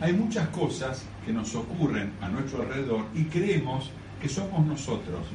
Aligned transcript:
Hay 0.00 0.12
muchas 0.12 0.48
cosas 0.48 1.04
que 1.24 1.32
nos 1.32 1.54
ocurren 1.54 2.12
a 2.20 2.28
nuestro 2.28 2.62
alrededor 2.62 3.06
y 3.14 3.24
creemos 3.24 3.90
que 4.20 4.28
somos 4.28 4.66
nosotros. 4.66 5.26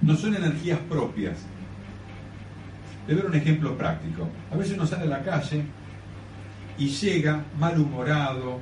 No 0.00 0.16
son 0.16 0.34
energías 0.34 0.78
propias. 0.88 1.38
Le 3.06 3.14
doy 3.14 3.26
un 3.26 3.34
ejemplo 3.34 3.76
práctico. 3.76 4.28
A 4.52 4.56
veces 4.56 4.74
uno 4.74 4.86
sale 4.86 5.04
a 5.04 5.18
la 5.18 5.22
calle 5.22 5.64
y 6.76 6.88
llega 6.88 7.44
malhumorado, 7.58 8.58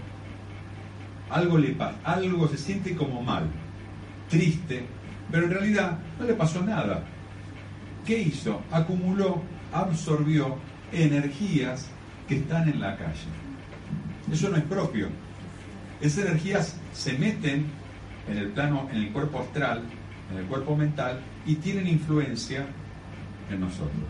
algo 1.31 1.59
le 1.59 1.69
pasa, 1.71 1.99
algo 2.05 2.49
se 2.49 2.59
siente 2.59 2.97
como 2.97 3.23
mal, 3.23 3.45
triste, 4.29 4.87
pero 5.31 5.45
en 5.45 5.53
realidad 5.53 5.99
no 6.19 6.27
le 6.27 6.35
pasó 6.35 6.63
nada. 6.63 7.05
¿Qué 8.05 8.19
hizo? 8.19 8.61
Acumuló, 8.71 9.43
absorbió 9.73 10.57
energías 10.93 11.89
que 12.27 12.37
están 12.37 12.69
en 12.69 12.81
la 12.81 12.97
calle. 12.97 13.38
Eso 14.33 14.49
no 14.51 14.57
es 14.57 14.65
propio. 14.65 15.09
Esas 16.01 16.27
energías 16.27 16.77
se 16.93 17.15
meten 17.15 17.67
en 18.29 18.39
el 18.39 18.49
plano, 18.49 18.89
en 18.93 18.99
el 18.99 19.13
cuerpo 19.13 19.41
astral, 19.41 19.83
en 20.31 20.39
el 20.39 20.45
cuerpo 20.45 20.77
mental 20.77 21.21
y 21.47 21.57
tienen 21.57 21.87
influencia 21.87 22.67
en 23.51 23.61
nosotros. 23.61 24.05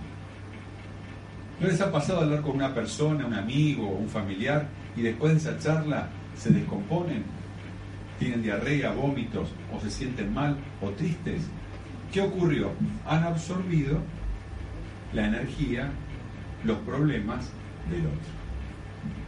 ¿No 1.61 1.67
les 1.67 1.81
ha 1.81 1.91
pasado 1.91 2.21
hablar 2.21 2.43
con 2.43 2.57
una 2.57 2.75
persona, 2.75 3.27
un 3.27 3.35
amigo 3.35 3.89
un 3.89 4.09
familiar 4.09 4.69
y 4.97 5.03
después 5.03 5.33
de 5.33 5.39
esa 5.39 5.59
charla 5.59 6.09
se 6.37 6.51
descomponen? 6.51 7.25
Tienen 8.19 8.43
diarrea, 8.43 8.91
vómitos 8.91 9.49
o 9.73 9.81
se 9.81 9.91
sienten 9.91 10.35
mal 10.35 10.57
o 10.81 10.91
tristes. 10.91 11.43
¿Qué 12.13 12.21
ocurrió? 12.21 12.73
Han 13.07 13.23
absorbido 13.23 13.99
la 15.13 15.27
energía, 15.27 15.91
los 16.65 16.79
problemas 16.79 17.51
del 17.91 18.07
otro. 18.07 18.38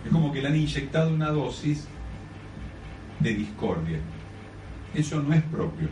Es 0.04 0.10
como 0.10 0.32
que 0.32 0.40
le 0.40 0.48
han 0.48 0.56
inyectado 0.56 1.12
una 1.12 1.30
dosis 1.30 1.86
de 3.20 3.34
discordia. 3.34 3.98
Eso 4.94 5.22
no 5.22 5.34
es 5.34 5.42
propio. 5.42 5.88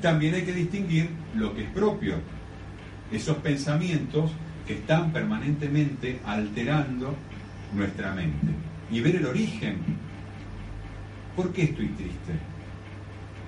También 0.00 0.34
hay 0.34 0.42
que 0.42 0.54
distinguir 0.54 1.10
lo 1.34 1.54
que 1.54 1.64
es 1.64 1.70
propio. 1.70 2.16
Esos 3.12 3.36
pensamientos 3.38 4.32
que 4.66 4.74
están 4.74 5.12
permanentemente 5.12 6.20
alterando 6.24 7.14
nuestra 7.74 8.14
mente. 8.14 8.48
Y 8.90 9.00
ver 9.00 9.16
el 9.16 9.26
origen. 9.26 9.78
¿Por 11.36 11.52
qué 11.52 11.64
estoy 11.64 11.88
triste? 11.88 12.32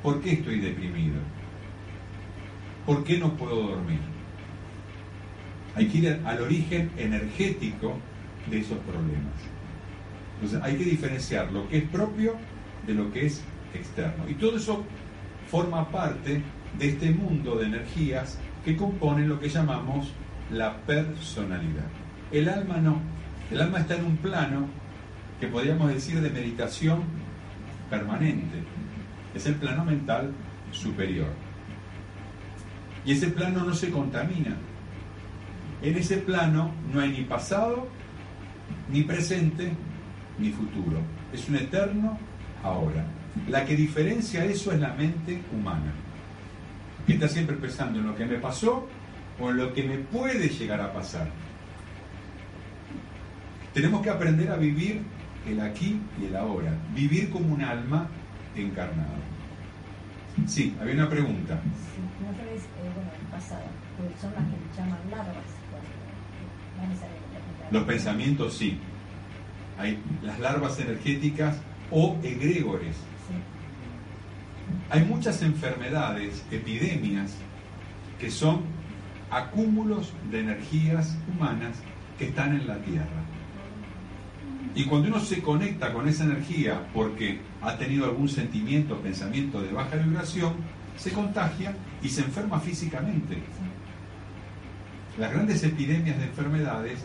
¿Por 0.02 0.20
qué 0.20 0.32
estoy 0.34 0.60
deprimido? 0.60 1.16
¿Por 2.84 3.04
qué 3.04 3.18
no 3.18 3.34
puedo 3.36 3.68
dormir? 3.68 4.00
Hay 5.74 5.88
que 5.88 5.98
ir 5.98 6.20
al 6.24 6.42
origen 6.42 6.90
energético 6.96 7.98
de 8.50 8.58
esos 8.58 8.78
problemas. 8.78 9.34
Entonces 10.34 10.60
hay 10.62 10.76
que 10.76 10.84
diferenciar 10.84 11.50
lo 11.52 11.68
que 11.68 11.78
es 11.78 11.84
propio 11.84 12.36
de 12.86 12.94
lo 12.94 13.12
que 13.12 13.26
es 13.26 13.42
externo. 13.72 14.28
Y 14.28 14.34
todo 14.34 14.56
eso 14.56 14.84
forma 15.48 15.88
parte 15.90 16.42
de 16.78 16.88
este 16.88 17.10
mundo 17.10 17.56
de 17.56 17.66
energías 17.66 18.38
que 18.64 18.76
componen 18.76 19.28
lo 19.28 19.38
que 19.38 19.48
llamamos 19.48 20.12
la 20.50 20.76
personalidad. 20.78 21.86
El 22.32 22.48
alma 22.48 22.78
no. 22.78 23.00
El 23.50 23.60
alma 23.60 23.78
está 23.78 23.96
en 23.96 24.06
un 24.06 24.16
plano 24.16 24.66
que 25.40 25.46
podríamos 25.46 25.92
decir 25.92 26.20
de 26.20 26.30
meditación 26.30 27.02
permanente. 27.90 28.62
Es 29.34 29.46
el 29.46 29.54
plano 29.56 29.84
mental 29.84 30.32
superior. 30.72 31.28
Y 33.04 33.12
ese 33.12 33.28
plano 33.28 33.64
no 33.64 33.74
se 33.74 33.90
contamina. 33.90 34.56
En 35.82 35.96
ese 35.96 36.16
plano 36.18 36.72
no 36.92 37.00
hay 37.00 37.10
ni 37.10 37.22
pasado, 37.24 37.88
ni 38.90 39.02
presente, 39.02 39.72
ni 40.38 40.50
futuro. 40.50 41.00
Es 41.32 41.48
un 41.48 41.56
eterno 41.56 42.18
ahora. 42.62 43.04
La 43.48 43.64
que 43.64 43.74
diferencia 43.76 44.44
eso 44.44 44.72
es 44.72 44.80
la 44.80 44.92
mente 44.94 45.42
humana, 45.52 45.92
que 47.06 47.14
está 47.14 47.28
siempre 47.28 47.56
pensando 47.56 47.98
en 47.98 48.06
lo 48.06 48.14
que 48.14 48.26
me 48.26 48.38
pasó 48.38 48.88
o 49.40 49.50
en 49.50 49.56
lo 49.56 49.72
que 49.72 49.82
me 49.82 49.98
puede 49.98 50.48
llegar 50.48 50.80
a 50.80 50.92
pasar. 50.92 51.28
Tenemos 53.72 54.02
que 54.02 54.10
aprender 54.10 54.50
a 54.50 54.56
vivir 54.56 55.02
el 55.48 55.60
aquí 55.60 56.00
y 56.20 56.26
el 56.26 56.36
ahora, 56.36 56.72
vivir 56.94 57.30
como 57.30 57.52
un 57.52 57.62
alma 57.62 58.08
encarnada. 58.54 59.16
Sí, 60.46 60.76
había 60.80 60.94
una 60.94 61.08
pregunta. 61.08 61.60
Sí, 61.94 62.00
no 62.24 62.36
sabes, 62.36 62.62
eh, 62.62 62.90
bueno, 62.94 63.10
el 63.20 63.26
pasado, 63.26 63.66
porque 63.96 64.14
son 64.20 64.32
las 64.34 64.44
que 64.44 64.76
llaman 64.76 64.98
larvas. 65.10 65.50
No 66.76 66.88
necesariamente. 66.88 67.33
Los 67.70 67.84
pensamientos 67.84 68.54
sí. 68.54 68.78
Hay 69.78 69.98
las 70.22 70.38
larvas 70.38 70.78
energéticas 70.78 71.56
o 71.90 72.16
egregores. 72.22 72.96
Hay 74.90 75.04
muchas 75.04 75.42
enfermedades, 75.42 76.44
epidemias, 76.50 77.36
que 78.18 78.30
son 78.30 78.62
acúmulos 79.30 80.12
de 80.30 80.40
energías 80.40 81.16
humanas 81.28 81.78
que 82.18 82.26
están 82.26 82.54
en 82.54 82.66
la 82.66 82.78
Tierra. 82.78 83.24
Y 84.74 84.84
cuando 84.86 85.08
uno 85.08 85.20
se 85.20 85.40
conecta 85.40 85.92
con 85.92 86.08
esa 86.08 86.24
energía 86.24 86.88
porque 86.92 87.40
ha 87.62 87.76
tenido 87.76 88.04
algún 88.04 88.28
sentimiento, 88.28 88.98
pensamiento 89.00 89.60
de 89.60 89.72
baja 89.72 89.96
vibración, 89.96 90.54
se 90.96 91.12
contagia 91.12 91.74
y 92.02 92.08
se 92.08 92.22
enferma 92.22 92.60
físicamente. 92.60 93.38
Las 95.18 95.32
grandes 95.32 95.62
epidemias 95.62 96.18
de 96.18 96.24
enfermedades 96.24 97.04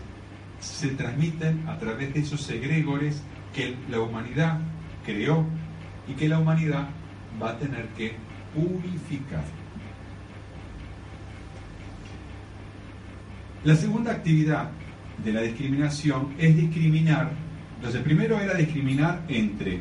se 0.59 0.89
transmiten 0.89 1.67
a 1.67 1.77
través 1.77 2.13
de 2.13 2.21
esos 2.21 2.49
egregores 2.49 3.21
que 3.53 3.75
la 3.89 3.99
humanidad 3.99 4.59
creó 5.05 5.45
y 6.07 6.13
que 6.13 6.29
la 6.29 6.39
humanidad 6.39 6.89
va 7.41 7.51
a 7.51 7.57
tener 7.57 7.87
que 7.89 8.13
purificar. 8.53 9.43
La 13.63 13.75
segunda 13.75 14.11
actividad 14.11 14.69
de 15.23 15.33
la 15.33 15.41
discriminación 15.41 16.33
es 16.37 16.55
discriminar. 16.55 17.31
Entonces, 17.75 18.01
primero 18.01 18.39
era 18.39 18.53
discriminar 18.53 19.21
entre 19.27 19.79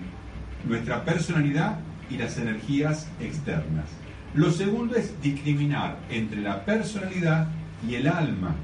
nuestra 0.66 1.04
personalidad 1.04 1.78
y 2.10 2.16
las 2.16 2.38
energías 2.38 3.08
externas. 3.20 3.86
Lo 4.34 4.50
segundo 4.50 4.96
es 4.96 5.20
discriminar 5.22 5.98
entre 6.10 6.40
la 6.40 6.64
personalidad 6.64 7.48
y 7.86 7.94
el 7.94 8.08
alma, 8.08 8.54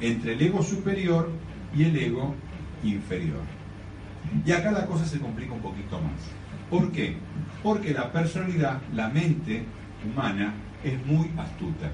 entre 0.00 0.34
el 0.34 0.42
ego 0.42 0.62
superior 0.62 1.30
y 1.74 1.84
el 1.84 1.96
ego 1.96 2.34
inferior. 2.82 3.42
Y 4.44 4.52
acá 4.52 4.70
la 4.72 4.86
cosa 4.86 5.04
se 5.06 5.20
complica 5.20 5.52
un 5.52 5.60
poquito 5.60 6.00
más. 6.00 6.20
¿Por 6.70 6.90
qué? 6.92 7.16
Porque 7.62 7.92
la 7.92 8.10
personalidad, 8.12 8.80
la 8.92 9.08
mente 9.08 9.64
humana, 10.04 10.54
es 10.82 11.04
muy 11.06 11.30
astuta. 11.38 11.90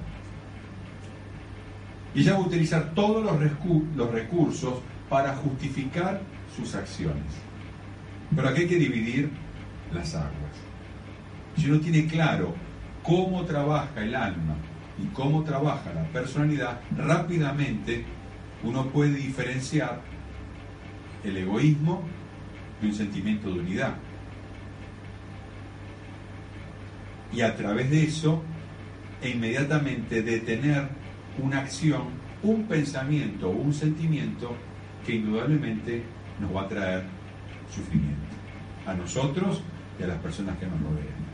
Y 2.13 2.21
ella 2.21 2.33
va 2.33 2.39
a 2.39 2.47
utilizar 2.47 2.93
todos 2.93 3.23
los, 3.23 3.39
recu- 3.39 3.85
los 3.95 4.11
recursos 4.11 4.75
para 5.09 5.35
justificar 5.35 6.21
sus 6.55 6.75
acciones. 6.75 7.23
Pero 8.35 8.49
aquí 8.49 8.61
hay 8.61 8.67
que 8.67 8.75
dividir 8.77 9.29
las 9.93 10.15
aguas. 10.15 10.31
Si 11.57 11.69
uno 11.69 11.79
tiene 11.79 12.07
claro 12.07 12.53
cómo 13.03 13.43
trabaja 13.43 14.01
el 14.01 14.15
alma 14.15 14.55
y 14.97 15.05
cómo 15.07 15.43
trabaja 15.43 15.93
la 15.93 16.03
personalidad, 16.05 16.79
rápidamente 16.95 18.05
uno 18.63 18.87
puede 18.87 19.15
diferenciar 19.15 20.01
el 21.23 21.37
egoísmo 21.37 22.03
de 22.81 22.87
un 22.87 22.93
sentimiento 22.93 23.51
de 23.51 23.59
unidad. 23.59 23.95
Y 27.33 27.41
a 27.41 27.55
través 27.55 27.89
de 27.89 28.03
eso, 28.03 28.43
e 29.21 29.29
inmediatamente 29.29 30.21
detener 30.21 30.89
una 31.41 31.59
acción, 31.59 32.09
un 32.43 32.65
pensamiento 32.65 33.49
o 33.49 33.51
un 33.51 33.73
sentimiento 33.73 34.55
que 35.05 35.15
indudablemente 35.15 36.03
nos 36.39 36.55
va 36.55 36.63
a 36.63 36.67
traer 36.67 37.03
sufrimiento 37.73 38.35
a 38.85 38.93
nosotros 38.93 39.61
y 39.99 40.03
a 40.03 40.07
las 40.07 40.17
personas 40.17 40.57
que 40.57 40.65
nos 40.65 40.79
rodean. 40.81 41.30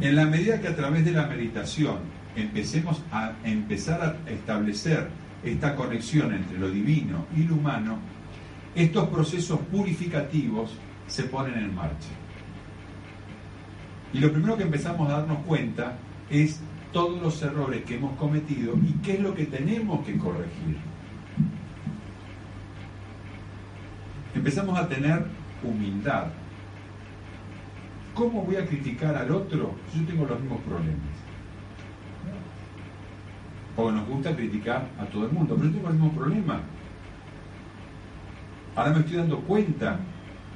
En 0.00 0.14
la 0.14 0.26
medida 0.26 0.60
que 0.60 0.68
a 0.68 0.76
través 0.76 1.04
de 1.04 1.12
la 1.12 1.26
meditación 1.26 1.98
empecemos 2.36 3.02
a 3.10 3.32
empezar 3.44 4.18
a 4.26 4.30
establecer 4.30 5.08
esta 5.42 5.74
conexión 5.74 6.34
entre 6.34 6.58
lo 6.58 6.70
divino 6.70 7.26
y 7.34 7.44
lo 7.44 7.54
humano, 7.54 7.98
estos 8.74 9.08
procesos 9.08 9.58
purificativos 9.72 10.72
se 11.06 11.24
ponen 11.24 11.54
en 11.54 11.74
marcha. 11.74 12.08
Y 14.12 14.18
lo 14.18 14.30
primero 14.32 14.56
que 14.56 14.64
empezamos 14.64 15.08
a 15.08 15.18
darnos 15.18 15.38
cuenta 15.46 15.96
es 16.30 16.60
todos 16.92 17.20
los 17.22 17.40
errores 17.42 17.84
que 17.84 17.96
hemos 17.96 18.16
cometido 18.16 18.74
y 18.76 18.92
qué 19.02 19.14
es 19.14 19.20
lo 19.20 19.34
que 19.34 19.46
tenemos 19.46 20.04
que 20.04 20.18
corregir. 20.18 20.76
Empezamos 24.34 24.78
a 24.78 24.88
tener 24.88 25.24
humildad. 25.62 26.26
¿Cómo 28.16 28.44
voy 28.44 28.56
a 28.56 28.64
criticar 28.64 29.14
al 29.14 29.30
otro 29.30 29.74
si 29.92 30.00
yo 30.00 30.06
tengo 30.06 30.24
los 30.24 30.40
mismos 30.40 30.62
problemas? 30.62 30.96
Porque 33.76 33.92
nos 33.92 34.08
gusta 34.08 34.34
criticar 34.34 34.88
a 34.98 35.04
todo 35.04 35.26
el 35.26 35.32
mundo, 35.32 35.54
pero 35.54 35.68
yo 35.68 35.74
tengo 35.74 35.88
el 35.88 35.94
mismo 35.96 36.12
problema. 36.12 36.62
Ahora 38.74 38.92
me 38.92 39.00
estoy 39.00 39.16
dando 39.16 39.40
cuenta 39.40 39.98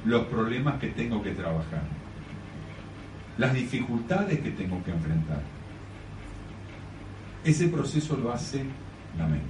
los 0.05 0.25
problemas 0.25 0.79
que 0.79 0.87
tengo 0.87 1.21
que 1.21 1.31
trabajar, 1.31 1.83
las 3.37 3.53
dificultades 3.53 4.39
que 4.39 4.49
tengo 4.49 4.83
que 4.83 4.89
enfrentar. 4.89 5.43
Ese 7.43 7.67
proceso 7.67 8.17
lo 8.17 8.31
hace 8.31 8.65
la 9.19 9.27
mente. 9.27 9.45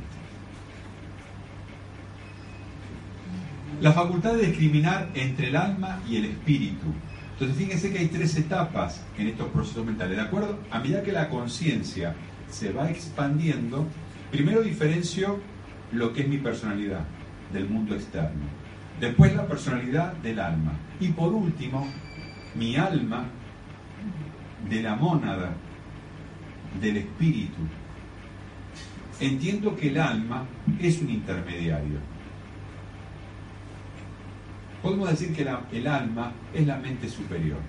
La 3.80 3.94
facultad 3.94 4.34
de 4.34 4.48
discriminar 4.48 5.10
entre 5.14 5.48
el 5.48 5.56
alma 5.56 6.02
y 6.10 6.18
el 6.18 6.26
espíritu. 6.26 6.88
Entonces 7.42 7.66
fíjense 7.66 7.92
que 7.92 7.98
hay 7.98 8.08
tres 8.08 8.38
etapas 8.38 9.02
en 9.18 9.26
estos 9.26 9.48
procesos 9.48 9.84
mentales, 9.84 10.16
¿de 10.16 10.22
acuerdo? 10.22 10.60
A 10.70 10.78
medida 10.78 11.02
que 11.02 11.12
la 11.12 11.28
conciencia 11.28 12.14
se 12.48 12.72
va 12.72 12.92
expandiendo, 12.92 13.88
primero 14.30 14.62
diferencio 14.62 15.40
lo 15.92 16.14
que 16.14 16.22
es 16.22 16.28
mi 16.28 16.38
personalidad 16.38 17.00
del 17.52 17.68
mundo 17.68 17.96
externo, 17.96 18.44
después 19.00 19.36
la 19.36 19.48
personalidad 19.48 20.14
del 20.18 20.40
alma 20.40 20.74
y 21.00 21.08
por 21.08 21.34
último 21.34 21.88
mi 22.54 22.76
alma 22.76 23.26
de 24.70 24.84
la 24.84 24.96
mónada, 24.96 25.50
del 26.80 26.98
espíritu. 26.98 27.62
Entiendo 29.20 29.76
que 29.76 29.88
el 29.88 30.00
alma 30.00 30.46
es 30.80 31.02
un 31.02 31.10
intermediario. 31.10 32.11
Podemos 34.82 35.10
decir 35.10 35.34
que 35.34 35.48
el 35.78 35.88
alma 35.88 36.32
es 36.54 36.66
la 36.66 36.78
mente 36.78 37.08
superior, 37.08 37.60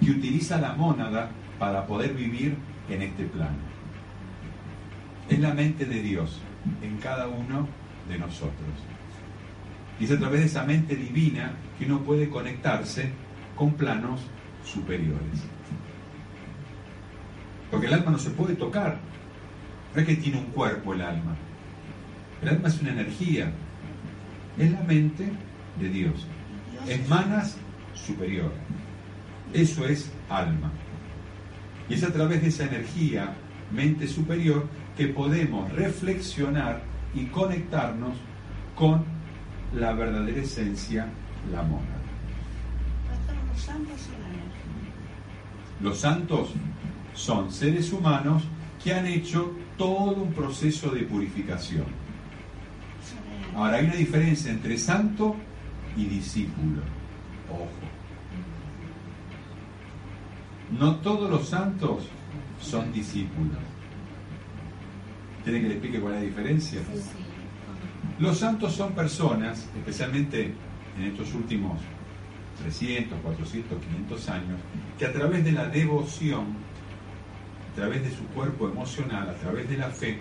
que 0.00 0.10
utiliza 0.10 0.60
la 0.60 0.72
mónada 0.72 1.30
para 1.58 1.86
poder 1.86 2.14
vivir 2.14 2.56
en 2.88 3.02
este 3.02 3.24
plano. 3.24 3.56
Es 5.28 5.38
la 5.38 5.54
mente 5.54 5.84
de 5.84 6.02
Dios 6.02 6.40
en 6.82 6.96
cada 6.98 7.28
uno 7.28 7.68
de 8.08 8.18
nosotros. 8.18 8.52
Y 9.98 10.04
es 10.04 10.10
a 10.10 10.18
través 10.18 10.40
de 10.40 10.46
esa 10.46 10.64
mente 10.64 10.94
divina 10.96 11.52
que 11.78 11.86
uno 11.86 12.00
puede 12.00 12.28
conectarse 12.28 13.10
con 13.56 13.74
planos 13.74 14.20
superiores. 14.64 15.44
Porque 17.70 17.86
el 17.86 17.94
alma 17.94 18.10
no 18.10 18.18
se 18.18 18.30
puede 18.30 18.54
tocar. 18.54 18.98
No 19.94 20.00
es 20.00 20.06
que 20.06 20.16
tiene 20.16 20.38
un 20.38 20.46
cuerpo 20.46 20.94
el 20.94 21.00
alma. 21.00 21.36
El 22.42 22.48
alma 22.48 22.68
es 22.68 22.80
una 22.80 22.90
energía. 22.90 23.52
Es 24.58 24.72
la 24.72 24.80
mente 24.80 25.30
de 25.80 25.88
Dios. 25.88 26.26
Es 26.88 27.08
manas 27.08 27.56
superior. 27.94 28.52
Eso 29.52 29.86
es 29.86 30.10
alma. 30.28 30.70
Y 31.88 31.94
es 31.94 32.02
a 32.02 32.12
través 32.12 32.42
de 32.42 32.48
esa 32.48 32.64
energía, 32.64 33.34
mente 33.72 34.08
superior, 34.08 34.68
que 34.96 35.08
podemos 35.08 35.70
reflexionar 35.72 36.82
y 37.14 37.26
conectarnos 37.26 38.16
con 38.74 39.04
la 39.74 39.92
verdadera 39.92 40.40
esencia, 40.40 41.08
la. 41.52 41.62
Pastor, 41.62 41.76
los 43.52 43.62
santos. 43.62 44.08
Los 45.80 45.98
santos 45.98 46.48
son 47.14 47.52
seres 47.52 47.92
humanos 47.92 48.44
que 48.82 48.94
han 48.94 49.06
hecho 49.06 49.52
todo 49.76 50.22
un 50.22 50.32
proceso 50.32 50.90
de 50.90 51.02
purificación. 51.02 52.05
Ahora, 53.56 53.78
hay 53.78 53.86
una 53.86 53.94
diferencia 53.94 54.52
entre 54.52 54.76
santo 54.76 55.34
y 55.96 56.04
discípulo. 56.04 56.82
Ojo. 57.50 57.70
No 60.78 60.96
todos 60.96 61.30
los 61.30 61.48
santos 61.48 62.06
son 62.60 62.92
discípulos. 62.92 63.56
¿Tiene 65.42 65.62
que 65.62 65.68
le 65.68 65.74
explique 65.74 66.00
cuál 66.00 66.14
es 66.16 66.20
la 66.20 66.26
diferencia? 66.26 66.80
Los 68.18 68.38
santos 68.38 68.74
son 68.74 68.92
personas, 68.92 69.66
especialmente 69.74 70.52
en 70.98 71.04
estos 71.04 71.32
últimos 71.32 71.80
300, 72.62 73.18
400, 73.20 73.78
500 73.78 74.28
años, 74.28 74.60
que 74.98 75.06
a 75.06 75.12
través 75.12 75.44
de 75.44 75.52
la 75.52 75.66
devoción, 75.68 76.44
a 77.72 77.74
través 77.74 78.02
de 78.02 78.10
su 78.10 78.24
cuerpo 78.34 78.68
emocional, 78.68 79.30
a 79.30 79.34
través 79.34 79.66
de 79.70 79.78
la 79.78 79.88
fe, 79.88 80.18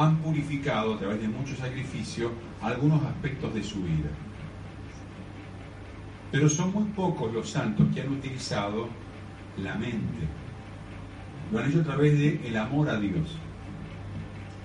han 0.00 0.16
purificado 0.16 0.94
a 0.94 0.98
través 0.98 1.20
de 1.20 1.28
mucho 1.28 1.54
sacrificio 1.56 2.32
algunos 2.62 3.04
aspectos 3.04 3.52
de 3.52 3.62
su 3.62 3.82
vida. 3.82 4.08
Pero 6.32 6.48
son 6.48 6.72
muy 6.72 6.84
pocos 6.84 7.30
los 7.34 7.50
santos 7.50 7.86
que 7.92 8.00
han 8.00 8.08
utilizado 8.08 8.88
la 9.58 9.74
mente. 9.74 10.26
Lo 11.52 11.58
han 11.58 11.68
hecho 11.68 11.80
a 11.80 11.84
través 11.84 12.18
del 12.18 12.40
el 12.46 12.56
amor 12.56 12.88
a 12.88 12.98
Dios 12.98 13.36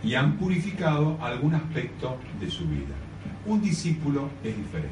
y 0.02 0.14
han 0.14 0.38
purificado 0.38 1.18
algún 1.22 1.54
aspecto 1.54 2.18
de 2.40 2.50
su 2.50 2.66
vida. 2.68 2.96
Un 3.46 3.62
discípulo 3.62 4.30
es 4.42 4.56
diferente. 4.56 4.90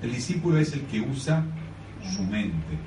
El 0.00 0.12
discípulo 0.12 0.58
es 0.58 0.72
el 0.74 0.82
que 0.82 1.00
usa 1.00 1.44
su 2.14 2.22
mente. 2.22 2.78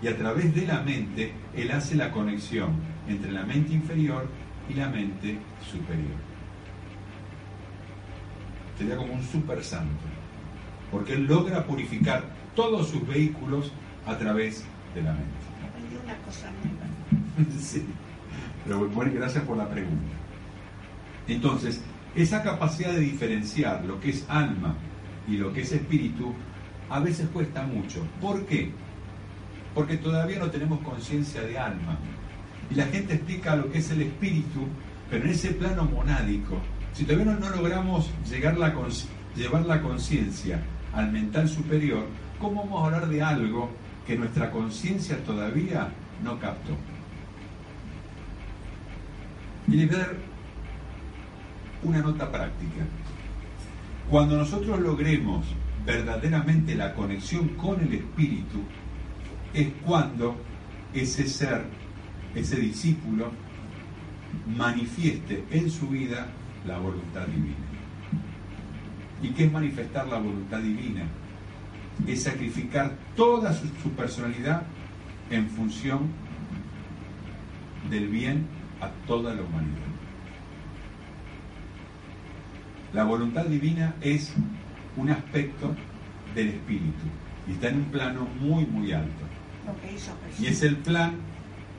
Y 0.00 0.06
a 0.06 0.16
través 0.16 0.54
de 0.54 0.64
la 0.64 0.80
mente, 0.82 1.32
él 1.56 1.72
hace 1.72 1.96
la 1.96 2.12
conexión 2.12 2.70
entre 3.08 3.32
la 3.32 3.42
mente 3.42 3.74
inferior 3.74 4.28
y 4.70 4.74
la 4.74 4.88
mente 4.88 5.38
superior. 5.70 6.18
Sería 8.78 8.96
como 8.96 9.12
un 9.12 9.22
super 9.22 9.62
santo, 9.62 10.04
porque 10.90 11.14
él 11.14 11.24
logra 11.24 11.66
purificar 11.66 12.24
todos 12.54 12.88
sus 12.88 13.06
vehículos 13.06 13.72
a 14.06 14.16
través 14.16 14.64
de 14.94 15.02
la 15.02 15.12
mente. 15.12 15.28
Aprendí 15.68 15.96
una 16.02 16.16
cosa 16.18 16.50
nueva. 16.62 17.50
Sí. 17.58 17.86
Pero 18.64 18.88
bueno, 18.88 19.12
gracias 19.14 19.44
por 19.44 19.56
la 19.56 19.68
pregunta. 19.68 20.12
Entonces, 21.26 21.82
esa 22.14 22.42
capacidad 22.42 22.92
de 22.92 23.00
diferenciar 23.00 23.84
lo 23.84 23.98
que 24.00 24.10
es 24.10 24.26
alma 24.28 24.74
y 25.26 25.36
lo 25.36 25.52
que 25.52 25.62
es 25.62 25.72
espíritu 25.72 26.34
a 26.90 27.00
veces 27.00 27.28
cuesta 27.32 27.62
mucho. 27.62 28.04
¿Por 28.20 28.44
qué? 28.46 28.72
Porque 29.74 29.96
todavía 29.96 30.38
no 30.38 30.50
tenemos 30.50 30.80
conciencia 30.80 31.42
de 31.42 31.58
alma. 31.58 31.98
Y 32.70 32.74
la 32.74 32.86
gente 32.86 33.14
explica 33.14 33.56
lo 33.56 33.70
que 33.70 33.78
es 33.78 33.90
el 33.90 34.02
espíritu, 34.02 34.66
pero 35.10 35.24
en 35.24 35.30
ese 35.30 35.50
plano 35.50 35.84
monádico, 35.84 36.58
si 36.92 37.04
todavía 37.04 37.34
no, 37.34 37.50
logramos 37.50 38.10
llevar 39.36 39.66
la 39.66 39.82
conciencia 39.82 40.60
al 40.92 41.10
mental 41.10 41.48
superior, 41.48 42.06
¿cómo 42.38 42.62
vamos 42.62 42.82
a 42.82 42.86
hablar 42.86 43.08
de 43.08 43.22
algo 43.22 43.70
que 44.06 44.16
nuestra 44.16 44.50
conciencia 44.50 45.18
todavía 45.24 45.88
no 46.22 46.38
captó? 46.38 46.76
Y 49.66 49.72
les 49.72 49.88
voy 49.88 49.96
a 49.96 49.98
dar 49.98 50.16
una 51.82 51.98
nota 51.98 52.30
práctica. 52.30 52.84
Cuando 54.08 54.36
nosotros 54.36 54.80
logremos 54.80 55.46
verdaderamente 55.84 56.74
la 56.74 56.94
conexión 56.94 57.48
con 57.50 57.80
el 57.80 57.94
Espíritu, 57.94 58.60
es 59.54 59.68
cuando 59.84 60.36
ese 60.92 61.26
ser, 61.26 61.64
ese 62.34 62.56
discípulo, 62.56 63.30
manifieste 64.46 65.44
en 65.50 65.70
su 65.70 65.88
vida 65.88 66.28
la 66.66 66.78
voluntad 66.78 67.26
divina. 67.26 67.56
¿Y 69.22 69.30
qué 69.30 69.44
es 69.44 69.52
manifestar 69.52 70.08
la 70.08 70.18
voluntad 70.18 70.60
divina? 70.60 71.02
Es 72.06 72.22
sacrificar 72.22 72.96
toda 73.16 73.52
su, 73.52 73.66
su 73.82 73.90
personalidad 73.90 74.62
en 75.30 75.48
función 75.48 76.08
del 77.90 78.08
bien 78.08 78.46
a 78.80 78.88
toda 79.06 79.34
la 79.34 79.42
humanidad. 79.42 79.90
La 82.92 83.04
voluntad 83.04 83.44
divina 83.46 83.94
es 84.00 84.32
un 84.96 85.10
aspecto 85.10 85.74
del 86.34 86.48
espíritu 86.48 87.06
y 87.46 87.52
está 87.52 87.68
en 87.68 87.76
un 87.76 87.84
plano 87.84 88.26
muy, 88.40 88.66
muy 88.66 88.92
alto. 88.92 89.24
Lo 89.66 89.80
que 89.80 89.94
hizo 89.94 90.12
Jesús. 90.26 90.40
Y 90.40 90.46
es 90.46 90.62
el 90.62 90.76
plan, 90.76 91.12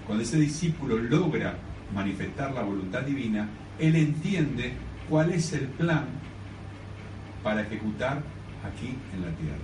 cuando 0.05 0.24
ese 0.24 0.38
discípulo 0.38 0.98
logra 0.98 1.55
manifestar 1.93 2.53
la 2.53 2.62
voluntad 2.62 3.01
divina, 3.01 3.50
él 3.79 3.96
entiende 3.96 4.74
cuál 5.10 5.31
es 5.31 5.53
el 5.53 5.67
plan 5.67 6.05
para 7.43 7.62
ejecutar 7.62 8.22
aquí 8.65 8.96
en 9.13 9.22
la 9.22 9.31
tierra. 9.36 9.58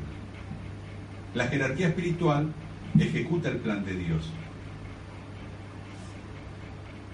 La 1.33 1.47
jerarquía 1.47 1.89
espiritual 1.89 2.51
ejecuta 2.97 3.49
el 3.49 3.57
plan 3.57 3.85
de 3.85 3.93
Dios. 3.93 4.31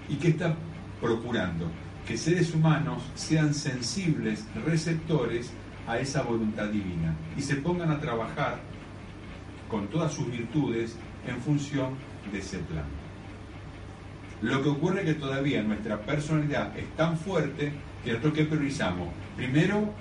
¿Y 0.08 0.16
qué 0.16 0.28
está 0.28 0.54
procurando? 1.00 1.70
que 2.06 2.18
seres 2.18 2.54
humanos 2.54 3.02
sean 3.14 3.54
sensibles, 3.54 4.44
receptores 4.66 5.50
a 5.86 5.98
esa 5.98 6.22
voluntad 6.22 6.68
divina 6.68 7.14
y 7.36 7.42
se 7.42 7.56
pongan 7.56 7.90
a 7.90 8.00
trabajar 8.00 8.60
con 9.70 9.88
todas 9.88 10.12
sus 10.12 10.30
virtudes 10.30 10.96
en 11.26 11.40
función 11.40 11.94
de 12.30 12.38
ese 12.38 12.58
plan. 12.58 12.84
Lo 14.42 14.62
que 14.62 14.68
ocurre 14.68 15.00
es 15.00 15.06
que 15.06 15.14
todavía 15.14 15.62
nuestra 15.62 16.00
personalidad 16.00 16.76
es 16.76 16.88
tan 16.96 17.16
fuerte 17.16 17.72
que 18.04 18.10
nosotros 18.10 18.34
que 18.34 18.44
priorizamos, 18.44 19.08
primero 19.36 19.92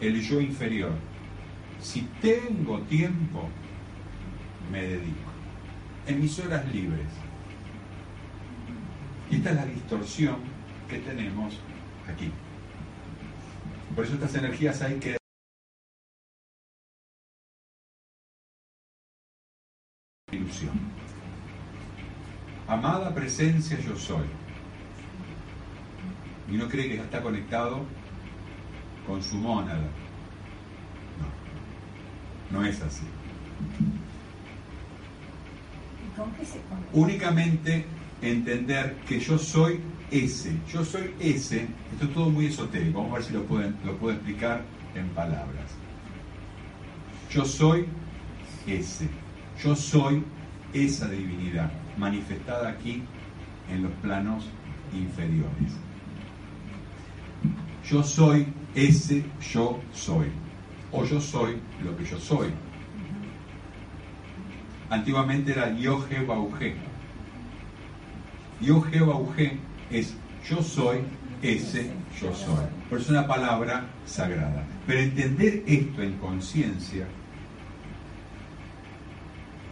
el 0.00 0.20
yo 0.20 0.40
inferior. 0.40 0.92
Si 1.80 2.02
tengo 2.20 2.80
tiempo, 2.82 3.48
me 4.70 4.82
dedico. 4.82 5.30
En 6.06 6.20
mis 6.20 6.38
horas 6.38 6.64
libres. 6.72 7.06
Y 9.30 9.36
esta 9.36 9.50
es 9.50 9.56
la 9.56 9.66
distorsión 9.66 10.36
que 10.88 10.98
tenemos 10.98 11.54
aquí. 12.08 12.30
Por 13.94 14.04
eso 14.04 14.14
estas 14.14 14.34
energías 14.34 14.82
hay 14.82 14.98
que 14.98 15.16
ilusión. 20.32 20.95
Amada 22.68 23.14
presencia 23.14 23.78
yo 23.78 23.96
soy. 23.96 24.26
Y 26.50 26.56
no 26.56 26.68
cree 26.68 26.88
que 26.88 26.96
está 26.96 27.22
conectado 27.22 27.84
con 29.06 29.22
su 29.22 29.36
mónada. 29.36 29.88
No, 32.50 32.58
no 32.58 32.66
es 32.66 32.80
así. 32.82 33.04
Únicamente 36.92 37.84
entender 38.20 38.96
que 39.08 39.20
yo 39.20 39.38
soy 39.38 39.80
ese. 40.10 40.56
Yo 40.68 40.84
soy 40.84 41.14
ese. 41.20 41.68
Esto 41.92 42.06
es 42.06 42.14
todo 42.14 42.30
muy 42.30 42.46
esotérico. 42.46 42.98
Vamos 42.98 43.12
a 43.12 43.18
ver 43.18 43.24
si 43.24 43.32
lo, 43.32 43.44
pueden, 43.44 43.76
lo 43.84 43.96
puedo 43.96 44.14
explicar 44.14 44.64
en 44.94 45.08
palabras. 45.10 45.70
Yo 47.30 47.44
soy 47.44 47.86
ese. 48.66 49.08
Yo 49.62 49.76
soy 49.76 50.24
esa 50.72 51.08
divinidad 51.08 51.70
manifestada 51.96 52.68
aquí 52.68 53.02
en 53.70 53.82
los 53.82 53.92
planos 54.02 54.44
inferiores. 54.92 55.72
Yo 57.88 58.02
soy 58.02 58.46
ese 58.74 59.24
yo 59.52 59.80
soy. 59.92 60.26
O 60.92 61.04
yo 61.04 61.20
soy 61.20 61.58
lo 61.82 61.96
que 61.96 62.04
yo 62.04 62.18
soy. 62.18 62.48
Antiguamente 64.88 65.52
era 65.52 65.76
Yoje 65.76 66.24
Bauge. 66.24 66.76
Yoje 68.60 69.00
Bauge 69.00 69.58
es 69.90 70.16
yo 70.48 70.62
soy 70.62 70.98
ese 71.42 71.90
yo 72.20 72.32
soy. 72.34 72.66
Por 72.88 72.98
eso 72.98 73.12
es 73.12 73.18
una 73.18 73.26
palabra 73.26 73.86
sagrada. 74.04 74.64
Pero 74.86 75.00
entender 75.00 75.64
esto 75.66 76.02
en 76.02 76.12
conciencia, 76.18 77.06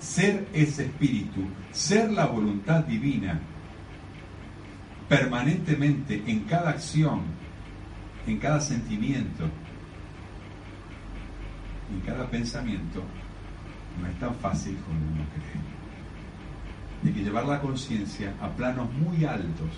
ser 0.04 0.46
ese 0.52 0.84
espíritu, 0.84 1.40
ser 1.72 2.12
la 2.12 2.26
voluntad 2.26 2.84
divina, 2.84 3.40
permanentemente 5.08 6.22
en 6.26 6.40
cada 6.40 6.70
acción, 6.70 7.22
en 8.26 8.38
cada 8.38 8.60
sentimiento, 8.60 9.44
en 11.90 12.00
cada 12.00 12.28
pensamiento, 12.28 13.02
no 14.00 14.06
es 14.06 14.18
tan 14.18 14.34
fácil 14.36 14.76
como 14.84 14.98
uno 14.98 15.24
cree. 15.34 15.64
Hay 17.04 17.12
que 17.12 17.24
llevar 17.24 17.46
la 17.46 17.60
conciencia 17.60 18.34
a 18.40 18.48
planos 18.48 18.92
muy 18.92 19.24
altos. 19.24 19.70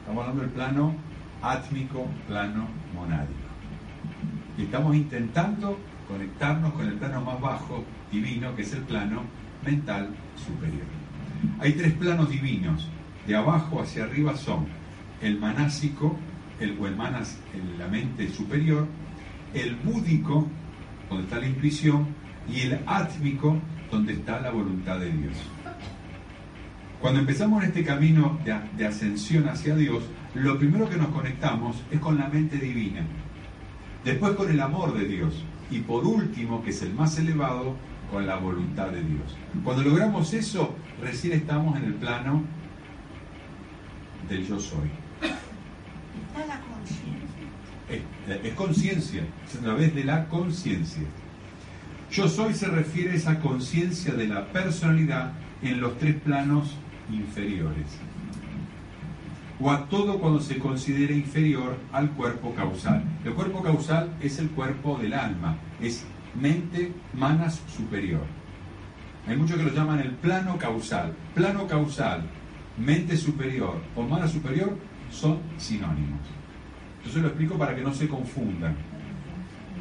Estamos 0.00 0.22
hablando 0.22 0.42
del 0.42 0.50
plano 0.50 0.94
átmico, 1.42 2.06
plano 2.28 2.68
monádico. 2.94 3.34
Y 4.56 4.62
estamos 4.62 4.94
intentando 4.94 5.78
conectarnos 6.06 6.72
con 6.72 6.86
el 6.86 6.94
plano 6.94 7.20
más 7.20 7.40
bajo, 7.40 7.84
divino, 8.10 8.54
que 8.54 8.62
es 8.62 8.72
el 8.72 8.82
plano 8.82 9.39
mental 9.64 10.10
superior. 10.36 10.86
Hay 11.58 11.72
tres 11.72 11.92
planos 11.94 12.30
divinos. 12.30 12.88
De 13.26 13.36
abajo 13.36 13.80
hacia 13.80 14.04
arriba 14.04 14.36
son 14.36 14.66
el 15.22 15.38
manásico, 15.38 16.16
el, 16.58 16.76
o 16.80 16.86
el 16.86 16.96
manas, 16.96 17.38
el- 17.54 17.78
la 17.78 17.86
mente 17.88 18.28
superior, 18.30 18.86
el 19.54 19.76
búdico, 19.76 20.46
donde 21.08 21.24
está 21.24 21.38
la 21.38 21.46
intuición, 21.46 22.06
y 22.48 22.60
el 22.60 22.80
átmico, 22.86 23.58
donde 23.90 24.14
está 24.14 24.40
la 24.40 24.50
voluntad 24.50 24.98
de 24.98 25.10
Dios. 25.12 25.36
Cuando 27.00 27.20
empezamos 27.20 27.64
este 27.64 27.84
camino 27.84 28.38
de 28.76 28.86
ascensión 28.86 29.48
hacia 29.48 29.74
Dios, 29.74 30.04
lo 30.34 30.58
primero 30.58 30.88
que 30.88 30.96
nos 30.96 31.08
conectamos 31.08 31.82
es 31.90 31.98
con 31.98 32.18
la 32.18 32.28
mente 32.28 32.58
divina, 32.58 33.02
después 34.04 34.34
con 34.34 34.50
el 34.50 34.60
amor 34.60 34.96
de 34.96 35.06
Dios 35.06 35.44
y 35.70 35.78
por 35.80 36.04
último, 36.04 36.62
que 36.62 36.70
es 36.70 36.82
el 36.82 36.92
más 36.94 37.18
elevado, 37.18 37.76
con 38.10 38.26
la 38.26 38.36
voluntad 38.36 38.88
de 38.88 39.02
Dios. 39.02 39.36
Cuando 39.64 39.82
logramos 39.82 40.32
eso, 40.32 40.74
recién 41.00 41.34
estamos 41.34 41.76
en 41.78 41.84
el 41.84 41.94
plano 41.94 42.44
del 44.28 44.46
yo 44.46 44.58
soy. 44.58 44.90
Está 45.20 46.46
la 46.46 46.60
conciencia. 46.60 47.24
Es, 47.88 48.44
es 48.44 48.54
conciencia, 48.54 49.22
es 49.46 49.56
a 49.56 49.60
través 49.60 49.94
de 49.94 50.04
la 50.04 50.28
conciencia. 50.28 51.02
Yo 52.10 52.28
soy 52.28 52.54
se 52.54 52.66
refiere 52.66 53.12
a 53.12 53.14
esa 53.14 53.38
conciencia 53.38 54.12
de 54.14 54.26
la 54.26 54.46
personalidad 54.46 55.32
en 55.62 55.80
los 55.80 55.96
tres 55.98 56.16
planos 56.16 56.76
inferiores. 57.10 57.86
O 59.60 59.70
a 59.70 59.86
todo 59.88 60.18
cuando 60.18 60.40
se 60.40 60.58
considera 60.58 61.12
inferior 61.12 61.76
al 61.92 62.10
cuerpo 62.12 62.54
causal. 62.54 63.04
El 63.24 63.34
cuerpo 63.34 63.62
causal 63.62 64.08
es 64.20 64.38
el 64.38 64.48
cuerpo 64.50 64.98
del 64.98 65.12
alma, 65.12 65.58
es 65.80 66.04
mente, 66.40 66.92
manas 67.14 67.60
superior. 67.76 68.22
Hay 69.26 69.36
muchos 69.36 69.56
que 69.56 69.64
lo 69.64 69.72
llaman 69.72 70.00
el 70.00 70.12
plano 70.12 70.56
causal. 70.58 71.12
Plano 71.34 71.66
causal, 71.66 72.22
mente 72.78 73.16
superior 73.16 73.80
o 73.94 74.02
mana 74.02 74.26
superior 74.26 74.76
son 75.10 75.38
sinónimos. 75.58 76.20
Entonces 76.98 77.22
lo 77.22 77.28
explico 77.28 77.56
para 77.56 77.74
que 77.74 77.82
no 77.82 77.92
se 77.92 78.08
confundan. 78.08 78.74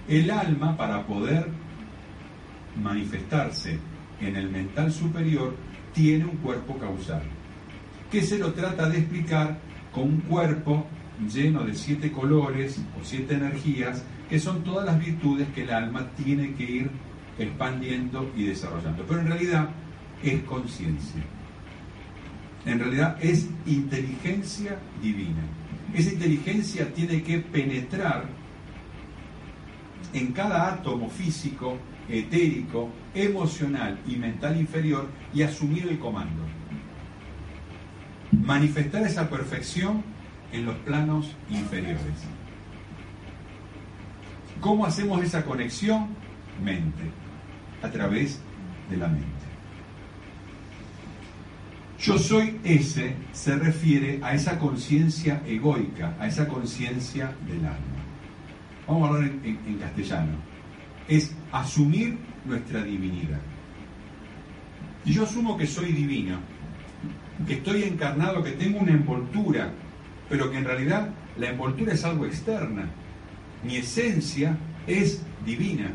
El 0.07 0.31
alma, 0.31 0.75
para 0.75 1.05
poder 1.05 1.47
manifestarse 2.81 3.77
en 4.19 4.35
el 4.35 4.49
mental 4.49 4.91
superior, 4.91 5.55
tiene 5.93 6.25
un 6.25 6.37
cuerpo 6.37 6.77
causal, 6.77 7.21
que 8.11 8.21
se 8.21 8.37
lo 8.37 8.53
trata 8.53 8.89
de 8.89 8.99
explicar 8.99 9.59
con 9.91 10.03
un 10.03 10.21
cuerpo 10.21 10.85
lleno 11.31 11.63
de 11.63 11.75
siete 11.75 12.11
colores 12.11 12.81
o 12.99 13.03
siete 13.03 13.35
energías, 13.35 14.03
que 14.29 14.39
son 14.39 14.63
todas 14.63 14.85
las 14.85 14.99
virtudes 14.99 15.47
que 15.49 15.63
el 15.63 15.71
alma 15.71 16.07
tiene 16.15 16.53
que 16.53 16.63
ir 16.63 16.91
expandiendo 17.37 18.31
y 18.35 18.43
desarrollando. 18.43 19.03
Pero 19.07 19.21
en 19.21 19.27
realidad 19.27 19.69
es 20.23 20.43
conciencia. 20.43 21.23
En 22.65 22.79
realidad 22.79 23.17
es 23.21 23.49
inteligencia 23.65 24.77
divina. 25.01 25.41
Esa 25.93 26.13
inteligencia 26.13 26.93
tiene 26.93 27.23
que 27.23 27.39
penetrar 27.39 28.25
en 30.13 30.31
cada 30.33 30.73
átomo 30.73 31.09
físico, 31.09 31.77
etérico, 32.07 32.89
emocional 33.15 33.99
y 34.07 34.15
mental 34.15 34.59
inferior 34.59 35.07
y 35.33 35.41
asumir 35.41 35.87
el 35.87 35.97
comando. 35.97 36.43
Manifestar 38.31 39.03
esa 39.03 39.29
perfección 39.29 40.03
en 40.51 40.65
los 40.65 40.75
planos 40.77 41.35
inferiores. 41.49 42.38
¿Cómo 44.61 44.85
hacemos 44.85 45.23
esa 45.23 45.45
conexión? 45.45 46.07
Mente, 46.63 47.03
a 47.81 47.89
través 47.89 48.41
de 48.89 48.97
la 48.97 49.07
mente. 49.07 49.39
Yo 51.99 52.17
soy 52.17 52.59
ese 52.63 53.15
se 53.33 53.55
refiere 53.57 54.19
a 54.23 54.33
esa 54.33 54.57
conciencia 54.57 55.41
egoica, 55.45 56.15
a 56.19 56.27
esa 56.27 56.47
conciencia 56.47 57.33
del 57.45 57.59
alma. 57.59 57.99
Vamos 58.87 59.03
a 59.03 59.13
hablar 59.13 59.31
en, 59.43 59.77
castellano. 59.79 60.31
Es 61.07 61.35
asumir 61.51 62.17
nuestra 62.45 62.83
divinidad. 62.83 63.39
Si 65.05 65.13
yo 65.13 65.23
asumo 65.23 65.57
que 65.57 65.67
soy 65.67 65.91
divino, 65.91 66.37
que 67.45 67.55
estoy 67.55 67.83
encarnado, 67.83 68.43
que 68.43 68.51
tengo 68.51 68.79
una 68.79 68.91
envoltura, 68.91 69.71
pero 70.29 70.49
que 70.51 70.57
en 70.57 70.65
realidad 70.65 71.09
la 71.37 71.49
envoltura 71.49 71.93
es 71.93 72.03
algo 72.03 72.25
externa. 72.25 72.89
Mi 73.63 73.77
esencia 73.77 74.57
es 74.87 75.21
divina. 75.45 75.91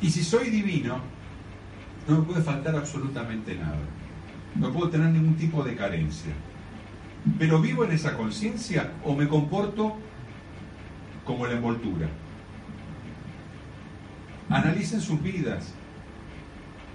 Y 0.00 0.10
si 0.10 0.22
soy 0.22 0.50
divino, 0.50 0.98
no 2.08 2.18
me 2.18 2.22
puede 2.24 2.42
faltar 2.42 2.76
absolutamente 2.76 3.54
nada. 3.56 3.78
No 4.54 4.72
puedo 4.72 4.90
tener 4.90 5.08
ningún 5.08 5.36
tipo 5.36 5.62
de 5.64 5.74
carencia. 5.74 6.32
Pero 7.38 7.60
vivo 7.60 7.84
en 7.84 7.92
esa 7.92 8.16
conciencia 8.16 8.92
o 9.04 9.14
me 9.14 9.26
comporto 9.26 9.96
como 11.24 11.46
la 11.46 11.54
envoltura. 11.54 12.08
Analicen 14.50 15.00
sus 15.00 15.22
vidas. 15.22 15.72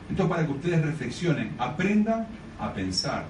Esto 0.09 0.23
es 0.23 0.29
para 0.29 0.45
que 0.45 0.51
ustedes 0.51 0.85
reflexionen, 0.85 1.55
aprendan 1.57 2.27
a 2.59 2.73
pensar. 2.73 3.25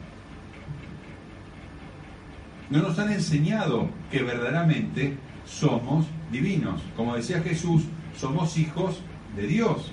No 2.69 2.81
nos 2.81 2.99
han 2.99 3.11
enseñado 3.11 3.89
que 4.11 4.21
verdaderamente 4.21 5.17
somos 5.45 6.05
divinos. 6.31 6.81
Como 6.95 7.15
decía 7.15 7.41
Jesús, 7.41 7.83
somos 8.17 8.57
hijos 8.57 9.01
de 9.35 9.47
Dios. 9.47 9.91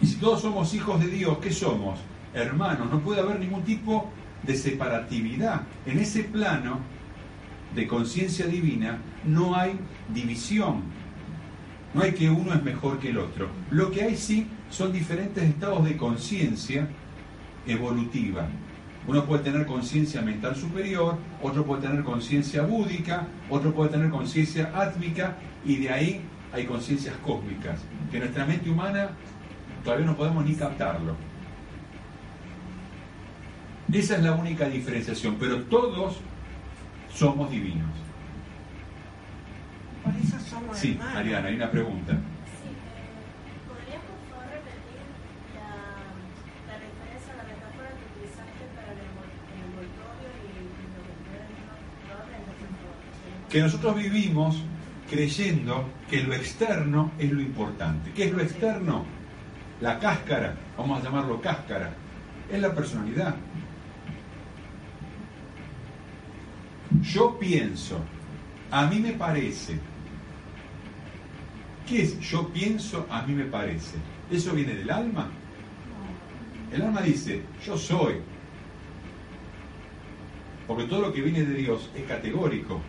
Y 0.00 0.06
si 0.06 0.16
todos 0.16 0.42
somos 0.42 0.74
hijos 0.74 1.00
de 1.00 1.08
Dios, 1.08 1.38
¿qué 1.38 1.52
somos? 1.52 2.00
Hermanos, 2.34 2.90
no 2.90 3.00
puede 3.00 3.20
haber 3.20 3.38
ningún 3.38 3.62
tipo 3.62 4.10
de 4.42 4.56
separatividad. 4.56 5.62
En 5.86 5.98
ese 5.98 6.24
plano 6.24 6.80
de 7.74 7.86
conciencia 7.86 8.46
divina 8.46 8.98
no 9.24 9.56
hay 9.56 9.78
división. 10.12 10.82
No 11.92 12.02
hay 12.02 12.12
que 12.12 12.28
uno 12.28 12.52
es 12.54 12.62
mejor 12.62 12.98
que 12.98 13.10
el 13.10 13.18
otro. 13.18 13.48
Lo 13.70 13.90
que 13.90 14.02
hay 14.02 14.16
sí 14.16 14.48
son 14.68 14.92
diferentes 14.92 15.44
estados 15.44 15.84
de 15.84 15.96
conciencia 15.96 16.88
evolutiva. 17.66 18.48
Uno 19.06 19.24
puede 19.26 19.42
tener 19.42 19.66
conciencia 19.66 20.22
mental 20.22 20.56
superior, 20.56 21.18
otro 21.42 21.64
puede 21.64 21.82
tener 21.82 22.02
conciencia 22.04 22.62
búdica, 22.62 23.26
otro 23.50 23.72
puede 23.74 23.90
tener 23.90 24.08
conciencia 24.10 24.70
átmica 24.74 25.36
y 25.64 25.76
de 25.76 25.90
ahí 25.90 26.22
hay 26.52 26.64
conciencias 26.66 27.14
cósmicas, 27.18 27.80
que 28.10 28.18
nuestra 28.18 28.46
mente 28.46 28.70
humana 28.70 29.10
todavía 29.84 30.06
no 30.06 30.16
podemos 30.16 30.44
ni 30.44 30.54
captarlo. 30.54 31.16
Esa 33.92 34.16
es 34.16 34.22
la 34.22 34.32
única 34.32 34.66
diferenciación, 34.68 35.36
pero 35.38 35.62
todos 35.64 36.16
somos 37.12 37.50
divinos. 37.50 37.90
Por 40.02 40.14
eso 40.16 40.38
somos 40.40 40.76
Sí, 40.76 40.92
hermanos. 40.92 41.16
Ariana, 41.16 41.48
hay 41.48 41.54
una 41.56 41.70
pregunta. 41.70 42.12
Sí, 42.12 42.68
eh, 42.74 43.62
¿podrías 43.68 44.02
por 44.02 44.18
favor 44.28 44.50
repetir 44.50 44.98
la, 45.54 45.70
la 46.66 46.74
referencia 46.80 47.30
a 47.32 47.36
la 47.38 47.44
metáfora 47.54 47.88
que 47.94 48.04
utilizaste 48.18 48.62
para 48.74 48.88
el 48.92 48.98
envol- 48.98 49.30
el 49.54 49.60
envoltorio 49.62 50.28
y, 50.42 50.58
y 50.58 50.84
lo 50.90 51.00
que 51.06 51.14
fue 51.22 51.38
dentro? 51.38 51.70
Lo 52.08 52.14
aprendes, 52.18 52.54
por 52.58 52.68
favor. 52.74 52.98
Que 53.54 53.60
nosotros 53.60 53.94
vivimos 53.94 54.56
creyendo 55.08 55.88
que 56.10 56.24
lo 56.24 56.34
externo 56.34 57.12
es 57.20 57.30
lo 57.30 57.40
importante. 57.40 58.10
¿Qué 58.10 58.24
es 58.24 58.32
lo 58.32 58.40
externo? 58.42 59.04
La 59.80 60.00
cáscara, 60.00 60.56
vamos 60.76 61.00
a 61.00 61.04
llamarlo 61.04 61.40
cáscara, 61.40 61.94
es 62.50 62.60
la 62.60 62.74
personalidad. 62.74 63.36
Yo 67.00 67.38
pienso, 67.38 68.00
a 68.72 68.86
mí 68.86 68.98
me 68.98 69.12
parece. 69.12 69.78
¿Qué 71.86 72.02
es 72.02 72.18
yo 72.18 72.48
pienso, 72.48 73.06
a 73.08 73.22
mí 73.22 73.34
me 73.34 73.44
parece? 73.44 73.98
¿Eso 74.32 74.52
viene 74.52 74.74
del 74.74 74.90
alma? 74.90 75.30
El 76.72 76.82
alma 76.82 77.02
dice, 77.02 77.40
yo 77.64 77.78
soy. 77.78 78.14
Porque 80.66 80.86
todo 80.86 81.02
lo 81.02 81.12
que 81.12 81.22
viene 81.22 81.44
de 81.44 81.54
Dios 81.54 81.88
es 81.94 82.02
categórico. 82.02 82.80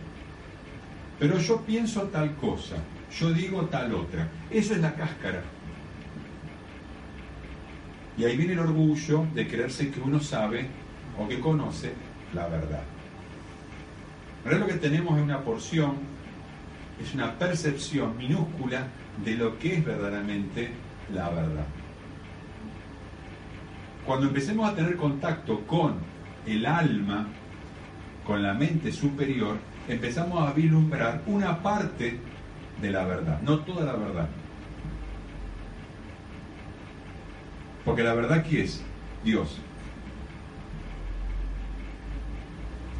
Pero 1.18 1.38
yo 1.38 1.60
pienso 1.62 2.02
tal 2.04 2.34
cosa, 2.36 2.76
yo 3.18 3.32
digo 3.32 3.62
tal 3.66 3.94
otra. 3.94 4.28
Eso 4.50 4.74
es 4.74 4.80
la 4.80 4.94
cáscara. 4.94 5.42
Y 8.18 8.24
ahí 8.24 8.36
viene 8.36 8.54
el 8.54 8.60
orgullo 8.60 9.26
de 9.34 9.46
creerse 9.46 9.90
que 9.90 10.00
uno 10.00 10.20
sabe 10.20 10.66
o 11.18 11.28
que 11.28 11.40
conoce 11.40 11.92
la 12.34 12.48
verdad. 12.48 12.82
Ahora 14.44 14.58
lo 14.58 14.66
que 14.66 14.74
tenemos 14.74 15.16
es 15.16 15.24
una 15.24 15.40
porción, 15.40 15.94
es 17.02 17.14
una 17.14 17.38
percepción 17.38 18.16
minúscula 18.16 18.86
de 19.24 19.34
lo 19.34 19.58
que 19.58 19.76
es 19.76 19.84
verdaderamente 19.84 20.70
la 21.12 21.30
verdad. 21.30 21.66
Cuando 24.06 24.28
empecemos 24.28 24.70
a 24.70 24.74
tener 24.74 24.96
contacto 24.96 25.60
con 25.66 25.96
el 26.46 26.64
alma, 26.64 27.26
con 28.24 28.42
la 28.42 28.54
mente 28.54 28.92
superior, 28.92 29.56
empezamos 29.88 30.48
a 30.48 30.52
vislumbrar 30.52 31.22
una 31.26 31.62
parte 31.62 32.18
de 32.80 32.90
la 32.90 33.04
verdad, 33.04 33.40
no 33.42 33.60
toda 33.60 33.84
la 33.84 33.94
verdad. 33.94 34.28
Porque 37.84 38.02
la 38.02 38.14
verdad 38.14 38.44
¿qué 38.44 38.64
es? 38.64 38.82
Dios. 39.24 39.58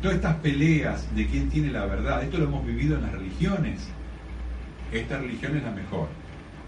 Todas 0.01 0.17
estas 0.17 0.37
peleas 0.37 1.15
de 1.17 1.27
quién 1.27 1.49
tiene 1.49 1.71
la 1.71 1.87
verdad, 1.87 2.23
esto 2.23 2.39
lo 2.39 2.45
hemos 2.45 2.65
vivido 2.65 2.97
en 2.97 3.03
las 3.03 3.13
religiones. 3.13 3.89
Esta 4.93 5.19
religión 5.19 5.57
es 5.57 5.65
la 5.65 5.73
mejor. 5.73 6.09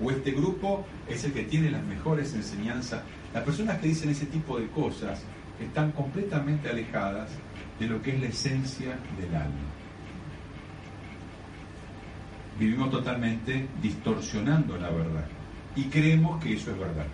O 0.03 0.11
este 0.11 0.33
grupo 0.33 0.87
es 1.09 1.25
el 1.25 1.33
que 1.33 1.45
tiene 1.45 1.71
las 1.71 1.85
mejores 1.85 2.35
enseñanzas. 2.35 3.03
Las 3.33 3.45
personas 3.45 3.79
que 3.79 3.89
dicen 3.89 4.11
ese 4.11 4.27
tipo 4.27 4.59
de 4.59 4.67
cosas 4.69 5.23
están 5.61 5.93
completamente 5.93 6.69
alejadas 6.69 7.31
de 7.79 7.87
lo 7.87 8.03
que 8.03 8.15
es 8.15 8.21
la 8.21 8.27
esencia 8.27 8.99
del 9.21 9.35
alma. 9.35 9.78
Vivimos 12.59 12.91
totalmente 12.91 13.69
distorsionando 13.81 14.77
la 14.79 14.91
verdad 14.91 15.25
y 15.77 15.85
creemos 15.85 16.43
que 16.43 16.55
eso 16.55 16.73
es 16.73 16.79
verdad. 16.79 17.07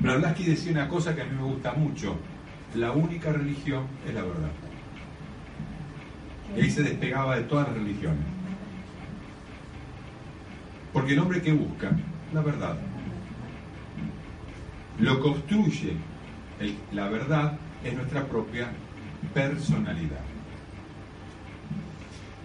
Blavatsky 0.00 0.44
decía 0.44 0.72
una 0.72 0.88
cosa 0.88 1.14
que 1.14 1.22
a 1.22 1.24
mí 1.24 1.36
me 1.36 1.42
gusta 1.44 1.72
mucho, 1.74 2.16
la 2.74 2.92
única 2.92 3.32
religión 3.32 3.84
es 4.06 4.14
la 4.14 4.22
verdad. 4.22 4.50
Y 6.56 6.60
ahí 6.60 6.70
se 6.70 6.82
despegaba 6.82 7.36
de 7.36 7.44
todas 7.44 7.68
las 7.68 7.76
religiones. 7.76 8.24
Porque 10.92 11.12
el 11.12 11.18
hombre 11.20 11.42
que 11.42 11.52
busca 11.52 11.90
la 12.34 12.40
verdad, 12.40 12.76
lo 15.00 15.20
construye, 15.20 15.92
el- 16.60 16.76
la 16.92 17.08
verdad 17.08 17.58
es 17.84 17.94
nuestra 17.94 18.24
propia 18.26 18.68
personalidad. 19.32 20.27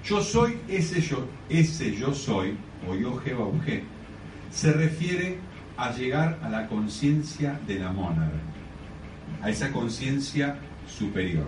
Yo 0.04 0.22
soy 0.22 0.60
ese 0.68 1.00
yo, 1.00 1.26
ese 1.48 1.96
yo 1.96 2.13
soy, 2.13 2.58
o 2.88 2.94
yo 2.94 3.12
Uje, 3.12 3.84
se 4.52 4.74
refiere 4.74 5.38
a 5.78 5.94
llegar 5.94 6.39
a 6.44 6.50
la 6.50 6.68
conciencia 6.68 7.58
de 7.66 7.80
la 7.80 7.94
mónada, 7.94 8.42
a 9.42 9.50
esa 9.50 9.72
conciencia 9.72 10.58
superior. 10.88 11.48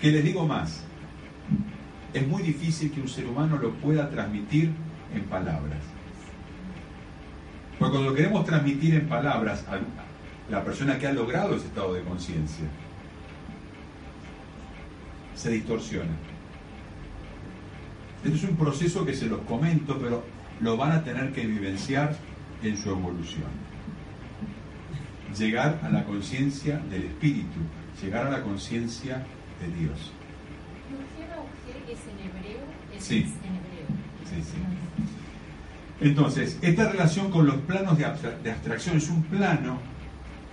Que 0.00 0.10
les 0.10 0.24
digo 0.24 0.44
más, 0.44 0.82
es 2.12 2.26
muy 2.26 2.42
difícil 2.42 2.90
que 2.90 3.00
un 3.00 3.08
ser 3.08 3.26
humano 3.26 3.58
lo 3.58 3.70
pueda 3.74 4.10
transmitir 4.10 4.72
en 5.14 5.22
palabras. 5.24 5.82
Porque 7.78 7.92
cuando 7.92 8.10
lo 8.10 8.16
queremos 8.16 8.44
transmitir 8.44 8.94
en 8.94 9.08
palabras 9.08 9.64
a 9.68 9.78
la 10.50 10.64
persona 10.64 10.98
que 10.98 11.06
ha 11.06 11.12
logrado 11.12 11.54
ese 11.54 11.66
estado 11.66 11.94
de 11.94 12.02
conciencia, 12.02 12.66
se 15.36 15.50
distorsiona. 15.50 16.33
Este 18.24 18.36
es 18.36 18.44
un 18.44 18.56
proceso 18.56 19.04
que 19.04 19.14
se 19.14 19.26
los 19.26 19.40
comento, 19.42 19.98
pero 19.98 20.24
lo 20.60 20.76
van 20.76 20.92
a 20.92 21.02
tener 21.04 21.32
que 21.32 21.46
vivenciar 21.46 22.16
en 22.62 22.76
su 22.76 22.90
evolución. 22.90 23.44
Llegar 25.38 25.80
a 25.82 25.88
la 25.90 26.04
conciencia 26.04 26.78
del 26.90 27.04
espíritu, 27.04 27.58
llegar 28.02 28.26
a 28.26 28.30
la 28.30 28.42
conciencia 28.42 29.22
de 29.60 29.78
Dios. 29.78 30.12
Es 31.88 31.98
en 32.00 32.28
hebreo, 32.28 32.64
es 32.96 33.04
Sí. 33.04 33.16
en 33.18 33.24
hebreo. 33.26 33.86
Sí, 34.24 34.42
sí. 34.42 34.56
Entonces, 36.00 36.58
esta 36.62 36.90
relación 36.90 37.30
con 37.30 37.46
los 37.46 37.56
planos 37.56 37.98
de, 37.98 38.04
abstra- 38.06 38.38
de 38.42 38.50
abstracción 38.52 38.96
es 38.96 39.08
un 39.10 39.22
plano 39.24 39.78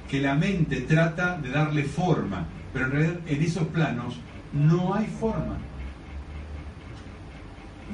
que 0.10 0.20
la 0.20 0.36
mente 0.36 0.82
trata 0.82 1.38
de 1.38 1.50
darle 1.50 1.84
forma, 1.84 2.46
pero 2.74 2.86
en 2.86 2.92
realidad 2.92 3.20
en 3.28 3.42
esos 3.42 3.68
planos 3.70 4.18
no 4.54 4.94
hay 4.94 5.06
forma. 5.08 5.58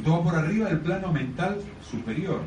Todo 0.04 0.24
por 0.24 0.36
arriba 0.36 0.70
del 0.70 0.80
plano 0.80 1.12
mental 1.12 1.58
superior. 1.90 2.42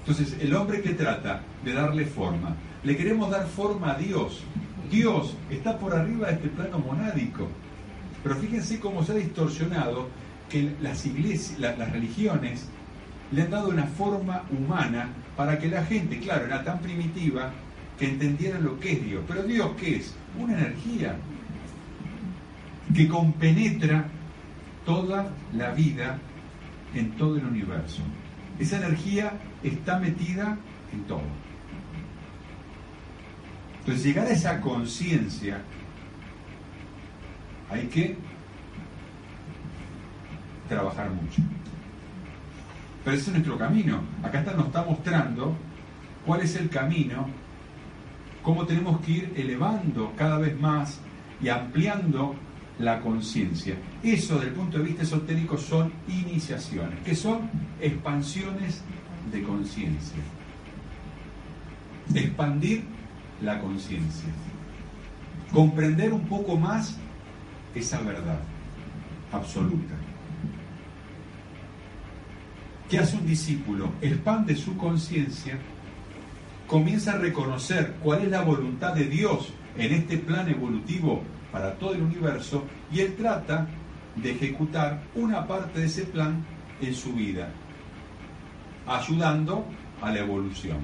Entonces, 0.00 0.36
el 0.40 0.54
hombre 0.54 0.80
que 0.80 0.90
trata 0.94 1.42
de 1.64 1.72
darle 1.72 2.06
forma, 2.06 2.54
le 2.82 2.96
queremos 2.96 3.30
dar 3.30 3.46
forma 3.46 3.92
a 3.92 3.98
Dios. 3.98 4.42
Dios 4.90 5.36
está 5.50 5.78
por 5.78 5.94
arriba 5.94 6.28
de 6.28 6.34
este 6.34 6.48
plano 6.48 6.78
monádico. 6.78 7.48
Pero 8.22 8.36
fíjense 8.36 8.80
cómo 8.80 9.04
se 9.04 9.12
ha 9.12 9.16
distorsionado 9.16 10.08
que 10.48 10.72
las 10.80 11.04
iglesias, 11.04 11.58
la- 11.58 11.76
las 11.76 11.92
religiones 11.92 12.66
le 13.32 13.42
han 13.42 13.50
dado 13.50 13.68
una 13.68 13.84
forma 13.84 14.44
humana 14.50 15.10
para 15.36 15.58
que 15.58 15.68
la 15.68 15.84
gente, 15.84 16.18
claro, 16.18 16.46
era 16.46 16.64
tan 16.64 16.80
primitiva 16.80 17.50
que 17.98 18.08
entendiera 18.08 18.58
lo 18.58 18.80
que 18.80 18.92
es 18.92 19.04
Dios. 19.04 19.22
Pero 19.28 19.42
Dios, 19.42 19.70
¿qué 19.78 19.96
es? 19.96 20.14
Una 20.38 20.54
energía 20.54 21.16
que 22.94 23.06
compenetra 23.08 24.06
toda 24.88 25.28
la 25.52 25.72
vida 25.72 26.18
en 26.94 27.10
todo 27.18 27.36
el 27.36 27.44
universo. 27.44 28.00
Esa 28.58 28.78
energía 28.78 29.34
está 29.62 29.98
metida 29.98 30.56
en 30.94 31.02
todo. 31.04 31.20
Entonces, 33.80 34.02
llegar 34.02 34.26
a 34.26 34.30
esa 34.30 34.62
conciencia, 34.62 35.60
hay 37.68 37.86
que 37.88 38.16
trabajar 40.70 41.10
mucho. 41.10 41.42
Pero 43.04 43.14
ese 43.14 43.26
es 43.26 43.32
nuestro 43.32 43.58
camino. 43.58 44.00
Acá 44.22 44.38
está, 44.38 44.54
nos 44.54 44.68
está 44.68 44.84
mostrando 44.84 45.54
cuál 46.24 46.40
es 46.40 46.56
el 46.56 46.70
camino 46.70 47.28
cómo 48.42 48.64
tenemos 48.64 49.02
que 49.02 49.12
ir 49.12 49.32
elevando 49.36 50.14
cada 50.16 50.38
vez 50.38 50.58
más 50.58 51.00
y 51.42 51.50
ampliando 51.50 52.34
la 52.78 53.00
conciencia. 53.00 53.76
Eso, 54.02 54.36
desde 54.36 54.48
el 54.48 54.54
punto 54.54 54.78
de 54.78 54.84
vista 54.84 55.02
esotérico, 55.02 55.58
son 55.58 55.92
iniciaciones, 56.08 57.00
que 57.04 57.14
son 57.14 57.50
expansiones 57.80 58.82
de 59.32 59.42
conciencia. 59.42 60.22
Expandir 62.14 62.84
la 63.42 63.60
conciencia. 63.60 64.28
Comprender 65.52 66.12
un 66.12 66.26
poco 66.26 66.56
más 66.56 66.96
esa 67.74 68.00
verdad 68.00 68.40
absoluta. 69.32 69.94
¿Qué 72.88 72.98
hace 72.98 73.16
un 73.16 73.26
discípulo? 73.26 73.92
Expande 74.00 74.56
su 74.56 74.76
conciencia, 74.78 75.58
comienza 76.66 77.12
a 77.12 77.18
reconocer 77.18 77.96
cuál 78.02 78.22
es 78.22 78.30
la 78.30 78.42
voluntad 78.42 78.94
de 78.94 79.04
Dios 79.04 79.52
en 79.76 79.92
este 79.92 80.16
plan 80.16 80.48
evolutivo 80.48 81.22
para 81.52 81.74
todo 81.74 81.94
el 81.94 82.02
universo 82.02 82.64
y 82.92 83.00
él 83.00 83.14
trata 83.16 83.66
de 84.16 84.32
ejecutar 84.32 85.02
una 85.14 85.46
parte 85.46 85.80
de 85.80 85.86
ese 85.86 86.04
plan 86.04 86.44
en 86.80 86.94
su 86.94 87.12
vida, 87.12 87.50
ayudando 88.86 89.64
a 90.00 90.10
la 90.10 90.20
evolución. 90.20 90.78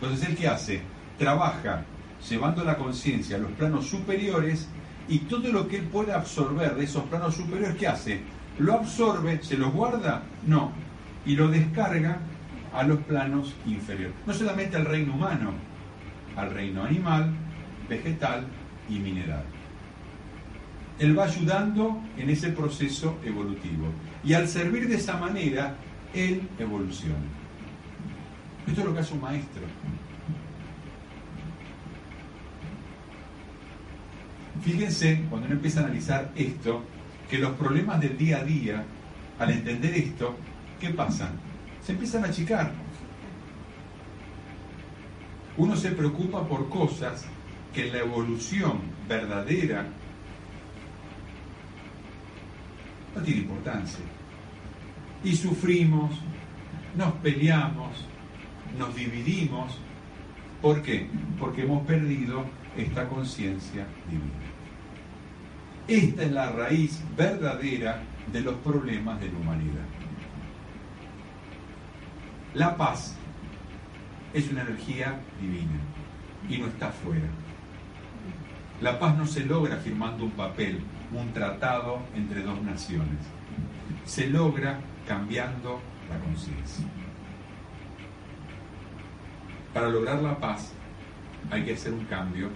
Entonces, 0.00 0.28
¿él 0.28 0.36
qué 0.36 0.48
hace? 0.48 0.82
Trabaja 1.18 1.84
llevando 2.28 2.64
la 2.64 2.76
conciencia 2.76 3.36
a 3.36 3.40
los 3.40 3.52
planos 3.52 3.86
superiores 3.86 4.68
y 5.08 5.20
todo 5.20 5.48
lo 5.50 5.68
que 5.68 5.76
él 5.76 5.84
puede 5.84 6.12
absorber 6.12 6.74
de 6.74 6.84
esos 6.84 7.04
planos 7.04 7.34
superiores, 7.34 7.76
¿qué 7.76 7.86
hace? 7.86 8.20
¿Lo 8.58 8.74
absorbe? 8.74 9.42
¿Se 9.42 9.56
los 9.56 9.72
guarda? 9.72 10.22
No. 10.46 10.72
Y 11.24 11.36
lo 11.36 11.48
descarga 11.48 12.18
a 12.72 12.82
los 12.82 12.98
planos 13.00 13.54
inferiores. 13.66 14.16
No 14.26 14.34
solamente 14.34 14.76
al 14.76 14.84
reino 14.84 15.14
humano, 15.14 15.52
al 16.36 16.50
reino 16.50 16.82
animal, 16.82 17.32
vegetal 17.88 18.46
y 18.88 18.98
mineral. 18.98 19.44
Él 20.98 21.18
va 21.18 21.24
ayudando 21.24 22.00
en 22.16 22.30
ese 22.30 22.50
proceso 22.50 23.18
evolutivo. 23.24 23.86
Y 24.24 24.32
al 24.32 24.48
servir 24.48 24.88
de 24.88 24.96
esa 24.96 25.18
manera, 25.18 25.76
él 26.14 26.48
evoluciona. 26.58 27.16
Esto 28.66 28.80
es 28.80 28.86
lo 28.86 28.94
que 28.94 29.00
hace 29.00 29.14
un 29.14 29.20
maestro. 29.20 29.62
Fíjense, 34.62 35.22
cuando 35.28 35.46
uno 35.46 35.56
empieza 35.56 35.80
a 35.80 35.84
analizar 35.84 36.32
esto, 36.34 36.82
que 37.30 37.38
los 37.38 37.52
problemas 37.52 38.00
del 38.00 38.16
día 38.16 38.38
a 38.38 38.44
día, 38.44 38.84
al 39.38 39.50
entender 39.50 39.94
esto, 39.94 40.36
¿qué 40.80 40.90
pasa? 40.90 41.30
Se 41.84 41.92
empiezan 41.92 42.24
a 42.24 42.28
achicar. 42.28 42.72
Uno 45.56 45.76
se 45.76 45.92
preocupa 45.92 46.46
por 46.46 46.68
cosas 46.68 47.26
que 47.72 47.86
en 47.86 47.92
la 47.92 47.98
evolución 48.00 48.80
verdadera 49.08 49.86
no 53.16 53.22
tiene 53.22 53.40
importancia. 53.40 54.04
Y 55.24 55.34
sufrimos, 55.34 56.12
nos 56.96 57.12
peleamos, 57.14 58.04
nos 58.78 58.94
dividimos. 58.94 59.78
¿Por 60.60 60.82
qué? 60.82 61.08
Porque 61.38 61.62
hemos 61.62 61.86
perdido 61.86 62.44
esta 62.76 63.08
conciencia 63.08 63.86
divina. 64.08 64.46
Esta 65.88 66.22
es 66.24 66.32
la 66.32 66.50
raíz 66.50 67.02
verdadera 67.16 68.02
de 68.32 68.40
los 68.40 68.56
problemas 68.56 69.20
de 69.20 69.30
la 69.30 69.38
humanidad. 69.38 69.86
La 72.54 72.76
paz 72.76 73.16
es 74.34 74.50
una 74.50 74.62
energía 74.62 75.20
divina 75.40 75.78
y 76.48 76.58
no 76.58 76.66
está 76.66 76.90
fuera. 76.90 77.28
La 78.80 78.98
paz 78.98 79.16
no 79.16 79.26
se 79.26 79.44
logra 79.44 79.76
firmando 79.76 80.24
un 80.24 80.32
papel, 80.32 80.80
un 81.16 81.32
tratado 81.32 82.00
entre 82.14 82.42
dos 82.42 82.60
naciones. 82.62 83.18
Se 84.04 84.28
logra 84.28 84.80
cambiando 85.06 85.80
la 86.08 86.18
conciencia. 86.20 86.84
Para 89.72 89.88
lograr 89.88 90.22
la 90.22 90.38
paz 90.38 90.72
hay 91.50 91.64
que 91.64 91.74
hacer 91.74 91.92
un 91.92 92.04
cambio 92.04 92.50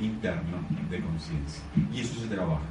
interno 0.00 0.58
de 0.90 1.00
conciencia. 1.00 1.62
Y 1.92 2.00
eso 2.00 2.20
se 2.20 2.28
trabaja. 2.28 2.62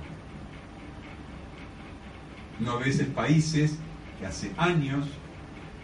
No 2.60 2.80
veces 2.80 3.08
países 3.08 3.78
que 4.20 4.26
hace 4.26 4.52
años, 4.58 5.08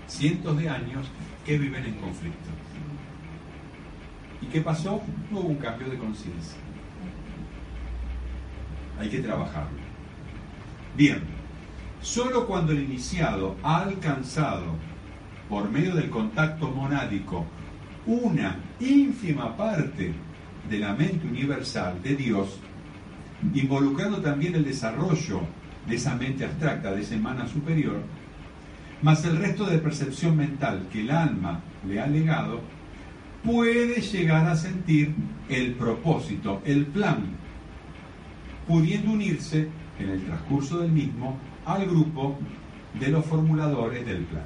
cientos 0.07 0.57
de 0.57 0.69
años, 0.69 1.07
que 1.45 1.57
viven 1.57 1.85
en 1.85 1.95
conflicto. 1.95 2.49
¿Y 4.41 4.47
qué 4.47 4.61
pasó? 4.61 5.01
No 5.29 5.39
hubo 5.39 5.49
un 5.49 5.57
cambio 5.57 5.89
de 5.89 5.97
conciencia. 5.97 6.62
Hay 8.99 9.09
que 9.09 9.19
trabajarlo. 9.19 9.79
Bien, 10.95 11.21
solo 12.01 12.45
cuando 12.45 12.71
el 12.71 12.83
iniciado 12.83 13.55
ha 13.63 13.81
alcanzado, 13.81 14.75
por 15.49 15.69
medio 15.69 15.95
del 15.95 16.09
contacto 16.09 16.69
monádico, 16.69 17.45
una 18.05 18.57
ínfima 18.79 19.55
parte 19.55 20.13
de 20.69 20.79
la 20.79 20.93
mente 20.93 21.27
universal 21.27 22.01
de 22.01 22.15
Dios, 22.15 22.59
involucrando 23.53 24.21
también 24.21 24.55
el 24.55 24.65
desarrollo 24.65 25.41
de 25.87 25.95
esa 25.95 26.15
mente 26.15 26.45
abstracta, 26.45 26.91
de 26.91 27.01
ese 27.01 27.17
mana 27.17 27.47
superior, 27.47 28.01
más 29.01 29.25
el 29.25 29.37
resto 29.37 29.65
de 29.65 29.79
percepción 29.79 30.37
mental 30.37 30.87
que 30.91 31.01
el 31.01 31.11
alma 31.11 31.61
le 31.85 31.99
ha 31.99 32.07
legado, 32.07 32.61
puede 33.43 33.99
llegar 34.01 34.47
a 34.47 34.55
sentir 34.55 35.13
el 35.49 35.73
propósito, 35.73 36.61
el 36.65 36.85
plan, 36.85 37.35
pudiendo 38.67 39.11
unirse 39.11 39.69
en 39.99 40.09
el 40.09 40.23
transcurso 40.25 40.79
del 40.79 40.91
mismo 40.91 41.37
al 41.65 41.85
grupo 41.85 42.37
de 42.99 43.07
los 43.09 43.25
formuladores 43.25 44.05
del 44.05 44.25
plan. 44.25 44.45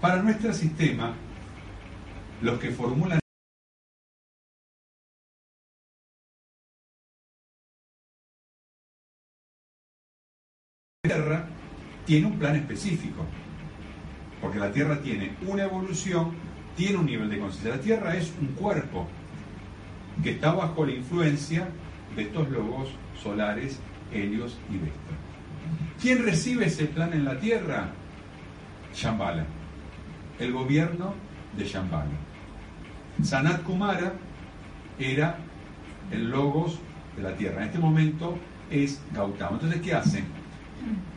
Para 0.00 0.22
nuestro 0.22 0.52
sistema, 0.52 1.14
los 2.40 2.58
que 2.58 2.70
formulan 2.70 3.18
la 11.02 11.14
Tierra 11.14 11.48
tiene 12.04 12.26
un 12.26 12.38
plan 12.38 12.56
específico, 12.56 13.24
porque 14.40 14.58
la 14.58 14.70
Tierra 14.70 15.00
tiene 15.00 15.36
una 15.46 15.64
evolución, 15.64 16.34
tiene 16.76 16.98
un 16.98 17.06
nivel 17.06 17.30
de 17.30 17.38
conciencia. 17.38 17.76
La 17.76 17.80
Tierra 17.80 18.16
es 18.16 18.32
un 18.40 18.48
cuerpo 18.48 19.06
que 20.22 20.32
está 20.32 20.52
bajo 20.52 20.84
la 20.84 20.92
influencia 20.92 21.68
de 22.18 22.24
estos 22.24 22.50
logos 22.50 22.88
solares, 23.22 23.78
Helios 24.12 24.58
y 24.68 24.78
Vesta. 24.78 25.12
¿Quién 26.02 26.24
recibe 26.24 26.66
ese 26.66 26.86
plan 26.86 27.12
en 27.12 27.24
la 27.24 27.38
Tierra? 27.38 27.90
Shambhala, 28.92 29.44
el 30.40 30.52
gobierno 30.52 31.14
de 31.56 31.64
Shambhala. 31.64 32.10
Sanat 33.22 33.62
Kumara 33.62 34.14
era 34.98 35.36
el 36.10 36.28
logos 36.28 36.80
de 37.16 37.22
la 37.22 37.36
Tierra. 37.36 37.62
En 37.62 37.68
este 37.68 37.78
momento 37.78 38.36
es 38.68 39.00
Gautama. 39.12 39.52
Entonces, 39.52 39.80
¿qué 39.80 39.94
hacen? 39.94 40.24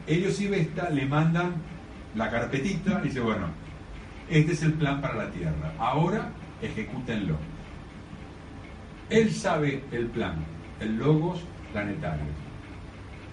Ellos 0.06 0.40
y 0.40 0.48
Vesta 0.48 0.92
le 0.92 1.06
mandan 1.08 1.54
la 2.16 2.30
carpetita 2.30 3.02
y 3.04 3.08
dice, 3.08 3.22
bueno, 3.22 3.48
este 4.30 4.52
es 4.52 4.62
el 4.62 4.74
plan 4.74 5.02
para 5.02 5.16
la 5.16 5.32
Tierra. 5.32 5.74
Ahora 5.80 6.30
ejecútenlo. 6.62 7.38
Él 9.10 9.34
sabe 9.34 9.84
el 9.92 10.08
plan, 10.08 10.36
el 10.82 10.98
logos 10.98 11.40
planetario. 11.72 12.26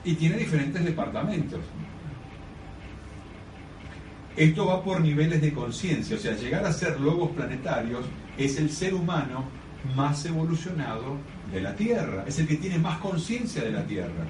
Y 0.05 0.15
tiene 0.15 0.37
diferentes 0.37 0.85
departamentos. 0.85 1.61
Esto 4.37 4.67
va 4.67 4.85
por 4.85 5.01
niveles 5.01 5.41
de 5.41 5.53
conciencia, 5.53 6.17
o 6.17 6.21
sea, 6.21 6.37
llegar 6.37 6.65
a 6.65 6.73
ser 6.73 7.01
logos 7.01 7.31
planetarios 7.33 8.05
es 8.37 8.57
el 8.59 8.71
ser 8.71 8.95
humano 8.95 9.45
más 9.97 10.25
evolucionado 10.27 11.17
de 11.53 11.61
la 11.61 11.75
Tierra, 11.75 12.25
es 12.27 12.39
el 12.39 12.47
que 12.47 12.57
tiene 12.57 12.79
más 12.79 12.99
conciencia 12.99 13.63
de 13.63 13.73
la 13.73 13.85
Tierra. 13.85 14.27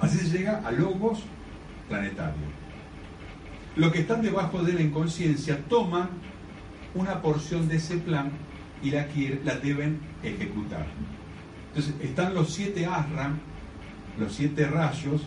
Así 0.00 0.18
se 0.18 0.38
llega 0.38 0.62
a 0.66 0.72
logos 0.72 1.20
planetarios. 1.88 2.50
Los 3.76 3.92
que 3.92 4.00
están 4.00 4.22
debajo 4.22 4.62
de 4.62 4.72
la 4.72 4.82
inconsciencia 4.82 5.62
toman 5.68 6.08
una 6.94 7.22
porción 7.22 7.68
de 7.68 7.76
ese 7.76 7.98
plan 7.98 8.32
y 8.82 8.90
la, 8.90 9.06
deben 9.62 10.00
ejecutar. 10.22 10.86
Entonces 11.68 11.94
están 12.02 12.34
los 12.34 12.52
siete 12.52 12.86
asram, 12.86 13.38
los 14.18 14.32
siete 14.32 14.66
rayos, 14.66 15.22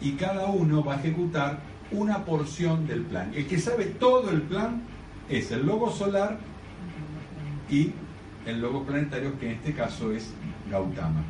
y 0.00 0.12
cada 0.12 0.46
uno 0.46 0.84
va 0.84 0.94
a 0.94 0.96
ejecutar 1.00 1.60
una 1.90 2.24
porción 2.24 2.86
del 2.86 3.02
plan. 3.02 3.32
El 3.34 3.46
que 3.46 3.58
sabe 3.58 3.86
todo 3.86 4.30
el 4.30 4.42
plan 4.42 4.82
es 5.28 5.50
el 5.50 5.66
logo 5.66 5.90
solar 5.90 6.38
y 7.70 7.92
el 8.46 8.60
logo 8.60 8.84
planetario, 8.84 9.38
que 9.38 9.46
en 9.46 9.52
este 9.52 9.74
caso 9.74 10.12
es 10.12 10.32
Gautama. 10.70 11.22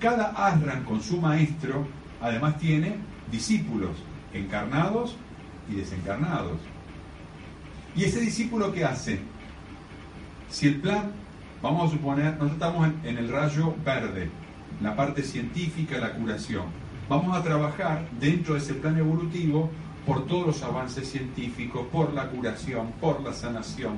Cada 0.00 0.30
asram 0.30 0.84
con 0.84 1.02
su 1.02 1.20
maestro 1.20 1.86
además 2.20 2.58
tiene 2.58 2.96
discípulos 3.30 3.90
encarnados 4.32 5.16
y 5.70 5.76
desencarnados. 5.76 6.58
¿Y 7.94 8.04
ese 8.04 8.20
discípulo 8.20 8.72
qué 8.72 8.84
hace? 8.84 9.20
Si 10.50 10.66
el 10.66 10.80
plan, 10.80 11.12
vamos 11.62 11.88
a 11.88 11.94
suponer, 11.94 12.32
nosotros 12.34 12.52
estamos 12.52 12.88
en, 13.04 13.18
el 13.18 13.28
rayo 13.28 13.74
verde, 13.84 14.30
la 14.80 14.96
parte 14.96 15.22
científica, 15.22 15.98
la 15.98 16.12
curación. 16.12 16.66
Vamos 17.08 17.36
a 17.36 17.42
trabajar 17.42 18.06
dentro 18.18 18.54
de 18.54 18.60
ese 18.60 18.74
plan 18.74 18.96
evolutivo 18.96 19.70
por 20.06 20.26
todos 20.26 20.46
los 20.46 20.62
avances 20.62 21.10
científicos, 21.10 21.86
por 21.92 22.14
la 22.14 22.28
curación, 22.28 22.92
por 23.00 23.20
la 23.20 23.32
sanación. 23.32 23.96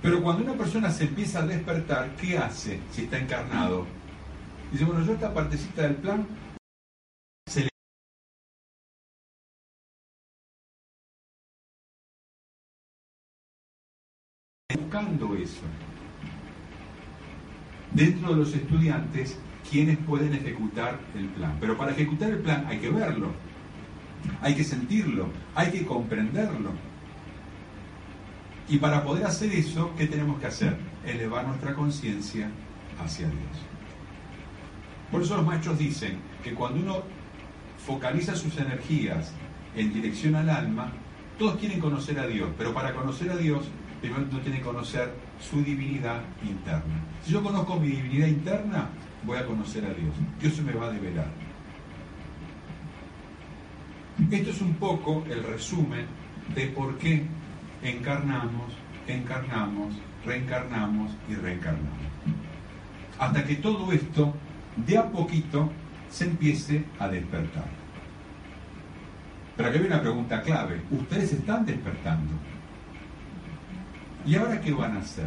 Pero 0.00 0.22
cuando 0.22 0.44
una 0.44 0.54
persona 0.54 0.90
se 0.90 1.04
empieza 1.04 1.40
a 1.40 1.46
despertar, 1.46 2.10
¿qué 2.20 2.38
hace 2.38 2.80
si 2.92 3.02
está 3.02 3.18
encarnado? 3.18 3.86
Dice, 4.70 4.84
bueno, 4.84 5.04
yo 5.04 5.12
esta 5.12 5.34
partecita 5.34 5.82
del 5.82 5.96
plan 5.96 6.26
eso. 15.42 15.62
Dentro 17.92 18.30
de 18.30 18.36
los 18.36 18.54
estudiantes, 18.54 19.38
quienes 19.70 19.98
pueden 19.98 20.34
ejecutar 20.34 20.98
el 21.14 21.26
plan. 21.28 21.56
Pero 21.60 21.76
para 21.76 21.92
ejecutar 21.92 22.30
el 22.30 22.38
plan 22.38 22.66
hay 22.66 22.78
que 22.78 22.90
verlo, 22.90 23.32
hay 24.40 24.54
que 24.54 24.64
sentirlo, 24.64 25.28
hay 25.54 25.70
que 25.70 25.84
comprenderlo. 25.84 26.70
Y 28.68 28.78
para 28.78 29.04
poder 29.04 29.26
hacer 29.26 29.52
eso, 29.52 29.92
¿qué 29.96 30.06
tenemos 30.06 30.40
que 30.40 30.46
hacer? 30.46 30.76
Elevar 31.04 31.46
nuestra 31.46 31.74
conciencia 31.74 32.50
hacia 33.02 33.26
Dios. 33.26 33.58
Por 35.10 35.22
eso 35.22 35.36
los 35.36 35.44
maestros 35.44 35.78
dicen 35.78 36.18
que 36.42 36.54
cuando 36.54 36.80
uno 36.80 37.02
focaliza 37.86 38.34
sus 38.34 38.56
energías 38.56 39.32
en 39.76 39.92
dirección 39.92 40.34
al 40.36 40.48
alma, 40.48 40.92
todos 41.38 41.56
quieren 41.56 41.80
conocer 41.80 42.18
a 42.18 42.26
Dios, 42.26 42.50
pero 42.56 42.72
para 42.72 42.94
conocer 42.94 43.30
a 43.30 43.36
Dios, 43.36 43.64
primero 44.02 44.26
uno 44.28 44.40
tiene 44.40 44.58
que 44.58 44.64
conocer 44.64 45.14
su 45.40 45.62
divinidad 45.62 46.20
interna. 46.42 47.00
Si 47.24 47.32
yo 47.32 47.42
conozco 47.42 47.78
mi 47.78 47.86
divinidad 47.86 48.26
interna, 48.26 48.88
voy 49.22 49.38
a 49.38 49.46
conocer 49.46 49.84
a 49.84 49.94
Dios. 49.94 50.12
Dios 50.40 50.54
se 50.54 50.62
me 50.62 50.72
va 50.72 50.86
a 50.86 50.90
develar. 50.90 51.28
Esto 54.30 54.50
es 54.50 54.60
un 54.60 54.74
poco 54.74 55.24
el 55.30 55.42
resumen 55.44 56.06
de 56.54 56.66
por 56.66 56.98
qué 56.98 57.24
encarnamos, 57.82 58.72
encarnamos, 59.06 59.94
reencarnamos 60.26 61.12
y 61.28 61.34
reencarnamos. 61.36 62.02
Hasta 63.18 63.44
que 63.44 63.56
todo 63.56 63.92
esto, 63.92 64.34
de 64.84 64.98
a 64.98 65.08
poquito, 65.10 65.70
se 66.10 66.24
empiece 66.24 66.84
a 66.98 67.08
despertar. 67.08 67.66
Pero 69.56 69.68
aquí 69.68 69.78
hay 69.78 69.86
una 69.86 70.00
pregunta 70.00 70.42
clave. 70.42 70.82
Ustedes 70.90 71.32
están 71.34 71.64
despertando. 71.64 72.32
¿Y 74.24 74.36
ahora 74.36 74.60
qué 74.60 74.72
van 74.72 74.96
a 74.96 75.00
hacer? 75.00 75.26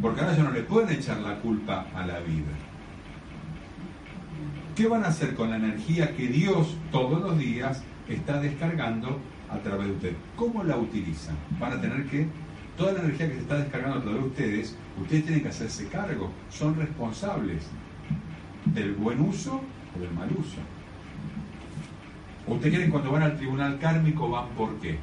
Porque 0.00 0.20
ahora 0.20 0.36
ya 0.36 0.42
no 0.44 0.50
le 0.52 0.62
pueden 0.62 0.90
echar 0.90 1.18
la 1.18 1.38
culpa 1.40 1.86
a 1.94 2.06
la 2.06 2.20
vida. 2.20 2.52
¿Qué 4.76 4.86
van 4.86 5.04
a 5.04 5.08
hacer 5.08 5.34
con 5.34 5.50
la 5.50 5.56
energía 5.56 6.16
que 6.16 6.28
Dios 6.28 6.76
todos 6.90 7.20
los 7.20 7.38
días 7.38 7.82
está 8.08 8.40
descargando 8.40 9.18
a 9.50 9.58
través 9.58 9.88
de 9.88 9.92
ustedes? 9.92 10.16
¿Cómo 10.36 10.64
la 10.64 10.76
utilizan? 10.76 11.36
Van 11.60 11.72
a 11.72 11.80
tener 11.80 12.06
que, 12.06 12.26
toda 12.76 12.92
la 12.92 13.00
energía 13.00 13.28
que 13.28 13.34
se 13.34 13.40
está 13.40 13.58
descargando 13.58 13.98
a 13.98 14.02
través 14.02 14.20
de 14.20 14.28
ustedes, 14.28 14.76
ustedes 15.00 15.24
tienen 15.24 15.42
que 15.42 15.48
hacerse 15.48 15.88
cargo, 15.88 16.30
son 16.48 16.76
responsables 16.76 17.66
del 18.66 18.94
buen 18.94 19.20
uso 19.20 19.60
o 19.94 20.00
del 20.00 20.10
mal 20.12 20.30
uso. 20.32 20.58
¿Ustedes 22.46 22.70
quieren 22.70 22.90
cuando 22.90 23.12
van 23.12 23.22
al 23.22 23.36
tribunal 23.36 23.78
kármico 23.78 24.30
van 24.30 24.48
por 24.56 24.74
qué? 24.80 24.98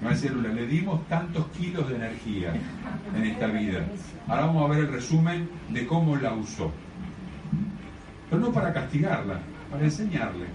Me 0.00 0.06
va 0.06 0.12
a 0.12 0.14
decir, 0.14 0.32
Lula, 0.32 0.48
le 0.48 0.66
dimos 0.66 1.06
tantos 1.08 1.46
kilos 1.48 1.88
de 1.88 1.96
energía 1.96 2.54
en 3.14 3.22
esta 3.22 3.46
vida. 3.48 3.84
Ahora 4.26 4.46
vamos 4.46 4.64
a 4.64 4.68
ver 4.74 4.84
el 4.84 4.92
resumen 4.92 5.50
de 5.68 5.86
cómo 5.86 6.16
la 6.16 6.32
usó. 6.32 6.72
Pero 8.30 8.40
no 8.40 8.50
para 8.50 8.72
castigarla, 8.72 9.40
para 9.70 9.84
enseñarle. 9.84 10.46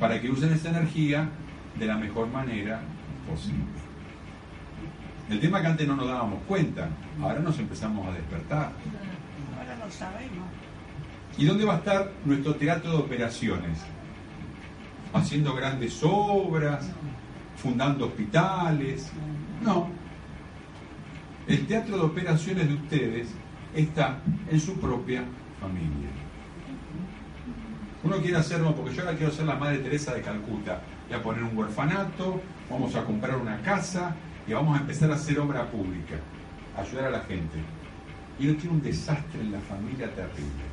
Para 0.00 0.20
que 0.20 0.30
usen 0.30 0.52
esa 0.52 0.70
energía 0.70 1.28
de 1.78 1.86
la 1.86 1.96
mejor 1.96 2.26
manera 2.28 2.80
posible. 3.28 3.62
El 5.30 5.38
tema 5.40 5.60
que 5.60 5.66
antes 5.68 5.86
no 5.86 5.94
nos 5.94 6.08
dábamos 6.08 6.42
cuenta, 6.48 6.88
ahora 7.20 7.38
nos 7.38 7.56
empezamos 7.58 8.04
a 8.08 8.12
despertar. 8.12 8.72
Ahora 9.58 9.84
lo 9.84 9.90
sabemos. 9.92 10.48
¿Y 11.36 11.44
dónde 11.44 11.64
va 11.64 11.74
a 11.74 11.78
estar 11.78 12.10
nuestro 12.24 12.56
teatro 12.56 12.90
de 12.90 12.96
operaciones? 12.96 13.78
Haciendo 15.12 15.54
grandes 15.54 16.00
obras, 16.02 16.90
fundando 17.62 18.06
hospitales. 18.06 19.10
No. 19.62 19.88
El 21.46 21.66
teatro 21.66 21.96
de 21.96 22.02
operaciones 22.02 22.68
de 22.68 22.74
ustedes 22.74 23.28
está 23.74 24.20
en 24.50 24.60
su 24.60 24.78
propia 24.78 25.24
familia. 25.60 26.08
Uno 28.04 28.16
quiere 28.18 28.36
hacerlo, 28.36 28.74
porque 28.74 28.94
yo 28.94 29.02
ahora 29.02 29.16
quiero 29.16 29.32
ser 29.32 29.46
la 29.46 29.56
Madre 29.56 29.78
Teresa 29.78 30.14
de 30.14 30.22
Calcuta. 30.22 30.80
Voy 31.08 31.18
a 31.18 31.22
poner 31.22 31.42
un 31.42 31.58
orfanato, 31.58 32.40
vamos 32.70 32.94
a 32.94 33.04
comprar 33.04 33.36
una 33.36 33.60
casa 33.62 34.14
y 34.46 34.52
vamos 34.52 34.78
a 34.78 34.82
empezar 34.82 35.10
a 35.10 35.14
hacer 35.14 35.38
obra 35.40 35.66
pública, 35.66 36.16
ayudar 36.76 37.06
a 37.06 37.10
la 37.10 37.20
gente. 37.20 37.58
Y 38.38 38.48
uno 38.48 38.58
tiene 38.58 38.76
un 38.76 38.82
desastre 38.82 39.40
en 39.40 39.52
la 39.52 39.60
familia 39.60 40.14
terrible. 40.14 40.68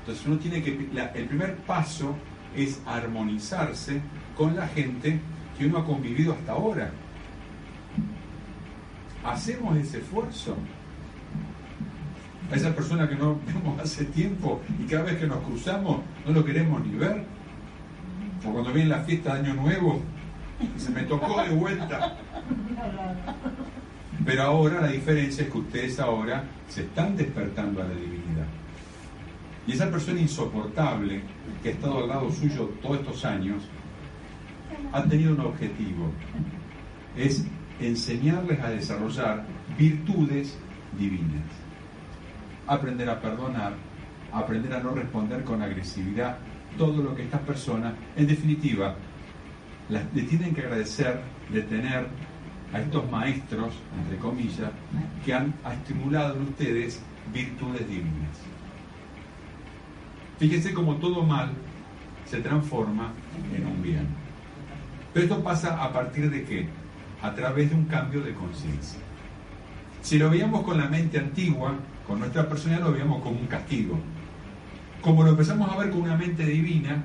Entonces 0.00 0.26
uno 0.26 0.38
tiene 0.38 0.62
que, 0.62 0.88
el 1.14 1.26
primer 1.26 1.56
paso 1.56 2.14
es 2.54 2.80
armonizarse 2.86 4.00
con 4.36 4.54
la 4.54 4.68
gente 4.68 5.18
que 5.58 5.66
uno 5.66 5.78
ha 5.78 5.84
convivido 5.84 6.32
hasta 6.32 6.52
ahora. 6.52 6.90
Hacemos 9.24 9.76
ese 9.76 9.98
esfuerzo. 9.98 10.56
A 12.50 12.56
esa 12.56 12.74
persona 12.74 13.08
que 13.08 13.16
no 13.16 13.38
vemos 13.46 13.80
hace 13.80 14.04
tiempo 14.04 14.60
y 14.78 14.84
cada 14.84 15.04
vez 15.04 15.18
que 15.18 15.26
nos 15.26 15.38
cruzamos 15.38 16.00
no 16.26 16.32
lo 16.32 16.44
queremos 16.44 16.84
ni 16.84 16.96
ver. 16.96 17.24
O 18.46 18.52
cuando 18.52 18.72
viene 18.72 18.90
la 18.90 19.00
fiesta 19.00 19.34
de 19.34 19.40
Año 19.40 19.54
Nuevo, 19.54 20.02
se 20.76 20.90
me 20.90 21.02
tocó 21.02 21.42
de 21.42 21.50
vuelta. 21.50 22.18
Pero 24.24 24.42
ahora 24.42 24.80
la 24.80 24.88
diferencia 24.88 25.44
es 25.44 25.50
que 25.50 25.58
ustedes 25.58 25.98
ahora 25.98 26.44
se 26.68 26.82
están 26.82 27.16
despertando 27.16 27.82
a 27.82 27.84
la 27.84 27.94
divinidad. 27.94 28.46
Y 29.66 29.72
esa 29.72 29.90
persona 29.90 30.20
insoportable 30.20 31.22
que 31.62 31.70
ha 31.70 31.72
estado 31.72 31.98
al 31.98 32.08
lado 32.08 32.30
suyo 32.30 32.70
todos 32.82 33.00
estos 33.00 33.24
años, 33.24 33.62
ha 34.92 35.02
tenido 35.04 35.32
un 35.34 35.40
objetivo. 35.40 36.10
Es 37.16 37.44
enseñarles 37.80 38.60
a 38.60 38.70
desarrollar 38.70 39.44
virtudes 39.78 40.56
divinas. 40.98 41.44
Aprender 42.66 43.08
a 43.10 43.20
perdonar, 43.20 43.74
aprender 44.32 44.72
a 44.74 44.80
no 44.80 44.90
responder 44.90 45.44
con 45.44 45.62
agresividad, 45.62 46.38
todo 46.78 47.02
lo 47.02 47.14
que 47.14 47.22
estas 47.22 47.40
personas, 47.42 47.94
en 48.16 48.26
definitiva, 48.26 48.94
las- 49.88 50.08
tienen 50.10 50.54
que 50.54 50.62
agradecer 50.62 51.20
de 51.50 51.62
tener 51.62 52.06
a 52.72 52.80
estos 52.80 53.08
maestros, 53.10 53.74
entre 54.02 54.18
comillas, 54.18 54.70
que 55.24 55.34
han 55.34 55.54
estimulado 55.72 56.36
en 56.36 56.42
ustedes 56.42 57.00
virtudes 57.32 57.86
divinas. 57.88 58.40
Fíjense 60.38 60.74
cómo 60.74 60.96
todo 60.96 61.22
mal 61.22 61.50
se 62.26 62.40
transforma 62.40 63.12
en 63.54 63.66
un 63.66 63.82
bien. 63.82 64.23
Pero 65.14 65.26
esto 65.26 65.44
pasa 65.44 65.82
a 65.82 65.92
partir 65.92 66.28
de 66.28 66.44
qué? 66.44 66.66
A 67.22 67.32
través 67.32 67.70
de 67.70 67.76
un 67.76 67.84
cambio 67.84 68.20
de 68.20 68.34
conciencia. 68.34 68.98
Si 70.02 70.18
lo 70.18 70.28
veíamos 70.28 70.62
con 70.64 70.76
la 70.76 70.88
mente 70.88 71.18
antigua, 71.20 71.76
con 72.04 72.18
nuestra 72.18 72.48
personalidad, 72.48 72.88
lo 72.88 72.92
veíamos 72.92 73.22
como 73.22 73.38
un 73.38 73.46
castigo. 73.46 73.96
Como 75.00 75.22
lo 75.22 75.30
empezamos 75.30 75.70
a 75.70 75.78
ver 75.78 75.90
con 75.90 76.02
una 76.02 76.16
mente 76.16 76.44
divina, 76.44 77.00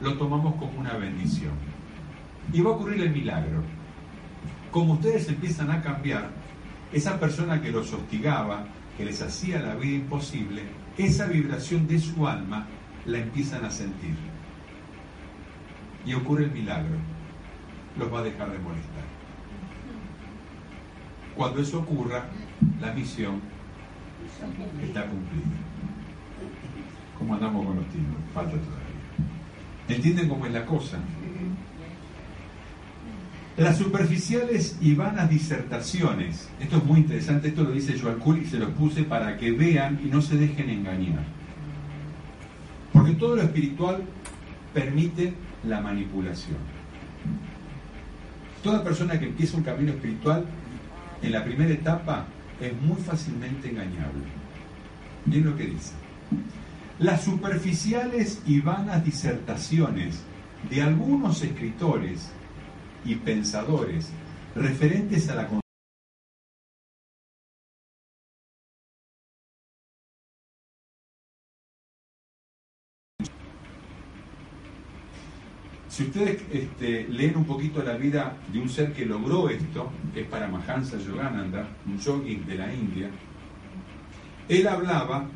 lo 0.00 0.16
tomamos 0.16 0.54
como 0.54 0.78
una 0.78 0.94
bendición. 0.94 1.52
Y 2.52 2.60
va 2.60 2.70
a 2.70 2.74
ocurrir 2.74 3.02
el 3.02 3.10
milagro. 3.10 3.62
Como 4.70 4.94
ustedes 4.94 5.28
empiezan 5.28 5.70
a 5.72 5.82
cambiar, 5.82 6.30
esa 6.92 7.18
persona 7.18 7.60
que 7.60 7.72
los 7.72 7.92
hostigaba, 7.92 8.66
que 8.96 9.04
les 9.04 9.20
hacía 9.20 9.60
la 9.60 9.74
vida 9.74 9.96
imposible, 9.96 10.62
esa 10.96 11.26
vibración 11.26 11.88
de 11.88 11.98
su 11.98 12.26
alma 12.26 12.66
la 13.04 13.18
empiezan 13.18 13.64
a 13.64 13.70
sentir. 13.70 14.14
Y 16.06 16.14
ocurre 16.14 16.44
el 16.44 16.52
milagro. 16.52 17.17
Los 17.98 18.12
va 18.12 18.20
a 18.20 18.22
dejar 18.22 18.50
de 18.52 18.58
molestar. 18.58 19.04
Cuando 21.36 21.60
eso 21.60 21.80
ocurra, 21.80 22.26
la 22.80 22.92
misión 22.92 23.40
está 24.82 25.06
cumplida. 25.06 25.46
¿Cómo 27.18 27.34
andamos 27.34 27.66
con 27.66 27.76
los 27.76 27.86
tiempos? 27.86 28.20
Falta 28.32 28.52
todavía. 28.52 28.88
¿Entienden 29.88 30.28
cómo 30.28 30.46
es 30.46 30.52
la 30.52 30.64
cosa? 30.64 30.98
Las 33.56 33.76
superficiales 33.76 34.78
y 34.80 34.94
vanas 34.94 35.28
disertaciones. 35.28 36.48
Esto 36.60 36.76
es 36.76 36.84
muy 36.84 37.00
interesante, 37.00 37.48
esto 37.48 37.64
lo 37.64 37.72
dice 37.72 37.98
Joel 37.98 38.42
y 38.42 38.46
se 38.46 38.58
los 38.58 38.70
puse 38.70 39.02
para 39.02 39.36
que 39.36 39.50
vean 39.50 40.00
y 40.04 40.06
no 40.06 40.22
se 40.22 40.36
dejen 40.36 40.70
engañar. 40.70 41.24
Porque 42.92 43.12
todo 43.12 43.34
lo 43.34 43.42
espiritual 43.42 44.04
permite 44.72 45.34
la 45.64 45.80
manipulación. 45.80 46.77
Toda 48.62 48.82
persona 48.82 49.18
que 49.18 49.26
empieza 49.26 49.56
un 49.56 49.62
camino 49.62 49.92
espiritual, 49.92 50.44
en 51.22 51.32
la 51.32 51.44
primera 51.44 51.72
etapa, 51.72 52.26
es 52.60 52.72
muy 52.80 52.96
fácilmente 52.96 53.70
engañable. 53.70 54.24
Miren 55.24 55.44
lo 55.44 55.56
que 55.56 55.66
dice. 55.66 55.92
Las 56.98 57.22
superficiales 57.22 58.42
y 58.46 58.60
vanas 58.60 59.04
disertaciones 59.04 60.20
de 60.68 60.82
algunos 60.82 61.42
escritores 61.42 62.30
y 63.04 63.14
pensadores 63.14 64.10
referentes 64.56 65.28
a 65.28 65.36
la 65.36 65.46
Si 75.98 76.04
ustedes 76.04 76.40
este, 76.52 77.08
leen 77.08 77.36
un 77.36 77.44
poquito 77.44 77.82
la 77.82 77.96
vida 77.96 78.36
de 78.52 78.60
un 78.60 78.68
ser 78.68 78.92
que 78.92 79.04
logró 79.04 79.48
esto, 79.48 79.90
es 80.14 80.24
Paramahansa 80.28 80.96
Yogananda, 80.96 81.66
un 81.86 81.98
yogi 81.98 82.36
de 82.36 82.54
la 82.54 82.72
India, 82.72 83.10
él 84.48 84.68
hablaba 84.68 85.26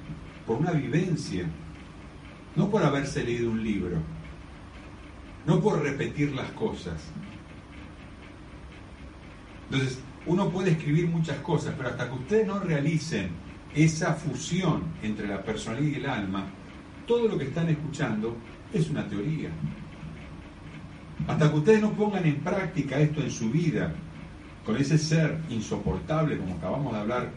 por 0.46 0.58
una 0.58 0.70
vivencia, 0.70 1.46
no 2.54 2.70
por 2.70 2.84
haberse 2.84 3.24
leído 3.24 3.50
un 3.50 3.64
libro, 3.64 3.96
no 5.48 5.60
por 5.60 5.82
repetir 5.82 6.32
las 6.32 6.52
cosas. 6.52 7.02
Entonces, 9.64 9.98
uno 10.26 10.48
puede 10.48 10.70
escribir 10.70 11.08
muchas 11.08 11.38
cosas, 11.38 11.74
pero 11.76 11.88
hasta 11.88 12.08
que 12.08 12.14
ustedes 12.14 12.46
no 12.46 12.60
realicen 12.60 13.30
esa 13.74 14.14
fusión 14.14 14.84
entre 15.02 15.26
la 15.26 15.42
personalidad 15.42 15.90
y 15.90 15.94
el 15.96 16.06
alma, 16.06 16.44
todo 17.08 17.26
lo 17.26 17.36
que 17.36 17.46
están 17.46 17.68
escuchando 17.68 18.36
es 18.72 18.88
una 18.90 19.08
teoría. 19.08 19.50
Hasta 21.28 21.50
que 21.50 21.56
ustedes 21.56 21.82
no 21.82 21.92
pongan 21.92 22.24
en 22.26 22.36
práctica 22.40 22.98
esto 22.98 23.20
en 23.20 23.30
su 23.30 23.50
vida, 23.50 23.92
con 24.64 24.76
ese 24.76 24.98
ser 24.98 25.38
insoportable, 25.50 26.38
como 26.38 26.54
acabamos 26.54 26.92
de 26.92 27.00
hablar, 27.00 27.30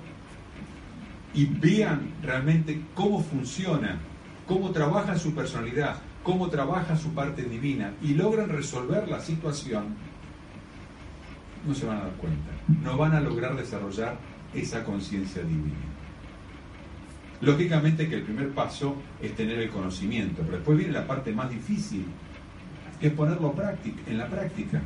y 1.34 1.46
vean 1.46 2.14
realmente 2.22 2.82
cómo 2.94 3.22
funciona, 3.22 4.00
cómo 4.48 4.72
trabaja 4.72 5.18
su 5.18 5.34
personalidad, 5.34 5.98
cómo 6.24 6.50
trabaja 6.50 6.96
su 6.96 7.14
parte 7.14 7.44
divina, 7.44 7.94
y 8.02 8.14
logran 8.14 8.50
resolver 8.50 9.08
la 9.08 9.20
situación, 9.20 9.96
no 11.68 11.74
se 11.74 11.86
van 11.86 11.98
a 11.98 12.04
dar 12.04 12.14
cuenta, 12.14 12.52
no 12.84 12.98
van 12.98 13.14
a 13.14 13.20
lograr 13.20 13.56
desarrollar 13.56 14.18
esa 14.54 14.84
conciencia 14.84 15.42
divina. 15.42 15.74
Lógicamente 17.42 18.08
que 18.08 18.16
el 18.16 18.24
primer 18.24 18.52
paso 18.52 18.96
es 19.22 19.36
tener 19.36 19.60
el 19.60 19.70
conocimiento, 19.70 20.42
pero 20.44 20.58
después 20.58 20.78
viene 20.78 20.94
la 20.94 21.06
parte 21.06 21.34
más 21.34 21.50
difícil, 21.50 22.06
que 23.00 23.10
ponerlo 23.12 23.54
en 24.08 24.18
la 24.18 24.28
práctica. 24.28 24.82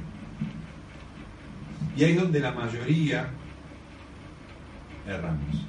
Y 1.96 2.04
ahí 2.04 2.12
es 2.12 2.22
donde 2.22 2.40
la 2.40 2.52
mayoría 2.52 3.30
erramos. 5.08 5.66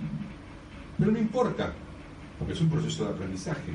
Pero 0.99 1.13
no 1.13 1.19
importa, 1.19 1.73
porque 2.39 2.53
es 2.53 2.61
un 2.61 2.69
proceso 2.69 3.05
de 3.05 3.11
aprendizaje. 3.13 3.73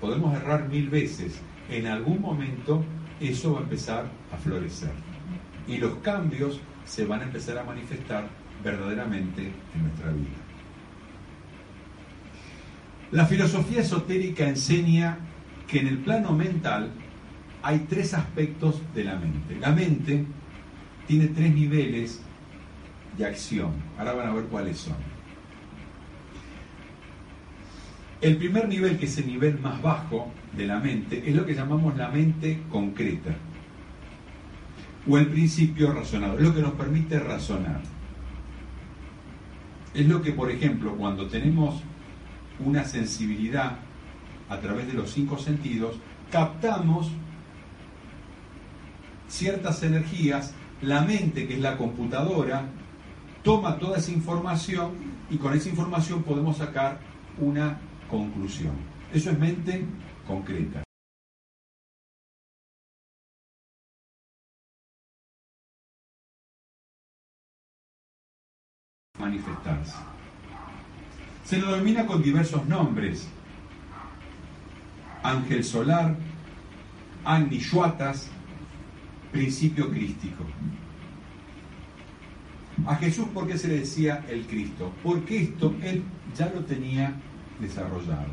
Podemos 0.00 0.34
errar 0.36 0.68
mil 0.68 0.88
veces. 0.90 1.40
En 1.70 1.86
algún 1.86 2.20
momento 2.20 2.84
eso 3.20 3.54
va 3.54 3.60
a 3.60 3.62
empezar 3.62 4.04
a 4.32 4.36
florecer. 4.36 4.92
Y 5.66 5.78
los 5.78 5.96
cambios 5.96 6.60
se 6.84 7.04
van 7.04 7.20
a 7.20 7.24
empezar 7.24 7.58
a 7.58 7.64
manifestar 7.64 8.28
verdaderamente 8.62 9.50
en 9.74 9.82
nuestra 9.82 10.12
vida. 10.12 10.36
La 13.12 13.26
filosofía 13.26 13.80
esotérica 13.80 14.48
enseña 14.48 15.18
que 15.66 15.80
en 15.80 15.88
el 15.88 15.98
plano 15.98 16.32
mental 16.32 16.90
hay 17.66 17.80
tres 17.80 18.14
aspectos 18.14 18.80
de 18.94 19.02
la 19.02 19.16
mente. 19.16 19.58
La 19.58 19.72
mente 19.72 20.24
tiene 21.08 21.26
tres 21.26 21.52
niveles 21.52 22.20
de 23.18 23.26
acción. 23.26 23.72
Ahora 23.98 24.12
van 24.12 24.28
a 24.28 24.34
ver 24.34 24.44
cuáles 24.44 24.78
son. 24.78 24.94
El 28.20 28.36
primer 28.36 28.68
nivel, 28.68 28.96
que 28.98 29.06
es 29.06 29.18
el 29.18 29.26
nivel 29.26 29.58
más 29.58 29.82
bajo 29.82 30.30
de 30.56 30.64
la 30.64 30.78
mente, 30.78 31.28
es 31.28 31.34
lo 31.34 31.44
que 31.44 31.54
llamamos 31.54 31.96
la 31.96 32.08
mente 32.08 32.62
concreta 32.70 33.34
o 35.08 35.18
el 35.18 35.26
principio 35.26 35.92
razonador. 35.92 36.40
Es 36.40 36.46
lo 36.46 36.54
que 36.54 36.62
nos 36.62 36.74
permite 36.74 37.18
razonar. 37.18 37.80
Es 39.92 40.06
lo 40.06 40.22
que, 40.22 40.30
por 40.30 40.52
ejemplo, 40.52 40.94
cuando 40.94 41.26
tenemos 41.26 41.82
una 42.64 42.84
sensibilidad 42.84 43.78
a 44.48 44.60
través 44.60 44.86
de 44.86 44.92
los 44.92 45.10
cinco 45.10 45.36
sentidos, 45.36 45.96
captamos 46.30 47.10
ciertas 49.28 49.82
energías, 49.82 50.54
la 50.82 51.02
mente, 51.02 51.46
que 51.46 51.54
es 51.54 51.60
la 51.60 51.76
computadora, 51.76 52.68
toma 53.42 53.78
toda 53.78 53.98
esa 53.98 54.12
información 54.12 54.92
y 55.30 55.36
con 55.36 55.54
esa 55.54 55.68
información 55.68 56.22
podemos 56.22 56.58
sacar 56.58 56.98
una 57.38 57.78
conclusión. 58.08 58.74
Eso 59.12 59.30
es 59.30 59.38
mente 59.38 59.84
concreta. 60.26 60.82
Manifestarse. 69.18 69.96
Se 71.44 71.58
lo 71.58 71.70
denomina 71.70 72.06
con 72.06 72.22
diversos 72.22 72.66
nombres. 72.66 73.28
Ángel 75.22 75.64
solar, 75.64 76.16
Shuatas, 77.50 78.30
principio 79.36 79.90
crístico. 79.90 80.44
A 82.86 82.96
Jesús, 82.96 83.26
¿por 83.34 83.46
qué 83.46 83.58
se 83.58 83.68
le 83.68 83.80
decía 83.80 84.24
el 84.28 84.46
Cristo? 84.46 84.92
Porque 85.02 85.42
esto 85.42 85.74
él 85.82 86.02
ya 86.36 86.50
lo 86.54 86.60
tenía 86.64 87.14
desarrollado. 87.60 88.32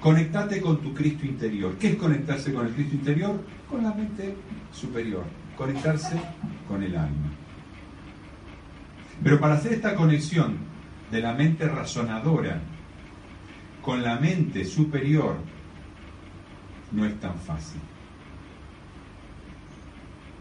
Conectate 0.00 0.60
con 0.60 0.78
tu 0.82 0.92
Cristo 0.94 1.26
interior. 1.26 1.76
¿Qué 1.78 1.90
es 1.90 1.96
conectarse 1.96 2.52
con 2.52 2.66
el 2.66 2.72
Cristo 2.72 2.94
interior? 2.96 3.40
Con 3.68 3.82
la 3.84 3.94
mente 3.94 4.36
superior. 4.72 5.24
Conectarse 5.56 6.20
con 6.68 6.82
el 6.82 6.96
alma. 6.96 7.30
Pero 9.22 9.40
para 9.40 9.54
hacer 9.54 9.74
esta 9.74 9.94
conexión 9.94 10.58
de 11.10 11.20
la 11.20 11.32
mente 11.32 11.66
razonadora 11.68 12.60
con 13.80 14.02
la 14.02 14.18
mente 14.18 14.64
superior 14.64 15.36
no 16.92 17.06
es 17.06 17.18
tan 17.20 17.36
fácil 17.38 17.80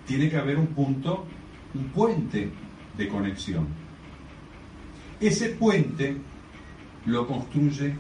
tiene 0.06 0.30
que 0.30 0.38
haber 0.38 0.58
un 0.58 0.68
punto, 0.68 1.26
un 1.74 1.86
puente 1.90 2.50
de 2.98 3.08
conexión. 3.08 3.68
Ese 5.20 5.50
puente 5.50 6.18
lo 7.06 7.28
construye 7.28 7.96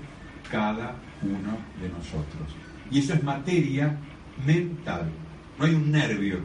cada 0.51 0.95
uno 1.21 1.57
de 1.81 1.89
nosotros. 1.89 2.55
Y 2.91 2.99
eso 2.99 3.13
es 3.13 3.23
materia 3.23 3.97
mental. 4.45 5.09
No 5.57 5.65
hay 5.65 5.73
un 5.73 5.91
nervio. 5.91 6.39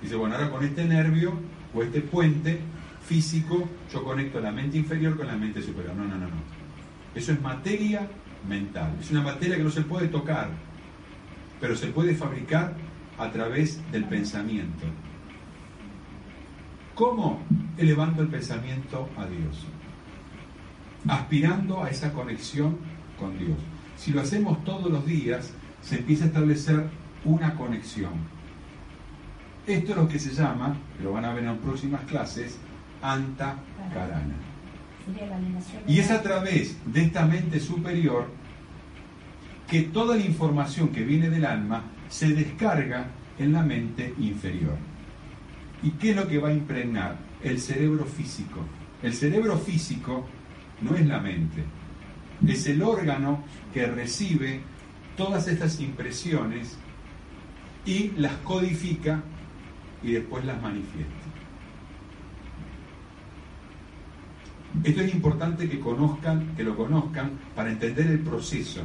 Dice, 0.00 0.16
bueno, 0.16 0.36
ahora 0.36 0.50
con 0.50 0.64
este 0.64 0.84
nervio 0.84 1.34
o 1.74 1.82
este 1.82 2.00
puente 2.00 2.60
físico 3.06 3.68
yo 3.92 4.04
conecto 4.04 4.40
la 4.40 4.52
mente 4.52 4.78
inferior 4.78 5.16
con 5.16 5.26
la 5.26 5.36
mente 5.36 5.60
superior. 5.60 5.94
No, 5.94 6.04
no, 6.04 6.16
no, 6.16 6.26
no. 6.26 6.60
Eso 7.14 7.32
es 7.32 7.40
materia 7.40 8.08
mental. 8.48 8.96
Es 9.00 9.10
una 9.10 9.22
materia 9.22 9.56
que 9.56 9.64
no 9.64 9.70
se 9.70 9.82
puede 9.82 10.08
tocar, 10.08 10.48
pero 11.60 11.76
se 11.76 11.88
puede 11.88 12.14
fabricar 12.14 12.74
a 13.20 13.30
través 13.30 13.78
del 13.92 14.04
pensamiento. 14.04 14.86
¿Cómo? 16.94 17.40
Elevando 17.76 18.22
el 18.22 18.28
pensamiento 18.28 19.08
a 19.16 19.26
Dios, 19.26 19.66
aspirando 21.06 21.84
a 21.84 21.90
esa 21.90 22.12
conexión 22.14 22.78
con 23.18 23.38
Dios. 23.38 23.58
Si 23.96 24.12
lo 24.12 24.22
hacemos 24.22 24.64
todos 24.64 24.90
los 24.90 25.04
días, 25.04 25.52
se 25.82 25.98
empieza 25.98 26.24
a 26.24 26.26
establecer 26.28 26.88
una 27.24 27.54
conexión. 27.56 28.12
Esto 29.66 29.92
es 29.92 29.96
lo 29.98 30.08
que 30.08 30.18
se 30.18 30.32
llama, 30.32 30.76
lo 31.02 31.12
van 31.12 31.26
a 31.26 31.34
ver 31.34 31.44
en 31.44 31.58
próximas 31.58 32.00
clases, 32.06 32.58
Anta 33.02 33.56
Karana. 33.92 34.34
Y 35.86 35.98
es 35.98 36.10
a 36.10 36.22
través 36.22 36.78
de 36.86 37.02
esta 37.02 37.26
mente 37.26 37.60
superior 37.60 38.28
que 39.68 39.82
toda 39.82 40.16
la 40.16 40.24
información 40.24 40.88
que 40.88 41.04
viene 41.04 41.28
del 41.28 41.44
alma 41.44 41.84
se 42.08 42.34
descarga 42.34 43.06
en 43.40 43.52
la 43.54 43.62
mente 43.62 44.14
inferior. 44.18 44.76
¿Y 45.82 45.92
qué 45.92 46.10
es 46.10 46.16
lo 46.16 46.28
que 46.28 46.38
va 46.38 46.50
a 46.50 46.52
impregnar? 46.52 47.16
El 47.42 47.58
cerebro 47.58 48.04
físico. 48.04 48.60
El 49.02 49.14
cerebro 49.14 49.56
físico 49.56 50.26
no 50.82 50.94
es 50.94 51.06
la 51.06 51.20
mente, 51.20 51.64
es 52.46 52.66
el 52.66 52.82
órgano 52.82 53.44
que 53.72 53.86
recibe 53.86 54.60
todas 55.16 55.48
estas 55.48 55.80
impresiones 55.80 56.76
y 57.86 58.10
las 58.16 58.32
codifica 58.44 59.22
y 60.02 60.12
después 60.12 60.44
las 60.44 60.60
manifiesta. 60.60 61.14
Esto 64.84 65.00
es 65.00 65.14
importante 65.14 65.68
que 65.68 65.80
conozcan, 65.80 66.54
que 66.56 66.62
lo 66.62 66.76
conozcan 66.76 67.32
para 67.54 67.70
entender 67.70 68.06
el 68.06 68.20
proceso 68.20 68.82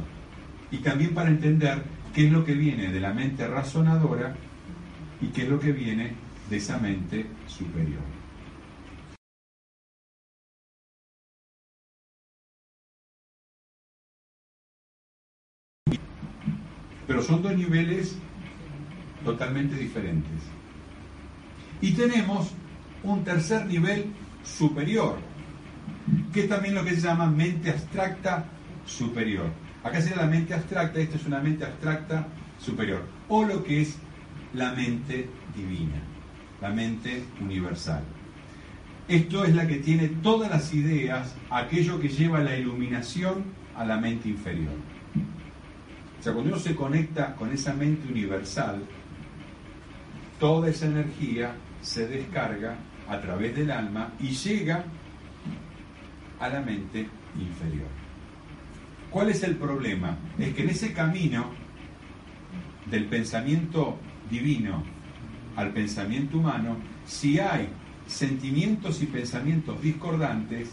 y 0.70 0.78
también 0.78 1.14
para 1.14 1.28
entender 1.28 1.82
qué 2.16 2.28
es 2.28 2.32
lo 2.32 2.46
que 2.46 2.54
viene 2.54 2.90
de 2.90 2.98
la 2.98 3.12
mente 3.12 3.46
razonadora 3.46 4.34
y 5.20 5.26
qué 5.26 5.42
es 5.42 5.50
lo 5.50 5.60
que 5.60 5.70
viene 5.70 6.14
de 6.48 6.56
esa 6.56 6.78
mente 6.78 7.26
superior. 7.46 8.00
Pero 17.06 17.20
son 17.20 17.42
dos 17.42 17.54
niveles 17.54 18.16
totalmente 19.22 19.76
diferentes. 19.76 20.40
Y 21.82 21.92
tenemos 21.92 22.50
un 23.02 23.24
tercer 23.24 23.66
nivel 23.66 24.06
superior, 24.42 25.18
que 26.32 26.44
es 26.44 26.48
también 26.48 26.76
lo 26.76 26.82
que 26.82 26.94
se 26.94 27.02
llama 27.02 27.26
mente 27.26 27.68
abstracta 27.68 28.46
superior. 28.86 29.65
Acá 29.86 30.00
sería 30.00 30.16
la 30.16 30.26
mente 30.26 30.52
abstracta, 30.52 30.98
esto 30.98 31.14
es 31.16 31.26
una 31.26 31.38
mente 31.38 31.64
abstracta 31.64 32.26
superior, 32.58 33.04
o 33.28 33.44
lo 33.44 33.62
que 33.62 33.82
es 33.82 33.96
la 34.52 34.72
mente 34.72 35.28
divina, 35.54 36.02
la 36.60 36.70
mente 36.70 37.22
universal. 37.40 38.02
Esto 39.06 39.44
es 39.44 39.54
la 39.54 39.68
que 39.68 39.76
tiene 39.76 40.08
todas 40.08 40.50
las 40.50 40.74
ideas, 40.74 41.36
aquello 41.50 42.00
que 42.00 42.08
lleva 42.08 42.40
la 42.40 42.56
iluminación 42.56 43.44
a 43.76 43.84
la 43.84 43.96
mente 43.96 44.28
inferior. 44.28 44.74
O 46.18 46.22
sea, 46.22 46.32
cuando 46.32 46.50
uno 46.50 46.60
se 46.60 46.74
conecta 46.74 47.36
con 47.36 47.52
esa 47.52 47.72
mente 47.72 48.08
universal, 48.08 48.82
toda 50.40 50.68
esa 50.68 50.86
energía 50.86 51.54
se 51.80 52.08
descarga 52.08 52.74
a 53.08 53.20
través 53.20 53.54
del 53.54 53.70
alma 53.70 54.14
y 54.18 54.30
llega 54.30 54.82
a 56.40 56.48
la 56.48 56.60
mente 56.60 57.06
inferior. 57.38 58.05
¿Cuál 59.16 59.30
es 59.30 59.42
el 59.44 59.56
problema? 59.56 60.18
Es 60.38 60.52
que 60.52 60.62
en 60.62 60.68
ese 60.68 60.92
camino 60.92 61.46
del 62.90 63.06
pensamiento 63.06 63.96
divino 64.30 64.82
al 65.56 65.70
pensamiento 65.72 66.36
humano, 66.36 66.76
si 67.06 67.38
hay 67.38 67.66
sentimientos 68.06 69.00
y 69.00 69.06
pensamientos 69.06 69.80
discordantes, 69.80 70.68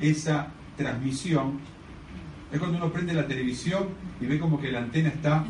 esa 0.00 0.52
transmisión 0.76 1.58
es 2.52 2.60
cuando 2.60 2.78
uno 2.78 2.92
prende 2.92 3.12
la 3.12 3.26
televisión 3.26 3.88
y 4.20 4.26
ve 4.26 4.38
como 4.38 4.60
que 4.60 4.70
la 4.70 4.78
antena 4.78 5.08
está 5.08 5.44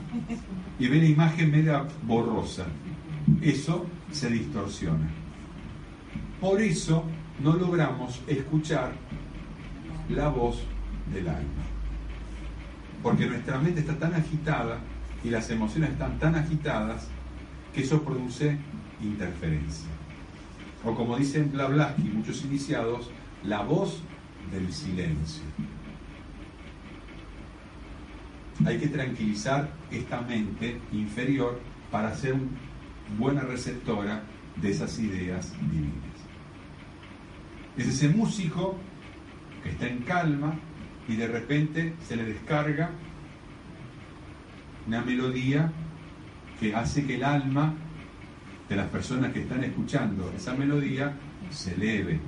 y 0.79 0.89
ve 0.89 0.97
la 0.97 1.09
imagen 1.09 1.51
media 1.51 1.85
borrosa. 2.05 2.65
Eso 3.43 3.85
se 4.11 4.31
distorsiona. 4.31 5.07
Por 6.41 6.63
eso 6.63 7.05
no 7.43 7.53
logramos 7.57 8.23
escuchar 8.27 8.95
la 10.09 10.31
voz 10.31 10.63
del 11.13 11.29
alma. 11.29 11.76
Porque 13.03 13.27
nuestra 13.27 13.59
mente 13.59 13.81
está 13.81 13.99
tan 13.99 14.15
agitada 14.15 14.79
y 15.23 15.31
las 15.31 15.51
emociones 15.51 15.91
están 15.91 16.19
tan 16.19 16.35
agitadas 16.35 17.09
que 17.75 17.83
eso 17.83 18.03
produce 18.03 18.59
interferencia. 19.03 19.89
O 20.85 20.95
como 20.95 21.17
dicen 21.17 21.51
Blavatsky 21.53 22.03
y 22.03 22.11
muchos 22.11 22.45
iniciados, 22.45 23.11
la 23.43 23.63
voz 23.63 24.03
del 24.53 24.73
silencio. 24.73 25.43
Hay 28.65 28.79
que 28.79 28.89
tranquilizar 28.89 29.69
esta 29.91 30.21
mente 30.23 30.81
inferior 30.93 31.61
para 31.91 32.15
ser 32.15 32.37
buena 33.19 33.43
receptora 33.43 34.23
de 34.57 34.71
esas 34.71 34.99
ideas 34.99 35.53
divinas. 35.71 36.17
Es 37.77 37.89
ese 37.89 38.09
músico 38.09 38.77
que 39.63 39.71
está 39.71 39.87
en 39.87 39.99
calma 39.99 40.55
y 41.09 41.17
de 41.17 41.29
repente 41.29 41.95
se 42.07 42.17
le 42.17 42.25
descarga 42.25 42.91
una 44.87 45.03
melodía 45.03 45.71
que 46.61 46.75
hace 46.75 47.07
que 47.07 47.17
el 47.17 47.25
alma 47.25 47.75
de 48.69 48.77
las 48.77 48.89
personas 48.89 49.33
que 49.33 49.43
están 49.43 49.63
escuchando 49.65 50.33
esa 50.35 50.55
melodía 50.55 51.15
se 51.51 51.75
eleve. 51.75 52.21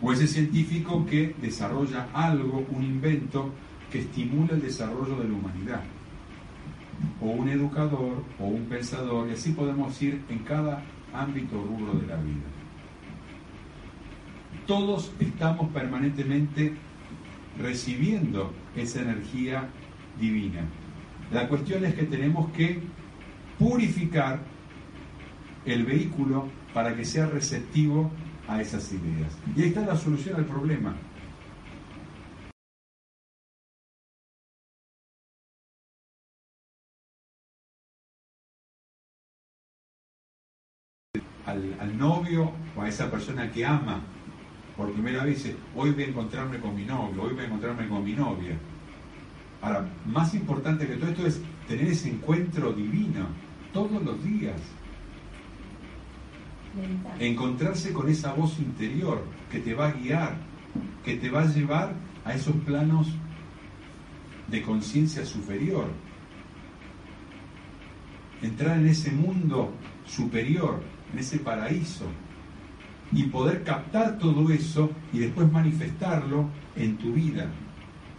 O 0.00 0.12
ese 0.12 0.26
científico 0.26 1.06
que 1.06 1.34
desarrolla 1.40 2.08
algo, 2.12 2.66
un 2.70 2.82
invento 2.82 3.52
que 3.90 4.00
estimula 4.00 4.54
el 4.54 4.62
desarrollo 4.62 5.16
de 5.16 5.28
la 5.28 5.34
humanidad. 5.34 5.82
O 7.20 7.30
un 7.30 7.48
educador 7.48 8.24
o 8.38 8.46
un 8.46 8.64
pensador, 8.64 9.28
y 9.28 9.32
así 9.32 9.52
podemos 9.52 10.00
ir 10.02 10.22
en 10.28 10.38
cada 10.40 10.82
ámbito 11.12 11.62
rubro 11.62 11.94
de 12.00 12.06
la 12.06 12.16
vida. 12.16 12.44
Todos 14.66 15.12
estamos 15.20 15.70
permanentemente 15.72 16.74
recibiendo 17.58 18.52
esa 18.76 19.02
energía 19.02 19.68
divina. 20.18 20.62
La 21.32 21.48
cuestión 21.48 21.84
es 21.84 21.94
que 21.94 22.04
tenemos 22.04 22.50
que 22.52 22.80
purificar 23.58 24.40
el 25.64 25.84
vehículo 25.84 26.48
para 26.72 26.94
que 26.94 27.04
sea 27.04 27.26
receptivo 27.26 28.10
a 28.48 28.60
esas 28.60 28.92
ideas. 28.92 29.36
Y 29.56 29.62
ahí 29.62 29.68
está 29.68 29.80
la 29.82 29.96
solución 29.96 30.36
al 30.36 30.44
problema. 30.44 30.94
Al, 41.46 41.76
al, 41.78 41.98
novio 41.98 42.52
o 42.74 42.82
a 42.82 42.88
esa 42.88 43.10
persona 43.10 43.50
que 43.52 43.66
ama 43.66 44.02
por 44.76 44.92
primera 44.92 45.24
vez 45.24 45.42
dice, 45.42 45.56
hoy 45.74 45.92
voy 45.92 46.04
a 46.04 46.06
encontrarme 46.08 46.58
con 46.58 46.74
mi 46.74 46.84
novio, 46.84 47.22
hoy 47.22 47.34
voy 47.34 47.44
a 47.44 47.46
encontrarme 47.46 47.88
con 47.88 48.04
mi 48.04 48.12
novia. 48.12 48.58
Ahora, 49.62 49.88
más 50.06 50.34
importante 50.34 50.86
que 50.86 50.96
todo 50.96 51.10
esto 51.10 51.26
es 51.26 51.40
tener 51.68 51.86
ese 51.86 52.10
encuentro 52.10 52.72
divino 52.72 53.26
todos 53.72 54.02
los 54.02 54.22
días. 54.24 54.60
Encontrarse 57.20 57.92
con 57.92 58.08
esa 58.08 58.32
voz 58.34 58.58
interior 58.58 59.24
que 59.50 59.60
te 59.60 59.74
va 59.74 59.88
a 59.88 59.92
guiar, 59.92 60.36
que 61.04 61.16
te 61.16 61.30
va 61.30 61.42
a 61.42 61.46
llevar 61.46 61.94
a 62.24 62.34
esos 62.34 62.56
planos 62.56 63.08
de 64.48 64.60
conciencia 64.62 65.24
superior. 65.24 65.86
Entrar 68.42 68.78
en 68.78 68.88
ese 68.88 69.12
mundo 69.12 69.72
superior, 70.04 70.82
en 71.12 71.20
ese 71.20 71.38
paraíso, 71.38 72.06
y 73.14 73.24
poder 73.24 73.62
captar 73.62 74.18
todo 74.18 74.50
eso 74.50 74.90
y 75.12 75.20
después 75.20 75.50
manifestarlo 75.50 76.48
en 76.76 76.96
tu 76.96 77.12
vida, 77.12 77.46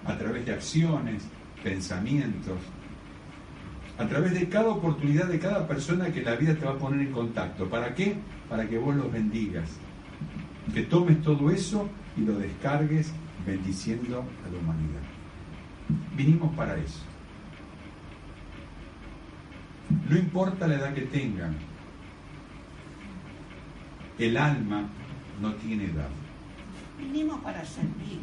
a 0.05 0.17
través 0.17 0.45
de 0.45 0.53
acciones, 0.53 1.23
pensamientos, 1.63 2.57
a 3.97 4.07
través 4.07 4.33
de 4.33 4.47
cada 4.47 4.69
oportunidad 4.69 5.27
de 5.27 5.39
cada 5.39 5.67
persona 5.67 6.11
que 6.11 6.21
la 6.21 6.35
vida 6.35 6.55
te 6.55 6.65
va 6.65 6.71
a 6.71 6.77
poner 6.77 7.01
en 7.01 7.11
contacto. 7.11 7.69
¿Para 7.69 7.93
qué? 7.93 8.15
Para 8.49 8.67
que 8.67 8.77
vos 8.77 8.95
los 8.95 9.11
bendigas. 9.11 9.69
Que 10.73 10.83
tomes 10.83 11.21
todo 11.21 11.49
eso 11.49 11.89
y 12.17 12.21
lo 12.21 12.37
descargues 12.37 13.13
bendiciendo 13.45 14.23
a 14.45 14.51
la 14.51 14.57
humanidad. 14.57 15.01
Vinimos 16.15 16.55
para 16.55 16.77
eso. 16.77 17.01
No 20.09 20.17
importa 20.17 20.67
la 20.67 20.75
edad 20.75 20.93
que 20.93 21.01
tengan, 21.01 21.55
el 24.19 24.37
alma 24.37 24.87
no 25.41 25.53
tiene 25.55 25.85
edad. 25.85 26.09
Vinimos 26.97 27.41
para 27.41 27.65
servir. 27.65 28.19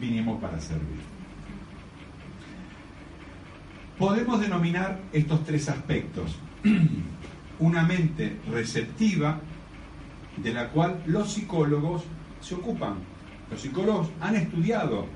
Vinimos 0.00 0.40
para 0.40 0.60
servir. 0.60 1.00
Podemos 3.98 4.40
denominar 4.40 5.00
estos 5.12 5.44
tres 5.44 5.68
aspectos. 5.68 6.36
Una 7.58 7.82
mente 7.82 8.38
receptiva 8.50 9.40
de 10.36 10.52
la 10.52 10.68
cual 10.68 11.02
los 11.06 11.32
psicólogos 11.32 12.04
se 12.40 12.54
ocupan. 12.54 12.96
Los 13.50 13.60
psicólogos 13.60 14.10
han 14.20 14.36
estudiado 14.36 15.06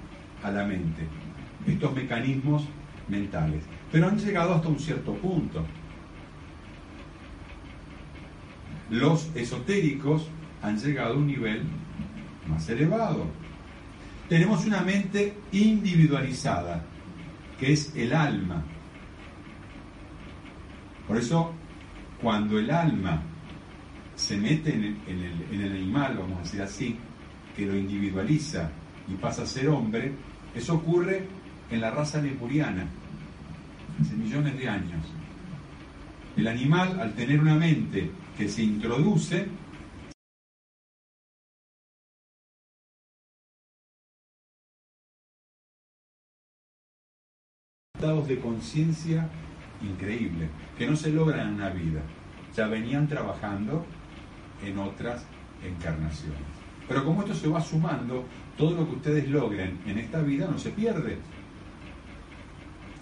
a 0.43 0.51
la 0.51 0.65
mente, 0.65 1.07
estos 1.67 1.95
mecanismos 1.95 2.65
mentales, 3.09 3.65
pero 3.93 4.09
han 4.09 4.19
llegado 4.19 4.55
hasta 4.55 4.69
un 4.69 4.79
cierto 4.79 5.15
punto. 5.15 5.65
Los 8.91 9.31
esotéricos 9.37 10.27
han 10.63 10.79
llegado 10.79 11.15
a 11.15 11.17
un 11.17 11.27
nivel 11.27 11.63
más 12.49 12.69
elevado. 12.69 13.27
Tenemos 14.29 14.67
una 14.67 14.81
mente 14.81 15.35
individualizada, 15.53 16.85
que 17.59 17.73
es 17.73 17.95
el 17.95 18.13
alma. 18.13 18.63
Por 21.07 21.17
eso, 21.17 21.53
cuando 22.21 22.59
el 22.59 22.71
alma 22.71 23.23
se 24.15 24.37
mete 24.37 24.75
en 24.75 24.85
el, 24.85 24.97
en, 25.07 25.19
el, 25.19 25.55
en 25.55 25.61
el, 25.63 25.73
animal, 25.73 26.17
vamos 26.19 26.39
a 26.39 26.43
decir 26.43 26.63
así, 26.63 26.97
que 27.57 27.67
lo 27.67 27.77
individualiza 27.77 28.71
y 29.09 29.15
pasa 29.15 29.43
a 29.43 29.47
ser 29.47 29.69
hombre, 29.69 30.13
eso 30.55 30.75
ocurre 30.75 31.27
en 31.71 31.81
la 31.81 31.91
raza 31.91 32.21
lemuriana, 32.21 32.87
hace 34.01 34.15
millones 34.15 34.59
de 34.59 34.69
años. 34.69 35.07
El 36.37 36.47
animal, 36.47 37.01
al 37.01 37.15
tener 37.15 37.41
una 37.41 37.55
mente 37.55 38.11
que 38.41 38.49
se 38.49 38.63
introduce 38.63 39.47
estados 47.95 48.27
de 48.27 48.41
conciencia 48.41 49.29
increíble, 49.83 50.49
que 50.79 50.87
no 50.87 50.97
se 50.97 51.11
logran 51.11 51.49
en 51.49 51.61
la 51.61 51.69
vida. 51.69 52.01
Ya 52.57 52.67
venían 52.67 53.07
trabajando 53.09 53.85
en 54.65 54.79
otras 54.79 55.27
encarnaciones. 55.63 56.41
Pero 56.89 57.05
como 57.05 57.21
esto 57.21 57.35
se 57.35 57.47
va 57.47 57.61
sumando, 57.61 58.25
todo 58.57 58.71
lo 58.71 58.89
que 58.89 58.97
ustedes 58.97 59.29
logren 59.29 59.83
en 59.85 59.99
esta 59.99 60.23
vida 60.23 60.49
no 60.51 60.59
se 60.59 60.71
pierde. 60.71 61.19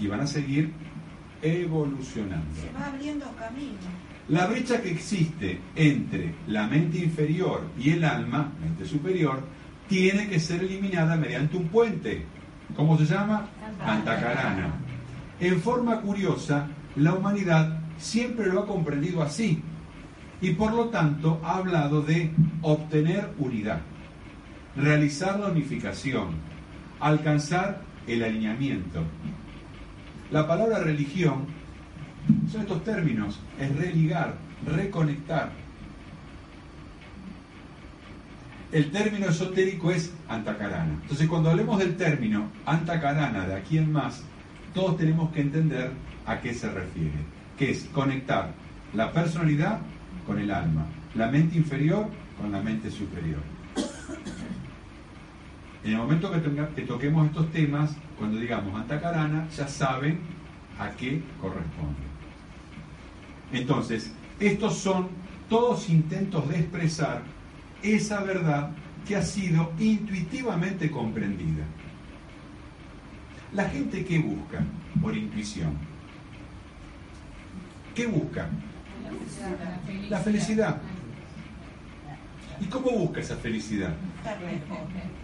Y 0.01 0.09
van 0.09 0.23
a 0.23 0.27
seguir 0.27 0.73
evolucionando. 1.43 2.61
Se 2.61 2.73
va 2.73 2.87
abriendo 2.87 3.25
camino. 3.37 4.08
La 4.29 4.47
brecha 4.47 4.83
que 4.83 4.91
existe 4.91 5.59
entre 5.75 6.35
la 6.49 6.67
mente 6.67 6.99
inferior 6.99 7.63
y 7.79 7.91
el 7.91 8.05
alma, 8.05 8.53
mente 8.61 8.85
superior, 8.85 9.41
tiene 9.89 10.29
que 10.29 10.39
ser 10.39 10.61
eliminada 10.61 11.17
mediante 11.17 11.57
un 11.57 11.69
puente. 11.69 12.27
¿Cómo 12.77 12.99
se 12.99 13.07
llama? 13.07 13.49
Antacarana. 13.83 14.75
En 15.41 15.61
forma 15.63 16.03
curiosa, 16.03 16.67
la 16.97 17.15
humanidad 17.15 17.79
siempre 17.97 18.49
lo 18.53 18.61
ha 18.61 18.67
comprendido 18.67 19.23
así 19.23 19.63
y 20.41 20.51
por 20.51 20.75
lo 20.75 20.87
tanto 20.87 21.41
ha 21.43 21.57
hablado 21.57 22.03
de 22.03 22.31
obtener 22.63 23.31
unidad, 23.39 23.81
realizar 24.77 25.41
la 25.41 25.49
unificación, 25.49 26.29
alcanzar 27.01 27.81
el 28.07 28.23
alineamiento. 28.23 29.03
La 30.31 30.47
palabra 30.47 30.81
religión 30.81 31.47
son 32.51 32.63
estos 32.63 32.85
términos, 32.85 33.39
es 33.59 33.77
religar, 33.77 34.37
reconectar. 34.67 35.51
El 38.73 38.91
término 38.91 39.27
esotérico 39.29 39.91
es 39.91 40.13
antacarana. 40.29 40.99
Entonces 41.03 41.27
cuando 41.27 41.51
hablemos 41.51 41.79
del 41.79 41.97
término 41.97 42.51
antacarana 42.67 43.47
de 43.47 43.55
aquí 43.55 43.79
en 43.79 43.93
más, 43.93 44.23
todos 44.75 44.99
tenemos 44.99 45.33
que 45.33 45.41
entender 45.41 45.91
a 46.27 46.41
qué 46.41 46.53
se 46.53 46.71
refiere, 46.71 47.19
que 47.59 47.71
es 47.71 47.85
conectar 47.93 48.53
la 48.93 49.13
personalidad 49.13 49.81
con 50.27 50.39
el 50.39 50.51
alma, 50.51 50.87
la 51.15 51.31
mente 51.31 51.57
inferior 51.57 52.09
con 52.39 52.53
la 52.53 52.61
mente 52.61 52.91
superior. 52.91 53.41
En 55.85 55.93
el 55.93 55.99
momento 55.99 56.31
que, 56.31 56.43
que 56.75 56.83
toquemos 56.83 57.27
estos 57.27 57.51
temas, 57.51 57.97
cuando 58.19 58.39
digamos 58.39 58.79
antacarana, 58.79 59.49
ya 59.49 59.67
saben 59.67 60.19
a 60.79 60.91
qué 60.91 61.23
corresponde. 61.41 62.08
Entonces, 63.53 64.13
estos 64.41 64.79
son 64.79 65.09
todos 65.49 65.89
intentos 65.89 66.49
de 66.49 66.59
expresar 66.59 67.23
esa 67.83 68.21
verdad 68.21 68.71
que 69.07 69.17
ha 69.17 69.23
sido 69.23 69.73
intuitivamente 69.79 70.91
comprendida. 70.91 71.65
La 73.55 73.69
gente 73.69 74.05
que 74.05 74.19
busca 74.19 74.63
por 75.01 75.17
intuición, 75.17 75.73
¿qué 77.95 78.07
busca? 78.07 78.49
La 80.11 80.19
felicidad. 80.19 80.81
¿Y 82.61 82.67
cómo 82.67 82.91
busca 82.91 83.21
esa 83.21 83.37
felicidad? 83.37 83.95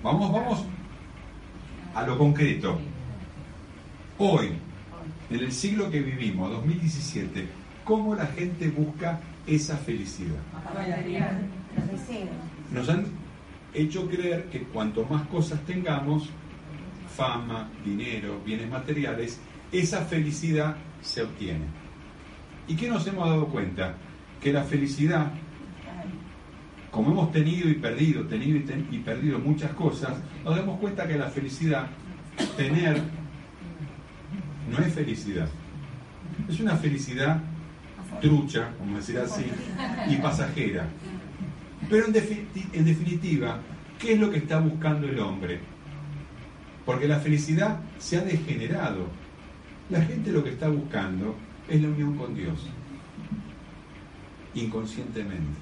Vamos, 0.03 0.33
vamos 0.33 0.65
a 1.95 2.03
lo 2.07 2.17
concreto. 2.17 2.79
Hoy, 4.17 4.53
en 5.31 5.41
el 5.41 5.53
siglo 5.53 5.91
que 5.91 6.01
vivimos, 6.01 6.51
2017, 6.51 7.47
¿cómo 7.85 8.15
la 8.15 8.27
gente 8.27 8.69
busca 8.71 9.21
esa 9.47 9.77
felicidad? 9.77 10.41
Nos 12.73 12.89
han 12.89 13.05
hecho 13.73 14.09
creer 14.09 14.45
que 14.51 14.63
cuanto 14.65 15.05
más 15.05 15.27
cosas 15.29 15.61
tengamos, 15.67 16.31
fama, 17.15 17.69
dinero, 17.85 18.41
bienes 18.45 18.69
materiales, 18.71 19.41
esa 19.71 20.01
felicidad 20.03 20.77
se 21.03 21.23
obtiene. 21.23 21.65
¿Y 22.67 22.75
qué 22.77 22.89
nos 22.89 23.07
hemos 23.07 23.29
dado 23.29 23.47
cuenta? 23.49 23.95
Que 24.41 24.53
la 24.53 24.65
felicidad, 24.65 25.31
como 26.91 27.11
hemos 27.11 27.33
tenido 27.33 27.69
y 27.69 27.75
perdido, 27.75 28.25
tenido 28.27 28.57
y, 28.57 28.97
y 28.97 28.99
perdido 29.01 29.39
muchas 29.39 29.73
cosas, 29.73 30.15
nos 30.45 30.57
damos 30.57 30.81
cuenta 30.81 31.07
que 31.07 31.19
la 31.19 31.29
felicidad, 31.29 31.87
tener, 32.57 33.01
no 34.71 34.79
es 34.79 34.93
felicidad. 34.95 35.49
Es 36.49 36.59
una 36.61 36.77
felicidad 36.77 37.41
trucha, 38.21 38.71
como 38.79 38.97
decir 38.97 39.19
así, 39.19 39.45
y 40.09 40.17
pasajera. 40.17 40.87
Pero 41.89 42.07
en, 42.07 42.15
defi- 42.15 42.47
en 42.73 42.85
definitiva, 42.85 43.61
¿qué 43.99 44.15
es 44.15 44.21
lo 44.21 44.31
que 44.31 44.39
está 44.39 44.59
buscando 44.61 45.07
el 45.09 45.19
hombre? 45.19 45.61
Porque 46.87 47.09
la 47.09 47.19
felicidad 47.21 47.81
se 47.99 48.19
ha 48.19 48.23
degenerado. 48.23 49.09
La 49.91 50.01
gente 50.03 50.33
lo 50.33 50.43
que 50.43 50.51
está 50.51 50.69
buscando 50.69 51.37
es 51.69 51.81
la 51.83 51.89
unión 51.89 52.17
con 52.17 52.35
Dios, 52.35 52.67
inconscientemente. 54.55 55.59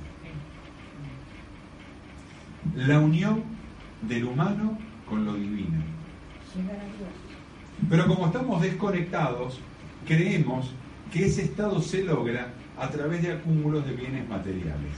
La 2.76 3.00
unión 3.00 3.42
del 4.02 4.24
humano 4.24 4.78
con 5.08 5.24
lo 5.24 5.34
divino. 5.34 5.80
Pero 7.90 8.06
como 8.06 8.26
estamos 8.26 8.62
desconectados, 8.62 9.58
creemos 10.06 10.72
que 11.12 11.26
ese 11.26 11.42
estado 11.42 11.80
se 11.82 12.02
logra 12.02 12.52
a 12.78 12.88
través 12.88 13.22
de 13.22 13.32
acúmulos 13.32 13.86
de 13.86 13.92
bienes 13.92 14.28
materiales. 14.28 14.92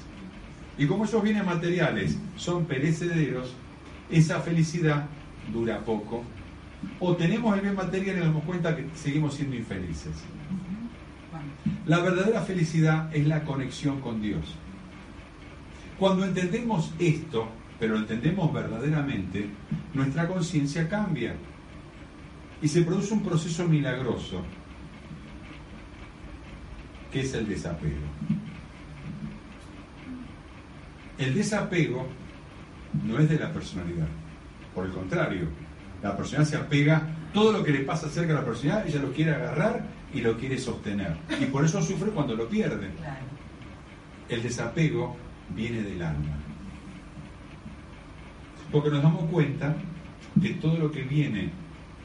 Y 0.79 0.87
como 0.87 1.05
esos 1.05 1.23
bienes 1.23 1.45
materiales 1.45 2.17
son 2.37 2.65
perecederos, 2.67 3.55
esa 4.11 4.41
felicidad 4.41 5.07
dura 5.53 5.81
poco. 5.81 6.23
O 7.01 7.17
tenemos 7.17 7.55
el 7.55 7.63
bien 7.63 7.75
material 7.75 8.17
y 8.17 8.19
nos 8.21 8.29
damos 8.29 8.45
cuenta 8.45 8.77
que 8.77 8.87
seguimos 8.95 9.35
siendo 9.35 9.57
infelices. 9.57 10.13
La 11.87 11.99
verdadera 11.99 12.43
felicidad 12.43 13.15
es 13.15 13.27
la 13.27 13.43
conexión 13.45 14.01
con 14.01 14.23
Dios. 14.23 14.55
Cuando 15.99 16.25
entendemos 16.25 16.93
esto, 16.99 17.49
pero 17.79 17.95
lo 17.95 18.01
entendemos 18.01 18.53
verdaderamente, 18.53 19.49
nuestra 19.93 20.29
conciencia 20.29 20.89
cambia 20.89 21.35
y 22.63 22.69
se 22.69 22.83
produce 22.83 23.15
un 23.15 23.23
proceso 23.23 23.69
milagroso, 23.69 24.43
que 27.15 27.21
es 27.21 27.33
el 27.33 27.49
desapego. 27.49 27.95
El 31.17 31.33
desapego 31.33 32.09
no 33.05 33.21
es 33.21 33.29
de 33.29 33.39
la 33.39 33.53
personalidad, 33.53 34.09
por 34.75 34.85
el 34.87 34.91
contrario, 34.91 35.47
la 36.03 36.17
personalidad 36.17 36.51
se 36.51 36.57
apega, 36.57 37.07
todo 37.33 37.53
lo 37.53 37.63
que 37.63 37.71
le 37.71 37.85
pasa 37.85 38.09
cerca 38.09 38.33
de 38.33 38.41
la 38.41 38.45
personalidad, 38.45 38.89
ella 38.89 39.01
lo 39.01 39.13
quiere 39.13 39.33
agarrar 39.33 39.87
y 40.13 40.23
lo 40.23 40.37
quiere 40.37 40.59
sostener, 40.59 41.17
y 41.41 41.45
por 41.45 41.65
eso 41.65 41.81
sufre 41.81 42.11
cuando 42.11 42.35
lo 42.35 42.49
pierde. 42.49 42.91
El 44.29 44.43
desapego 44.43 45.17
viene 45.55 45.83
del 45.83 46.03
alma. 46.03 46.37
Porque 48.73 48.91
nos 48.91 49.05
damos 49.05 49.31
cuenta 49.31 49.77
que 50.43 50.55
todo 50.55 50.79
lo 50.79 50.91
que 50.91 51.03
viene 51.03 51.53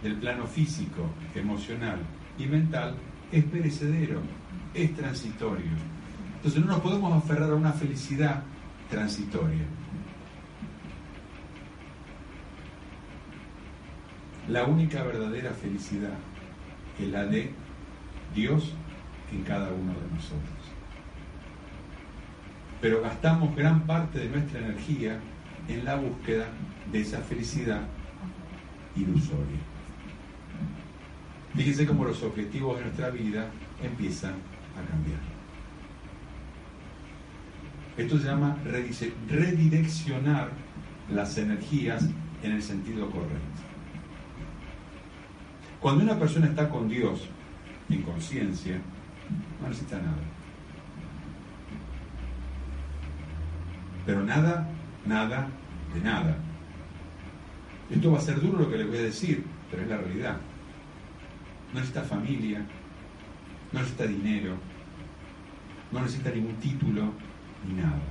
del 0.03 0.18
plano 0.18 0.45
físico, 0.45 1.10
emocional 1.34 1.97
y 2.38 2.45
mental 2.45 2.93
es 3.32 3.43
perecedero, 3.45 4.22
es 4.74 4.95
transitorio. 4.95 5.72
Entonces 6.36 6.61
no 6.61 6.67
nos 6.67 6.80
podemos 6.80 7.13
aferrar 7.13 7.51
a 7.51 7.55
una 7.55 7.74
felicidad 7.74 8.43
transitoria. 8.89 9.65
La 14.47 14.63
única 14.63 15.03
verdadera 15.03 15.51
felicidad 15.51 16.13
es 16.99 17.07
la 17.07 17.26
de 17.26 17.51
Dios 18.34 18.74
en 19.32 19.43
cada 19.43 19.70
uno 19.72 19.93
de 19.93 20.15
nosotros. 20.15 20.59
Pero 22.82 23.01
gastamos 23.01 23.55
gran 23.55 23.82
parte 23.82 24.20
de 24.20 24.30
nuestra 24.30 24.59
energía 24.59 25.20
en 25.67 25.86
la 25.86 25.95
búsqueda 25.95 26.47
de 26.91 27.01
esa 27.01 27.20
felicidad 27.20 27.82
ilusoria. 28.95 29.59
Fíjense 31.55 31.86
cómo 31.86 32.05
los 32.05 32.24
objetivos 32.24 32.78
de 32.78 32.86
nuestra 32.86 33.09
vida 33.09 33.49
empiezan 33.84 34.34
a 34.80 34.86
cambiar. 34.86 35.20
Esto 37.98 38.18
se 38.18 38.26
llama 38.26 38.58
redireccionar 39.28 40.52
las 41.12 41.38
energías 41.38 42.08
en 42.44 42.52
el 42.54 42.64
sentido 42.64 43.10
correcto. 43.10 43.62
Cuando 45.80 46.04
una 46.04 46.18
persona 46.18 46.48
está 46.48 46.70
con 46.70 46.88
Dios 46.88 47.28
en 47.90 48.02
conciencia, 48.04 48.80
no 49.62 49.68
necesita 49.68 49.98
nada. 49.98 50.24
Pero 54.06 54.24
nada, 54.24 54.68
nada, 55.06 55.48
de 55.94 56.02
nada. 56.02 56.38
Esto 57.90 58.12
va 58.12 58.18
a 58.18 58.22
ser 58.22 58.40
duro 58.40 58.60
lo 58.60 58.70
que 58.70 58.78
les 58.78 58.88
voy 58.88 58.98
a 58.98 59.04
decir, 59.04 59.44
pero 59.70 59.84
es 59.84 59.90
la 59.90 59.98
realidad. 59.98 60.38
No 61.74 61.80
necesita 61.80 62.04
familia, 62.04 62.66
no 63.72 63.80
necesita 63.80 64.06
dinero, 64.06 64.56
no 65.92 66.02
necesita 66.02 66.32
ningún 66.32 66.56
título 66.56 67.14
ni 67.68 67.82
nada. 67.82 68.02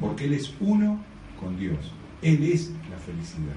Porque 0.00 0.24
Él 0.24 0.34
es 0.34 0.54
uno 0.60 1.02
con 1.38 1.58
Dios. 1.58 1.92
Él 2.22 2.42
es 2.44 2.72
la 2.90 2.96
felicidad. 2.98 3.56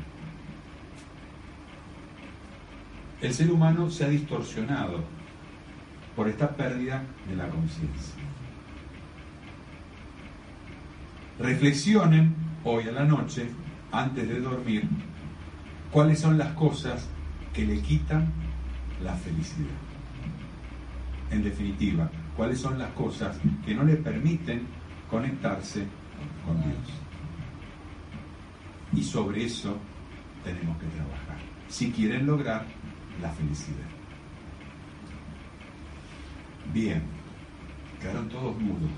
el 3.25 3.33
ser 3.33 3.51
humano 3.51 3.89
se 3.89 4.05
ha 4.05 4.09
distorsionado 4.09 5.03
por 6.15 6.27
esta 6.27 6.55
pérdida 6.55 7.03
de 7.27 7.35
la 7.35 7.47
conciencia. 7.49 8.15
Reflexionen 11.39 12.35
hoy 12.63 12.87
a 12.87 12.91
la 12.91 13.03
noche, 13.03 13.49
antes 13.91 14.27
de 14.27 14.39
dormir, 14.39 14.83
cuáles 15.91 16.19
son 16.19 16.37
las 16.37 16.53
cosas 16.53 17.07
que 17.53 17.65
le 17.65 17.81
quitan 17.81 18.31
la 19.03 19.13
felicidad. 19.15 19.84
En 21.31 21.43
definitiva, 21.43 22.09
cuáles 22.35 22.59
son 22.59 22.77
las 22.77 22.91
cosas 22.91 23.37
que 23.65 23.73
no 23.73 23.83
le 23.83 23.95
permiten 23.95 24.67
conectarse 25.09 25.85
con 26.45 26.61
Dios. 26.61 26.77
Y 28.93 29.03
sobre 29.03 29.45
eso 29.45 29.77
tenemos 30.43 30.77
que 30.77 30.87
trabajar, 30.87 31.37
si 31.67 31.91
quieren 31.91 32.25
lograr 32.25 32.65
la 33.21 33.29
felicidad. 33.31 33.89
Bien, 36.73 37.01
quedaron 37.99 38.29
todos 38.29 38.59
mudos. 38.59 38.91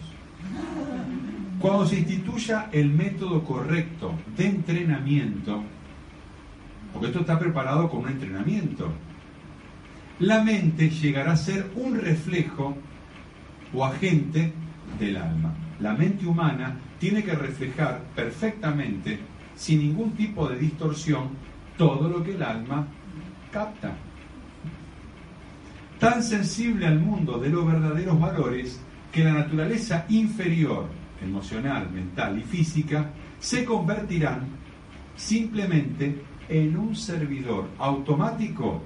Cuando 1.60 1.86
se 1.88 2.00
instituya 2.00 2.70
el 2.72 2.92
método 2.92 3.44
correcto 3.44 4.14
de 4.36 4.48
entrenamiento, 4.48 5.64
porque 6.94 7.08
esto 7.08 7.22
está 7.22 7.40
preparado 7.40 7.90
con 7.90 8.02
un 8.02 8.10
entrenamiento, 8.10 8.92
la 10.20 10.44
mente 10.44 10.90
llegará 10.90 11.34
a 11.34 11.38
ser 11.38 11.70
un 11.76 11.96
reflejo 11.96 12.76
o 13.74 13.86
agente 13.86 14.52
del 15.00 15.18
alma. 15.18 15.54
La 15.80 15.94
mente 15.94 16.26
humana 16.26 16.76
tiene 17.00 17.24
que 17.24 17.36
reflejar 17.36 18.02
perfectamente, 18.16 19.20
sin 19.56 19.80
ningún 19.80 20.12
tipo 20.12 20.48
de 20.48 20.58
distorsión, 20.58 21.30
todo 21.78 22.10
lo 22.10 22.24
que 22.24 22.34
el 22.34 22.42
alma 22.42 22.88
capta. 23.52 23.96
Tan 26.00 26.24
sensible 26.24 26.88
al 26.88 27.00
mundo 27.00 27.38
de 27.38 27.50
los 27.50 27.66
verdaderos 27.66 28.20
valores 28.20 28.80
que 29.12 29.24
la 29.24 29.34
naturaleza 29.34 30.06
inferior, 30.10 30.88
emocional, 31.22 31.92
mental 31.92 32.40
y 32.40 32.44
física, 32.44 33.12
se 33.40 33.66
convertirán 33.66 34.48
simplemente 35.16 36.24
en 36.50 36.78
un 36.78 36.96
servidor 36.96 37.68
automático 37.78 38.82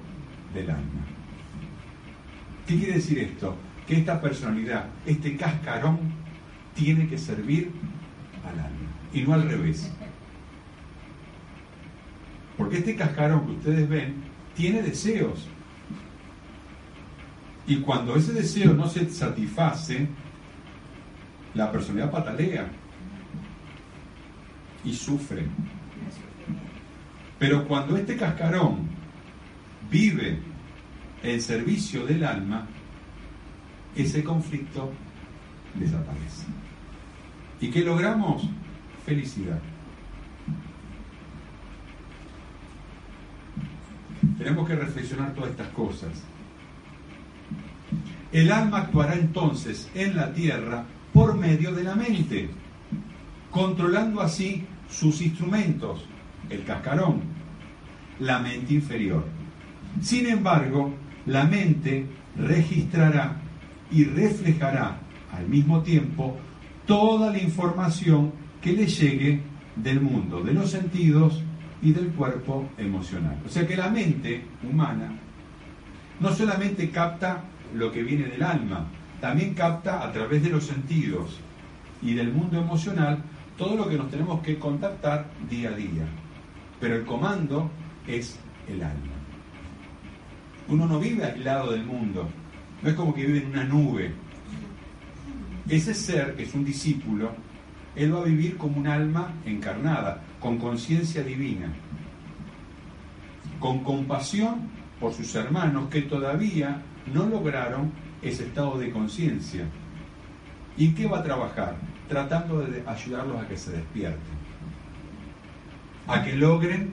del 0.54 0.70
alma. 0.70 1.11
¿Qué 2.66 2.76
quiere 2.76 2.94
decir 2.94 3.18
esto? 3.18 3.56
Que 3.86 3.98
esta 3.98 4.20
personalidad, 4.20 4.86
este 5.06 5.36
cascarón, 5.36 5.98
tiene 6.74 7.08
que 7.08 7.18
servir 7.18 7.70
al 8.44 8.58
alma 8.58 8.90
y 9.12 9.22
no 9.22 9.34
al 9.34 9.48
revés. 9.48 9.90
Porque 12.56 12.78
este 12.78 12.94
cascarón 12.94 13.46
que 13.46 13.52
ustedes 13.52 13.88
ven 13.88 14.14
tiene 14.54 14.82
deseos. 14.82 15.48
Y 17.66 17.76
cuando 17.76 18.16
ese 18.16 18.32
deseo 18.32 18.72
no 18.74 18.88
se 18.88 19.08
satisface, 19.10 20.08
la 21.54 21.70
personalidad 21.70 22.10
patalea 22.10 22.66
y 24.84 24.94
sufre. 24.94 25.46
Pero 27.38 27.66
cuando 27.66 27.96
este 27.96 28.16
cascarón 28.16 28.88
vive 29.90 30.38
el 31.22 31.40
servicio 31.40 32.04
del 32.04 32.24
alma, 32.24 32.66
ese 33.94 34.24
conflicto 34.24 34.92
desaparece. 35.74 36.46
¿Y 37.60 37.70
qué 37.70 37.84
logramos? 37.84 38.48
Felicidad. 39.06 39.60
Tenemos 44.38 44.66
que 44.66 44.74
reflexionar 44.74 45.34
todas 45.34 45.50
estas 45.50 45.68
cosas. 45.68 46.10
El 48.32 48.50
alma 48.50 48.78
actuará 48.78 49.14
entonces 49.14 49.90
en 49.94 50.16
la 50.16 50.32
tierra 50.32 50.84
por 51.12 51.36
medio 51.36 51.72
de 51.72 51.84
la 51.84 51.94
mente, 51.94 52.50
controlando 53.50 54.20
así 54.20 54.64
sus 54.88 55.20
instrumentos, 55.20 56.04
el 56.48 56.64
cascarón, 56.64 57.20
la 58.18 58.38
mente 58.38 58.74
inferior. 58.74 59.24
Sin 60.00 60.26
embargo, 60.26 60.94
la 61.26 61.44
mente 61.44 62.06
registrará 62.36 63.36
y 63.90 64.04
reflejará 64.04 64.98
al 65.32 65.48
mismo 65.48 65.82
tiempo 65.82 66.36
toda 66.86 67.30
la 67.30 67.38
información 67.38 68.32
que 68.60 68.72
le 68.72 68.86
llegue 68.86 69.40
del 69.76 70.00
mundo, 70.00 70.42
de 70.42 70.52
los 70.52 70.70
sentidos 70.70 71.42
y 71.82 71.92
del 71.92 72.08
cuerpo 72.08 72.68
emocional. 72.78 73.38
O 73.44 73.48
sea 73.48 73.66
que 73.66 73.76
la 73.76 73.88
mente 73.88 74.44
humana 74.70 75.12
no 76.20 76.32
solamente 76.32 76.90
capta 76.90 77.44
lo 77.74 77.90
que 77.90 78.02
viene 78.02 78.24
del 78.24 78.42
alma, 78.42 78.86
también 79.20 79.54
capta 79.54 80.04
a 80.04 80.12
través 80.12 80.42
de 80.42 80.50
los 80.50 80.64
sentidos 80.64 81.40
y 82.02 82.14
del 82.14 82.32
mundo 82.32 82.58
emocional 82.58 83.22
todo 83.56 83.76
lo 83.76 83.88
que 83.88 83.96
nos 83.96 84.10
tenemos 84.10 84.42
que 84.42 84.58
contactar 84.58 85.26
día 85.48 85.70
a 85.70 85.76
día. 85.76 86.06
Pero 86.80 86.96
el 86.96 87.04
comando 87.04 87.70
es 88.06 88.38
el 88.68 88.82
alma. 88.82 89.11
Uno 90.68 90.86
no 90.86 90.98
vive 90.98 91.24
aislado 91.24 91.72
del 91.72 91.84
mundo, 91.84 92.28
no 92.82 92.88
es 92.88 92.94
como 92.94 93.14
que 93.14 93.26
vive 93.26 93.38
en 93.38 93.48
una 93.48 93.64
nube. 93.64 94.12
Ese 95.68 95.94
ser, 95.94 96.34
que 96.34 96.44
es 96.44 96.54
un 96.54 96.64
discípulo, 96.64 97.30
él 97.94 98.14
va 98.14 98.20
a 98.20 98.24
vivir 98.24 98.56
como 98.56 98.78
un 98.78 98.86
alma 98.86 99.32
encarnada, 99.44 100.22
con 100.40 100.58
conciencia 100.58 101.22
divina, 101.22 101.72
con 103.60 103.84
compasión 103.84 104.68
por 104.98 105.12
sus 105.12 105.34
hermanos 105.34 105.88
que 105.88 106.02
todavía 106.02 106.82
no 107.12 107.26
lograron 107.26 107.92
ese 108.22 108.44
estado 108.44 108.78
de 108.78 108.90
conciencia. 108.90 109.64
¿Y 110.76 110.92
qué 110.94 111.06
va 111.06 111.18
a 111.18 111.22
trabajar? 111.22 111.76
Tratando 112.08 112.60
de 112.60 112.82
ayudarlos 112.86 113.42
a 113.42 113.48
que 113.48 113.56
se 113.56 113.72
despierten, 113.72 114.20
a 116.06 116.22
que 116.22 116.34
logren 116.34 116.90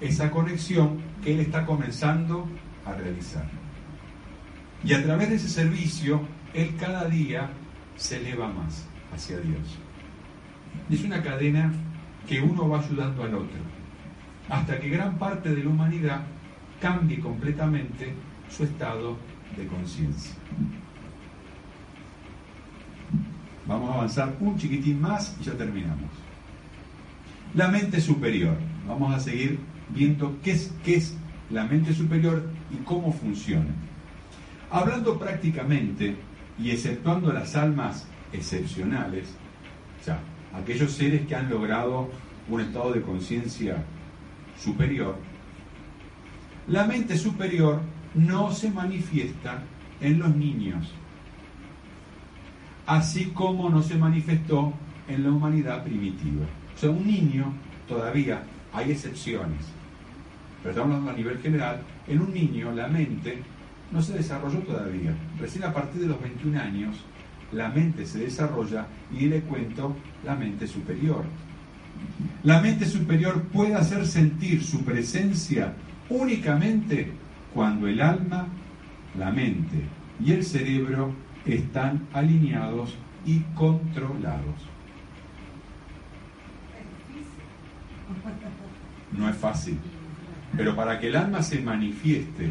esa 0.00 0.30
conexión 0.30 0.98
que 1.22 1.34
él 1.34 1.40
está 1.40 1.66
comenzando 1.66 2.48
a 2.88 2.94
realizar. 2.94 3.44
Y 4.84 4.92
a 4.92 5.02
través 5.02 5.28
de 5.28 5.36
ese 5.36 5.48
servicio, 5.48 6.22
él 6.54 6.74
cada 6.78 7.06
día 7.06 7.50
se 7.96 8.18
eleva 8.18 8.48
más 8.48 8.86
hacia 9.12 9.38
Dios. 9.38 9.78
Es 10.90 11.02
una 11.04 11.22
cadena 11.22 11.72
que 12.26 12.40
uno 12.40 12.68
va 12.68 12.80
ayudando 12.80 13.22
al 13.24 13.34
otro, 13.34 13.58
hasta 14.48 14.78
que 14.78 14.88
gran 14.88 15.18
parte 15.18 15.54
de 15.54 15.64
la 15.64 15.70
humanidad 15.70 16.20
cambie 16.80 17.18
completamente 17.18 18.12
su 18.48 18.64
estado 18.64 19.16
de 19.56 19.66
conciencia. 19.66 20.34
Vamos 23.66 23.90
a 23.90 23.94
avanzar 23.94 24.36
un 24.40 24.56
chiquitín 24.56 25.00
más 25.00 25.36
y 25.40 25.44
ya 25.44 25.52
terminamos. 25.52 26.10
La 27.54 27.68
mente 27.68 28.00
superior. 28.00 28.56
Vamos 28.86 29.14
a 29.14 29.20
seguir 29.20 29.58
viendo 29.90 30.38
qué 30.42 30.52
es, 30.52 30.72
qué 30.84 30.96
es 30.96 31.14
la 31.50 31.64
mente 31.64 31.94
superior 31.94 32.42
y 32.70 32.76
cómo 32.84 33.12
funciona. 33.12 33.70
Hablando 34.70 35.18
prácticamente 35.18 36.16
y 36.58 36.70
exceptuando 36.70 37.32
las 37.32 37.56
almas 37.56 38.06
excepcionales, 38.32 39.34
o 40.00 40.04
sea, 40.04 40.20
aquellos 40.54 40.92
seres 40.92 41.26
que 41.26 41.34
han 41.34 41.48
logrado 41.48 42.10
un 42.48 42.60
estado 42.60 42.92
de 42.92 43.02
conciencia 43.02 43.82
superior, 44.58 45.16
la 46.66 46.84
mente 46.84 47.16
superior 47.16 47.80
no 48.14 48.52
se 48.52 48.70
manifiesta 48.70 49.62
en 50.00 50.18
los 50.18 50.34
niños, 50.34 50.92
así 52.86 53.26
como 53.26 53.70
no 53.70 53.82
se 53.82 53.96
manifestó 53.96 54.72
en 55.08 55.24
la 55.24 55.30
humanidad 55.30 55.82
primitiva. 55.82 56.44
O 56.74 56.78
sea, 56.78 56.90
un 56.90 57.06
niño 57.06 57.52
todavía 57.88 58.42
hay 58.72 58.92
excepciones, 58.92 59.66
pero 60.62 60.70
estamos 60.70 60.90
hablando 60.90 61.10
a 61.10 61.16
nivel 61.16 61.38
general, 61.38 61.80
en 62.06 62.20
un 62.20 62.32
niño 62.32 62.72
la 62.72 62.88
mente 62.88 63.42
no 63.92 64.02
se 64.02 64.14
desarrolló 64.14 64.58
todavía. 64.60 65.14
Recién 65.38 65.64
a 65.64 65.72
partir 65.72 66.02
de 66.02 66.08
los 66.08 66.20
21 66.20 66.60
años 66.60 66.96
la 67.52 67.68
mente 67.68 68.04
se 68.06 68.20
desarrolla 68.20 68.86
y 69.12 69.26
le 69.26 69.40
cuento 69.40 69.96
la 70.24 70.34
mente 70.34 70.66
superior. 70.66 71.24
La 72.42 72.60
mente 72.60 72.86
superior 72.86 73.42
puede 73.44 73.74
hacer 73.74 74.06
sentir 74.06 74.62
su 74.62 74.84
presencia 74.84 75.74
únicamente 76.08 77.12
cuando 77.54 77.86
el 77.88 78.00
alma, 78.00 78.46
la 79.18 79.30
mente 79.30 79.82
y 80.24 80.32
el 80.32 80.44
cerebro 80.44 81.12
están 81.46 82.06
alineados 82.12 82.94
y 83.24 83.40
controlados. 83.54 84.66
No 89.12 89.28
es 89.28 89.36
fácil, 89.36 89.78
pero 90.56 90.74
para 90.74 90.98
que 90.98 91.08
el 91.08 91.16
alma 91.16 91.42
se 91.42 91.60
manifieste, 91.60 92.50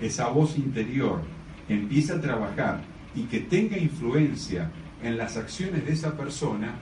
esa 0.00 0.28
voz 0.28 0.58
interior 0.58 1.22
empiece 1.68 2.12
a 2.12 2.20
trabajar 2.20 2.82
y 3.14 3.22
que 3.22 3.40
tenga 3.40 3.78
influencia 3.78 4.70
en 5.02 5.16
las 5.16 5.36
acciones 5.36 5.84
de 5.84 5.92
esa 5.92 6.16
persona, 6.16 6.74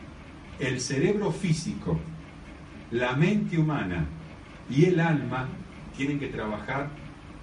el 0.59 0.80
cerebro 0.80 1.30
físico, 1.30 1.99
la 2.90 3.14
mente 3.14 3.59
humana 3.59 4.07
y 4.70 4.84
el 4.84 5.01
alma 5.01 5.49
tienen 5.97 6.18
que 6.18 6.28
trabajar 6.28 6.88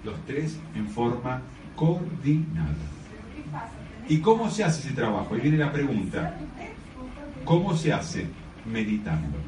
los 0.04 0.14
tres 0.26 0.58
en 0.74 0.88
forma 0.88 1.42
coordinada. 1.76 2.74
¿Y 4.08 4.18
cómo 4.18 4.50
se 4.50 4.64
hace 4.64 4.88
ese 4.88 4.96
trabajo? 4.96 5.34
Ahí 5.34 5.40
viene 5.40 5.58
la 5.58 5.72
pregunta. 5.72 6.36
¿Cómo 7.44 7.76
se 7.76 7.92
hace? 7.92 8.26
Meditando. 8.66 9.38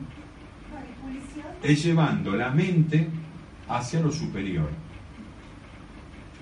Es 1.62 1.84
llevando 1.84 2.36
la 2.36 2.50
mente 2.50 3.08
hacia 3.68 4.00
lo 4.00 4.10
superior. 4.10 4.68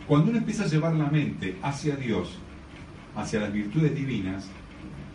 Cuando 0.07 0.31
uno 0.31 0.39
empieza 0.39 0.65
a 0.65 0.69
llevar 0.69 0.95
la 0.95 1.07
mente 1.07 1.57
hacia 1.63 1.97
Dios, 1.97 2.39
hacia 3.15 3.41
las 3.41 3.53
virtudes 3.53 3.95
divinas, 3.95 4.49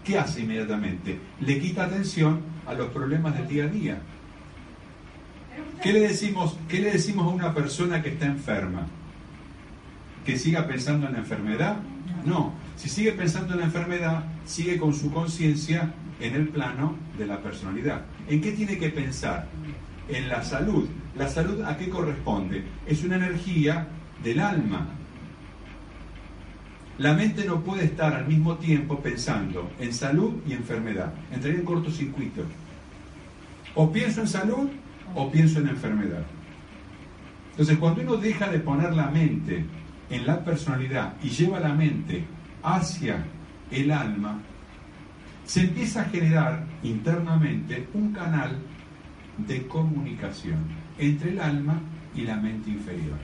¿qué 0.03 0.17
hace 0.17 0.41
inmediatamente? 0.41 1.19
Le 1.41 1.59
quita 1.59 1.85
atención 1.85 2.41
a 2.65 2.73
los 2.73 2.89
problemas 2.89 3.37
del 3.37 3.47
día 3.47 3.65
a 3.65 3.67
día. 3.67 4.01
¿Qué 5.81 5.93
le 5.93 5.99
decimos, 5.99 6.57
qué 6.67 6.79
le 6.79 6.91
decimos 6.91 7.25
a 7.27 7.29
una 7.29 7.53
persona 7.53 8.01
que 8.01 8.09
está 8.09 8.25
enferma? 8.25 8.87
¿Que 10.25 10.37
siga 10.37 10.65
pensando 10.65 11.07
en 11.07 11.13
la 11.13 11.19
enfermedad? 11.19 11.77
No. 12.25 12.53
Si 12.75 12.89
sigue 12.89 13.11
pensando 13.11 13.53
en 13.53 13.59
la 13.59 13.65
enfermedad, 13.65 14.23
sigue 14.45 14.77
con 14.77 14.93
su 14.93 15.11
conciencia 15.11 15.93
en 16.19 16.35
el 16.35 16.49
plano 16.49 16.95
de 17.17 17.27
la 17.27 17.41
personalidad. 17.41 18.05
¿En 18.27 18.41
qué 18.41 18.51
tiene 18.51 18.77
que 18.77 18.89
pensar? 18.89 19.47
En 20.09 20.29
la 20.29 20.43
salud. 20.43 20.87
¿La 21.17 21.29
salud 21.29 21.61
a 21.61 21.77
qué 21.77 21.89
corresponde? 21.89 22.63
Es 22.85 23.03
una 23.03 23.15
energía 23.15 23.87
del 24.21 24.39
alma. 24.39 24.85
La 26.97 27.13
mente 27.13 27.45
no 27.45 27.61
puede 27.61 27.85
estar 27.85 28.13
al 28.13 28.27
mismo 28.27 28.55
tiempo 28.55 28.99
pensando 28.99 29.71
en 29.79 29.93
salud 29.93 30.33
y 30.45 30.53
enfermedad. 30.53 31.13
Entraría 31.31 31.59
en 31.59 31.65
cortocircuito. 31.65 32.43
O 33.75 33.91
pienso 33.91 34.21
en 34.21 34.27
salud 34.27 34.69
o 35.13 35.31
pienso 35.31 35.59
en 35.59 35.69
enfermedad. 35.69 36.23
Entonces, 37.51 37.77
cuando 37.77 38.01
uno 38.01 38.17
deja 38.17 38.49
de 38.49 38.59
poner 38.59 38.93
la 38.93 39.07
mente 39.07 39.63
en 40.09 40.27
la 40.27 40.43
personalidad 40.43 41.13
y 41.23 41.29
lleva 41.29 41.61
la 41.61 41.73
mente 41.73 42.25
hacia 42.61 43.23
el 43.71 43.91
alma, 43.91 44.39
se 45.45 45.61
empieza 45.61 46.01
a 46.01 46.05
generar 46.05 46.65
internamente 46.83 47.87
un 47.93 48.11
canal 48.11 48.57
de 49.37 49.65
comunicación 49.67 50.84
entre 50.97 51.31
el 51.31 51.39
alma 51.39 51.79
y 52.15 52.21
la 52.21 52.35
mente 52.37 52.69
inferior. 52.69 53.17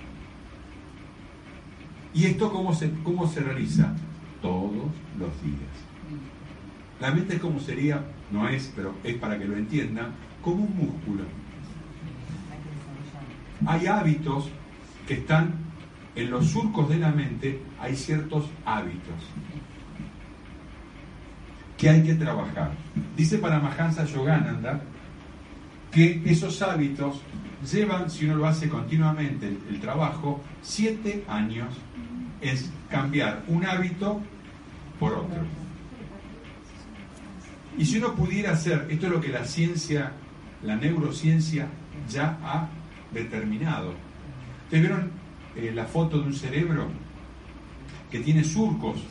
¿Y 2.14 2.26
esto 2.26 2.52
cómo 2.52 2.74
se, 2.74 2.92
cómo 3.04 3.28
se 3.28 3.40
realiza? 3.40 3.94
Todos 4.42 4.92
los 5.18 5.44
días. 5.44 5.92
La 7.00 7.12
mente 7.12 7.36
es 7.36 7.42
como 7.42 7.60
sería, 7.60 8.04
no 8.32 8.48
es, 8.50 8.72
pero 8.76 8.96
es 9.04 9.16
para 9.16 9.38
que 9.38 9.46
lo 9.46 9.56
entiendan, 9.56 10.12
como 10.42 10.66
un 10.66 10.76
músculo. 10.76 11.24
Hay 13.66 13.88
hábitos 13.88 14.50
que 15.08 15.16
están 15.16 15.54
en 16.16 16.30
los 16.30 16.48
surcos 16.48 16.90
de 16.90 16.98
la 16.98 17.12
mente, 17.12 17.62
hay 17.80 17.96
ciertos 17.96 18.50
hábitos 18.66 19.16
que 21.78 21.90
hay 21.90 22.04
que 22.04 22.14
trabajar. 22.14 22.72
Dice 23.18 23.40
Paramahansa 23.40 24.06
Yogananda 24.06 24.82
que 25.92 26.22
esos 26.26 26.62
hábitos 26.62 27.22
llevan, 27.72 28.10
si 28.10 28.26
uno 28.26 28.36
lo 28.36 28.48
hace 28.48 28.70
continuamente, 28.70 29.48
el, 29.48 29.60
el 29.70 29.80
trabajo, 29.80 30.42
siete 30.62 31.24
años 31.28 31.70
es 32.42 32.72
cambiar 32.90 33.44
un 33.48 33.66
hábito 33.66 34.22
por 35.00 35.14
otro. 35.14 35.42
Y 37.78 37.86
si 37.86 37.98
uno 37.98 38.14
pudiera 38.16 38.52
hacer, 38.52 38.88
esto 38.90 39.08
es 39.08 39.12
lo 39.12 39.22
que 39.22 39.30
la 39.30 39.46
ciencia, 39.46 40.12
la 40.64 40.76
neurociencia 40.76 41.68
ya 42.10 42.38
ha 42.44 42.68
determinado. 43.14 43.94
¿Ustedes 44.66 44.84
vieron 44.84 45.12
eh, 45.56 45.72
la 45.74 45.86
foto 45.86 46.20
de 46.20 46.28
un 46.28 46.34
cerebro 46.34 46.88
que 48.10 48.20
tiene 48.20 48.44
surcos? 48.44 49.04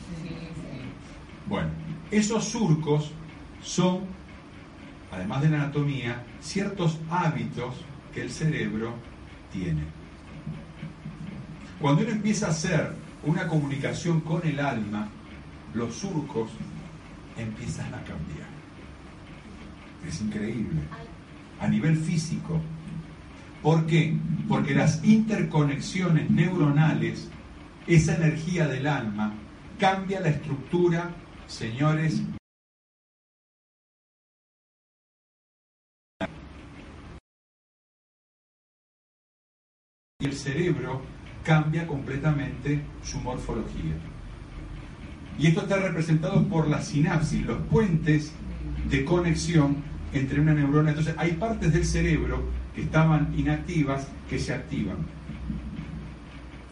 Bueno, 1.47 1.69
esos 2.11 2.45
surcos 2.45 3.11
son, 3.63 4.01
además 5.11 5.41
de 5.41 5.49
la 5.49 5.63
anatomía, 5.63 6.23
ciertos 6.41 6.99
hábitos 7.09 7.75
que 8.13 8.21
el 8.21 8.31
cerebro 8.31 8.93
tiene. 9.51 9.83
Cuando 11.79 12.03
uno 12.03 12.11
empieza 12.11 12.47
a 12.47 12.51
hacer 12.51 12.93
una 13.23 13.47
comunicación 13.47 14.21
con 14.21 14.45
el 14.47 14.59
alma, 14.59 15.09
los 15.73 15.95
surcos 15.95 16.51
empiezan 17.37 17.87
a 17.93 18.03
cambiar. 18.03 18.49
Es 20.07 20.21
increíble. 20.21 20.81
A 21.59 21.67
nivel 21.67 21.97
físico. 21.97 22.59
¿Por 23.61 23.85
qué? 23.85 24.17
Porque 24.47 24.73
las 24.73 25.03
interconexiones 25.03 26.29
neuronales, 26.29 27.29
esa 27.85 28.15
energía 28.15 28.67
del 28.67 28.87
alma, 28.87 29.33
cambia 29.79 30.19
la 30.19 30.29
estructura, 30.29 31.11
señores, 31.47 32.23
y 40.21 40.25
el 40.25 40.33
cerebro 40.33 41.01
cambia 41.43 41.87
completamente 41.87 42.81
su 43.03 43.19
morfología. 43.19 43.95
Y 45.37 45.47
esto 45.47 45.61
está 45.61 45.77
representado 45.77 46.47
por 46.47 46.67
la 46.67 46.81
sinapsis, 46.81 47.45
los 47.45 47.61
puentes 47.63 48.31
de 48.89 49.03
conexión 49.03 49.77
entre 50.13 50.39
una 50.39 50.53
neurona. 50.53 50.89
Entonces 50.89 51.15
hay 51.17 51.31
partes 51.33 51.73
del 51.73 51.85
cerebro 51.85 52.43
que 52.75 52.83
estaban 52.83 53.33
inactivas 53.37 54.07
que 54.29 54.37
se 54.37 54.53
activan. 54.53 54.97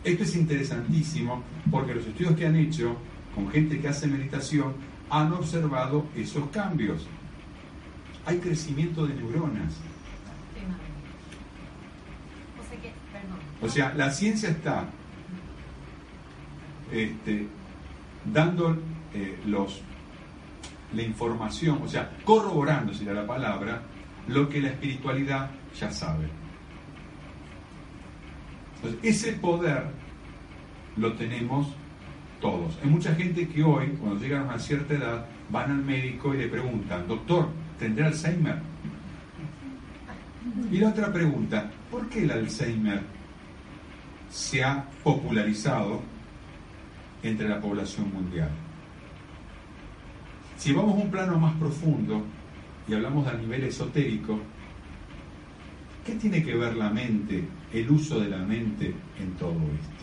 Esto 0.04 0.24
es 0.24 0.36
interesantísimo 0.36 1.44
porque 1.72 1.96
los 1.96 2.06
estudios 2.06 2.36
que 2.36 2.46
han 2.46 2.56
hecho 2.56 2.96
con 3.34 3.50
gente 3.50 3.80
que 3.80 3.88
hace 3.88 4.08
meditación 4.08 4.74
han 5.10 5.34
observado 5.34 6.06
esos 6.16 6.48
cambios. 6.50 7.08
Hay 8.26 8.38
crecimiento 8.38 9.08
de 9.08 9.16
neuronas. 9.16 9.74
O 13.62 13.68
sea, 13.68 13.94
la 13.96 14.10
ciencia 14.12 14.50
está 14.50 14.86
este, 16.92 17.48
dando 18.26 18.78
eh, 19.14 19.38
los, 19.46 19.82
la 20.94 21.02
información, 21.02 21.82
o 21.84 21.88
sea, 21.88 22.10
corroborando, 22.24 22.94
la 23.14 23.28
palabra, 23.28 23.82
lo 24.28 24.48
que 24.48 24.62
la 24.62 24.70
espiritualidad 24.70 25.50
ya 25.78 25.92
sabe. 25.92 26.28
Ese 29.04 29.34
poder 29.34 29.88
lo 30.96 31.14
tenemos 31.14 31.68
todos. 32.40 32.78
Hay 32.82 32.90
mucha 32.90 33.14
gente 33.16 33.48
que 33.48 33.62
hoy, 33.62 33.88
cuando 34.00 34.20
llegan 34.20 34.44
a 34.44 34.46
una 34.46 34.60
cierta 34.60 34.94
edad, 34.94 35.26
van 35.50 35.72
al 35.72 35.84
médico 35.84 36.34
y 36.34 36.38
le 36.38 36.48
preguntan, 36.48 37.08
doctor, 37.08 37.50
¿tendré 37.78 38.06
Alzheimer? 38.06 38.60
Y 40.72 40.78
la 40.78 40.90
otra 40.90 41.12
pregunta, 41.12 41.70
¿por 41.92 42.08
qué 42.08 42.24
el 42.24 42.32
Alzheimer 42.32 43.19
se 44.30 44.64
ha 44.64 44.86
popularizado 45.04 46.02
entre 47.24 47.50
la 47.50 47.60
población 47.60 48.14
mundial? 48.14 48.50
Si 50.58 50.74
vamos 50.74 51.00
a 51.00 51.04
un 51.04 51.12
plano 51.12 51.40
más 51.40 51.56
profundo 51.56 52.24
y 52.88 52.94
hablamos 52.94 53.28
a 53.28 53.34
nivel 53.34 53.64
esotérico, 53.64 54.40
¿qué 56.06 56.16
tiene 56.16 56.44
que 56.44 56.56
ver 56.56 56.76
la 56.76 56.90
mente, 56.90 57.46
el 57.74 57.90
uso 57.90 58.20
de 58.20 58.30
la 58.30 58.40
mente 58.40 58.94
en 59.20 59.32
todo 59.36 59.54
esto? 59.54 60.00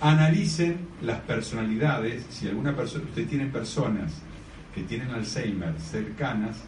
Analicen 0.00 0.88
las 1.02 1.20
personalidades, 1.20 2.26
si 2.28 2.48
alguna 2.48 2.74
persona, 2.74 3.04
ustedes 3.04 3.28
tienen 3.28 3.52
personas 3.52 4.22
que 4.74 4.82
tienen 4.82 5.10
Alzheimer 5.10 5.78
cercanas, 5.78 6.64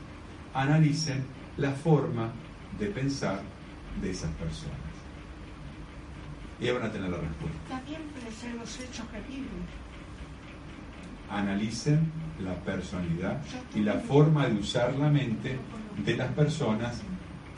analicen 0.52 1.24
la 1.56 1.72
forma 1.72 2.30
de 2.78 2.86
pensar 2.86 3.40
de 4.00 4.10
esas 4.10 4.30
personas. 4.32 4.76
Y 6.60 6.66
ahí 6.66 6.72
van 6.72 6.84
a 6.84 6.92
tener 6.92 7.10
la 7.10 7.18
respuesta. 7.18 7.58
También 7.68 8.02
puede 8.02 8.32
ser 8.32 8.54
los 8.54 8.80
hechos 8.80 9.06
que 9.06 9.20
viven. 9.28 9.84
Analicen 11.30 12.10
la 12.40 12.54
personalidad 12.54 13.40
y 13.74 13.80
la 13.80 13.94
forma 13.94 14.46
de 14.46 14.54
usar 14.54 14.94
la 14.94 15.08
mente 15.08 15.58
de 16.04 16.16
las 16.16 16.30
personas 16.32 17.02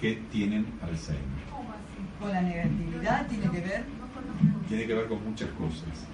que 0.00 0.22
tienen 0.30 0.66
Alzheimer. 0.82 1.46
Con 2.20 2.30
la 2.30 2.40
negatividad 2.40 3.26
tiene 3.26 3.50
que 3.50 3.60
ver. 3.60 3.84
Tiene 4.68 4.86
que 4.86 4.94
ver 4.94 5.08
con 5.08 5.24
muchas 5.24 5.50
cosas. 5.50 6.06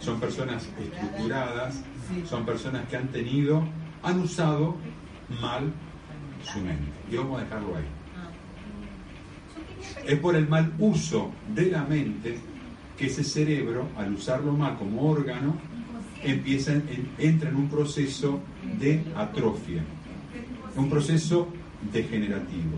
Son 0.00 0.18
personas 0.18 0.66
estructuradas, 0.78 1.82
son 2.26 2.44
personas 2.46 2.86
que 2.88 2.96
han 2.96 3.08
tenido, 3.08 3.62
han 4.02 4.20
usado 4.20 4.76
mal 5.40 5.72
su 6.42 6.58
mente. 6.60 6.90
Y 7.10 7.16
vamos 7.16 7.40
a 7.40 7.44
dejarlo 7.44 7.76
ahí. 7.76 7.99
Es 10.06 10.18
por 10.18 10.36
el 10.36 10.48
mal 10.48 10.72
uso 10.78 11.30
de 11.54 11.70
la 11.70 11.84
mente 11.84 12.36
que 12.96 13.06
ese 13.06 13.24
cerebro, 13.24 13.88
al 13.96 14.12
usarlo 14.12 14.52
mal 14.52 14.76
como 14.76 15.02
órgano, 15.10 15.54
empieza 16.22 16.72
en- 16.72 17.08
entra 17.18 17.48
en 17.50 17.56
un 17.56 17.68
proceso 17.68 18.40
de 18.78 19.02
atrofia, 19.16 19.82
un 20.76 20.90
proceso 20.90 21.48
degenerativo. 21.92 22.76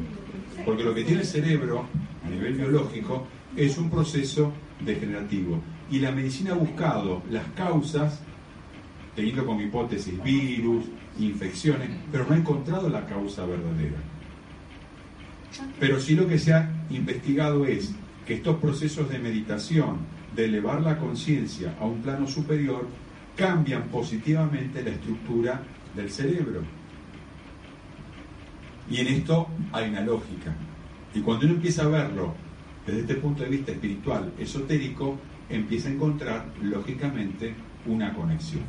Porque 0.64 0.84
lo 0.84 0.94
que 0.94 1.02
tiene 1.04 1.22
el 1.22 1.26
cerebro 1.26 1.86
a 2.24 2.28
nivel 2.30 2.54
biológico 2.54 3.26
es 3.56 3.76
un 3.78 3.90
proceso 3.90 4.52
degenerativo. 4.84 5.60
Y 5.90 5.98
la 5.98 6.12
medicina 6.12 6.52
ha 6.52 6.54
buscado 6.54 7.22
las 7.30 7.44
causas, 7.56 8.20
teniendo 9.16 9.44
como 9.44 9.60
hipótesis 9.60 10.22
virus, 10.22 10.84
infecciones, 11.18 11.90
pero 12.10 12.24
no 12.26 12.34
ha 12.34 12.38
encontrado 12.38 12.88
la 12.88 13.04
causa 13.06 13.44
verdadera. 13.44 13.98
Pero 15.80 16.00
sí 16.00 16.14
lo 16.14 16.26
que 16.26 16.38
se 16.38 16.54
ha 16.54 16.70
investigado 16.96 17.66
es 17.66 17.94
que 18.26 18.34
estos 18.34 18.56
procesos 18.56 19.08
de 19.08 19.18
meditación, 19.18 19.98
de 20.34 20.46
elevar 20.46 20.80
la 20.82 20.98
conciencia 20.98 21.74
a 21.80 21.84
un 21.84 22.00
plano 22.02 22.26
superior, 22.26 22.86
cambian 23.36 23.84
positivamente 23.84 24.82
la 24.82 24.90
estructura 24.90 25.62
del 25.94 26.10
cerebro. 26.10 26.62
Y 28.90 28.98
en 28.98 29.06
esto 29.08 29.48
hay 29.72 29.90
una 29.90 30.00
lógica. 30.02 30.54
Y 31.14 31.20
cuando 31.20 31.46
uno 31.46 31.54
empieza 31.54 31.82
a 31.82 31.88
verlo 31.88 32.34
desde 32.86 33.00
este 33.00 33.14
punto 33.16 33.42
de 33.42 33.50
vista 33.50 33.72
espiritual, 33.72 34.32
esotérico, 34.38 35.18
empieza 35.48 35.88
a 35.88 35.92
encontrar, 35.92 36.46
lógicamente, 36.62 37.54
una 37.86 38.12
conexión. 38.12 38.62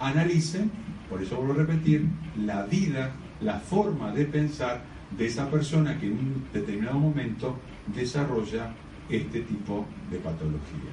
Analicen, 0.00 0.70
por 1.08 1.22
eso 1.22 1.36
vuelvo 1.36 1.54
a 1.54 1.64
repetir, 1.64 2.06
la 2.44 2.64
vida, 2.66 3.12
la 3.40 3.58
forma 3.60 4.12
de 4.12 4.24
pensar 4.26 4.82
de 5.10 5.26
esa 5.26 5.50
persona 5.50 5.98
que 5.98 6.06
en 6.06 6.12
un 6.12 6.44
determinado 6.52 6.98
momento 6.98 7.58
desarrolla 7.94 8.72
este 9.08 9.40
tipo 9.40 9.86
de 10.10 10.18
patología. 10.18 10.90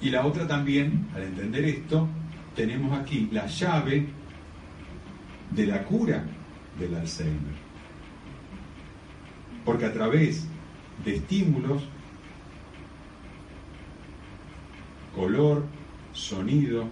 Y 0.00 0.10
la 0.10 0.24
otra 0.24 0.46
también, 0.46 1.08
al 1.14 1.22
entender 1.22 1.64
esto, 1.64 2.08
tenemos 2.54 2.98
aquí 2.98 3.28
la 3.32 3.46
llave 3.46 4.06
de 5.50 5.66
la 5.66 5.84
cura 5.84 6.24
del 6.78 6.94
Alzheimer. 6.94 7.68
Porque 9.64 9.86
a 9.86 9.92
través 9.92 10.46
de 11.04 11.16
estímulos, 11.16 11.82
color, 15.14 15.64
sonido, 16.12 16.88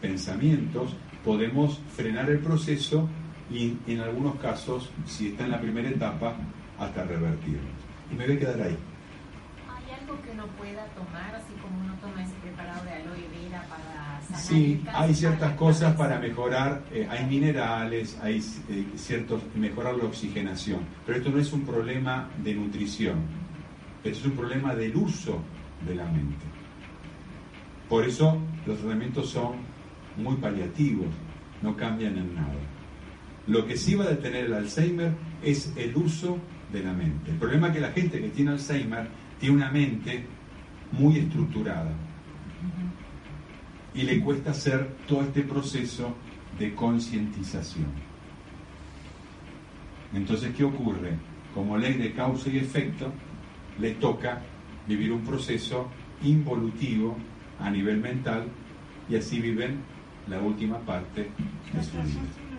pensamientos, 0.00 0.94
podemos 1.24 1.80
frenar 1.96 2.28
el 2.30 2.40
proceso 2.40 3.08
y 3.50 3.76
en 3.86 4.00
algunos 4.00 4.36
casos, 4.36 4.90
si 5.06 5.28
está 5.28 5.44
en 5.44 5.50
la 5.50 5.60
primera 5.60 5.88
etapa, 5.88 6.34
hasta 6.78 7.04
revertirlo. 7.04 7.68
Y 8.10 8.14
me 8.14 8.26
voy 8.26 8.36
a 8.36 8.38
quedar 8.38 8.62
ahí. 8.62 8.76
¿Hay 9.68 10.00
algo 10.00 10.20
que 10.22 10.30
uno 10.30 10.46
pueda 10.58 10.86
tomar, 10.86 11.34
así 11.34 11.52
como 11.60 11.80
uno 11.80 11.94
toma 12.00 12.22
ese 12.22 12.34
preparado 12.42 12.84
de 12.84 12.92
aloe 12.92 13.28
vera 13.28 13.62
para 13.68 14.20
sanar 14.22 14.40
Sí, 14.40 14.82
el 14.82 14.88
hay 14.94 15.14
ciertas 15.14 15.54
cosas 15.56 15.94
para 15.96 16.18
mejorar, 16.18 16.82
eh, 16.92 17.06
hay 17.10 17.26
minerales, 17.26 18.18
hay 18.22 18.38
eh, 18.68 18.86
ciertos, 18.96 19.42
mejorar 19.54 19.94
la 19.94 20.04
oxigenación, 20.04 20.80
pero 21.06 21.18
esto 21.18 21.30
no 21.30 21.38
es 21.38 21.52
un 21.52 21.62
problema 21.62 22.28
de 22.42 22.54
nutrición, 22.54 23.22
esto 24.02 24.18
es 24.20 24.26
un 24.26 24.32
problema 24.32 24.74
del 24.74 24.96
uso 24.96 25.40
de 25.86 25.94
la 25.94 26.04
mente. 26.06 26.44
Por 27.88 28.04
eso 28.04 28.38
los 28.66 28.78
tratamientos 28.78 29.30
son 29.30 29.56
muy 30.16 30.36
paliativos, 30.36 31.08
no 31.62 31.76
cambian 31.76 32.16
en 32.16 32.34
nada. 32.34 32.73
Lo 33.46 33.66
que 33.66 33.76
sí 33.76 33.94
va 33.94 34.04
a 34.04 34.10
detener 34.10 34.46
el 34.46 34.54
Alzheimer 34.54 35.12
es 35.42 35.72
el 35.76 35.96
uso 35.96 36.38
de 36.72 36.82
la 36.82 36.92
mente. 36.92 37.30
El 37.30 37.36
problema 37.36 37.68
es 37.68 37.74
que 37.74 37.80
la 37.80 37.92
gente 37.92 38.20
que 38.20 38.28
tiene 38.30 38.52
Alzheimer 38.52 39.08
tiene 39.38 39.56
una 39.56 39.70
mente 39.70 40.24
muy 40.92 41.18
estructurada 41.18 41.92
y 43.94 44.02
le 44.02 44.20
cuesta 44.20 44.50
hacer 44.50 44.88
todo 45.06 45.22
este 45.22 45.42
proceso 45.42 46.14
de 46.58 46.74
concientización. 46.74 47.86
Entonces, 50.14 50.54
¿qué 50.56 50.64
ocurre? 50.64 51.12
Como 51.54 51.76
ley 51.76 51.94
de 51.94 52.12
causa 52.12 52.48
y 52.48 52.58
efecto, 52.58 53.12
le 53.78 53.92
toca 53.92 54.40
vivir 54.88 55.12
un 55.12 55.22
proceso 55.22 55.88
involutivo 56.22 57.16
a 57.60 57.70
nivel 57.70 57.98
mental 58.00 58.44
y 59.08 59.16
así 59.16 59.40
viven 59.40 59.78
la 60.28 60.40
última 60.40 60.78
parte 60.78 61.30
de 61.72 61.82
su 61.82 61.92
vida. 61.92 62.53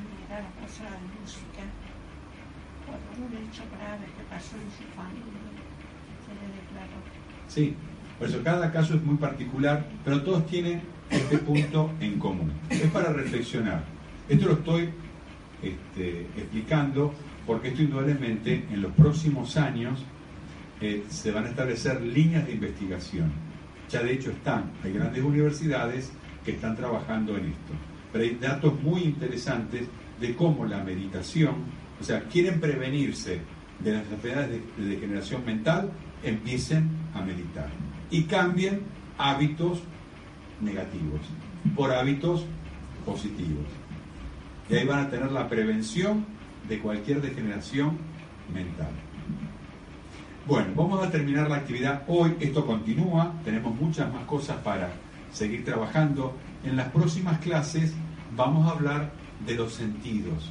Compañera, 0.00 0.42
la 0.42 0.50
profesora 0.58 0.90
de 0.90 1.20
música, 1.20 1.62
por 2.86 2.98
un 3.18 3.32
hecho 3.36 3.62
grave 3.76 4.06
que 4.16 4.24
pasó 4.28 4.56
en 4.56 4.70
su 4.72 4.84
familia, 4.94 5.40
se 6.24 6.32
le 6.34 6.46
declaró. 6.60 6.98
Sí, 7.48 7.74
por 8.18 8.28
eso 8.28 8.42
cada 8.42 8.70
caso 8.72 8.94
es 8.94 9.02
muy 9.02 9.16
particular, 9.16 9.86
pero 10.04 10.22
todos 10.22 10.46
tienen 10.46 10.82
este 11.10 11.38
punto 11.38 11.90
en 12.00 12.18
común. 12.18 12.52
Es 12.68 12.90
para 12.90 13.12
reflexionar. 13.12 13.84
Esto 14.28 14.46
lo 14.46 14.52
estoy 14.54 14.90
este, 15.62 16.22
explicando 16.36 17.12
porque 17.46 17.68
esto 17.68 17.82
indudablemente 17.82 18.64
en 18.70 18.82
los 18.82 18.92
próximos 18.92 19.56
años 19.56 20.04
eh, 20.80 21.04
se 21.08 21.30
van 21.32 21.46
a 21.46 21.48
establecer 21.48 22.00
líneas 22.00 22.46
de 22.46 22.52
investigación. 22.52 23.32
Ya 23.90 24.02
de 24.02 24.12
hecho 24.12 24.30
están, 24.30 24.70
hay 24.84 24.92
grandes 24.92 25.22
universidades 25.22 26.12
que 26.44 26.52
están 26.52 26.76
trabajando 26.76 27.36
en 27.36 27.46
esto. 27.46 27.89
Datos 28.40 28.80
muy 28.82 29.02
interesantes 29.02 29.86
de 30.20 30.34
cómo 30.34 30.66
la 30.66 30.82
meditación, 30.82 31.54
o 32.00 32.04
sea, 32.04 32.24
quieren 32.24 32.60
prevenirse 32.60 33.40
de 33.78 33.92
las 33.92 34.02
enfermedades 34.02 34.60
de, 34.76 34.82
de 34.82 34.94
degeneración 34.94 35.44
mental, 35.44 35.90
empiecen 36.22 36.90
a 37.14 37.22
meditar 37.22 37.68
y 38.10 38.24
cambien 38.24 38.82
hábitos 39.16 39.80
negativos 40.60 41.20
por 41.76 41.92
hábitos 41.92 42.44
positivos. 43.04 43.66
Y 44.68 44.74
ahí 44.74 44.86
van 44.86 45.06
a 45.06 45.10
tener 45.10 45.32
la 45.32 45.48
prevención 45.48 46.24
de 46.68 46.78
cualquier 46.78 47.20
degeneración 47.20 47.98
mental. 48.52 48.90
Bueno, 50.46 50.68
vamos 50.74 51.04
a 51.06 51.10
terminar 51.10 51.48
la 51.50 51.56
actividad 51.56 52.02
hoy. 52.08 52.34
Esto 52.40 52.66
continúa, 52.66 53.34
tenemos 53.44 53.74
muchas 53.78 54.12
más 54.12 54.24
cosas 54.24 54.56
para 54.58 54.90
seguir 55.32 55.64
trabajando. 55.64 56.34
En 56.64 56.76
las 56.76 56.88
próximas 56.88 57.38
clases 57.40 57.92
vamos 58.36 58.68
a 58.68 58.72
hablar 58.72 59.12
de 59.46 59.54
los 59.54 59.72
sentidos, 59.72 60.50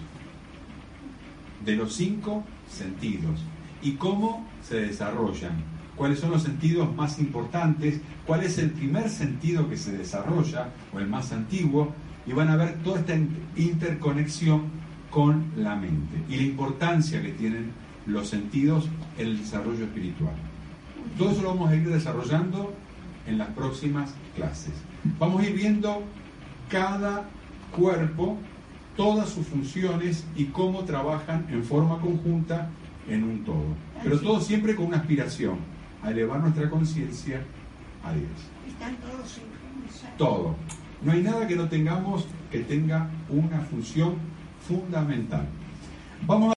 de 1.64 1.76
los 1.76 1.93
cinco 1.93 2.43
sentidos 2.68 3.41
y 3.82 3.93
cómo 3.93 4.47
se 4.64 4.78
desarrollan, 4.82 5.64
cuáles 5.95 6.20
son 6.20 6.32
los 6.32 6.43
sentidos 6.43 6.93
más 6.95 7.20
importantes, 7.20 8.01
cuál 8.26 8.43
es 8.43 8.57
el 8.57 8.72
primer 8.72 9.10
sentido 9.10 9.70
que 9.70 9.78
se 9.78 9.95
desarrolla 9.97 10.70
o 10.93 10.99
el 10.99 11.07
más 11.07 11.32
antiguo 11.32 11.93
y 12.26 12.34
van 12.34 12.49
a 12.49 12.55
ver 12.55 12.76
toda 12.84 12.99
esta 13.01 13.16
in- 13.16 13.38
interconexión 13.55 14.64
con 15.12 15.45
la 15.57 15.76
mente 15.76 16.24
y 16.30 16.38
la 16.38 16.43
importancia 16.43 17.22
que 17.22 17.32
tienen 17.32 17.72
los 18.05 18.30
sentidos 18.30 18.88
en 19.18 19.28
el 19.28 19.38
desarrollo 19.39 19.86
espiritual. 19.86 20.34
Todo 21.18 21.32
eso 21.32 21.41
lo 21.43 21.49
vamos 21.49 21.70
a 21.70 21.76
ir 21.76 21.88
desarrollando 21.89 22.74
en 23.26 23.38
las 23.38 23.49
próximas 23.49 24.13
clases. 24.36 24.74
Vamos 25.20 25.41
a 25.41 25.45
ir 25.45 25.55
viendo 25.55 26.03
cada 26.70 27.26
cuerpo, 27.76 28.38
todas 28.95 29.30
sus 29.30 29.47
funciones 29.47 30.26
y 30.36 30.45
cómo 30.45 30.84
trabajan 30.84 31.47
en 31.49 31.63
forma 31.63 31.99
conjunta 31.99 32.70
en 33.07 33.24
un 33.24 33.43
todo. 33.43 33.76
Pero 34.03 34.20
todo 34.20 34.41
siempre 34.41 34.76
con 34.76 34.88
una 34.88 34.97
aspiración, 34.97 35.57
a 36.01 36.11
elevar 36.11 36.39
nuestra 36.41 36.70
conciencia 36.70 37.41
a 38.03 38.13
Dios. 38.13 38.30
Están 38.67 38.95
todos 38.97 39.30
sincronizados. 39.30 40.17
Todo. 40.17 40.55
No 41.01 41.11
hay 41.11 41.22
nada 41.22 41.47
que 41.47 41.55
no 41.55 41.67
tengamos 41.67 42.28
que 42.51 42.59
tenga 42.59 43.09
una 43.30 43.59
función 43.61 44.15
fundamental. 44.67 45.47
Vamos 46.26 46.43
a 46.43 46.47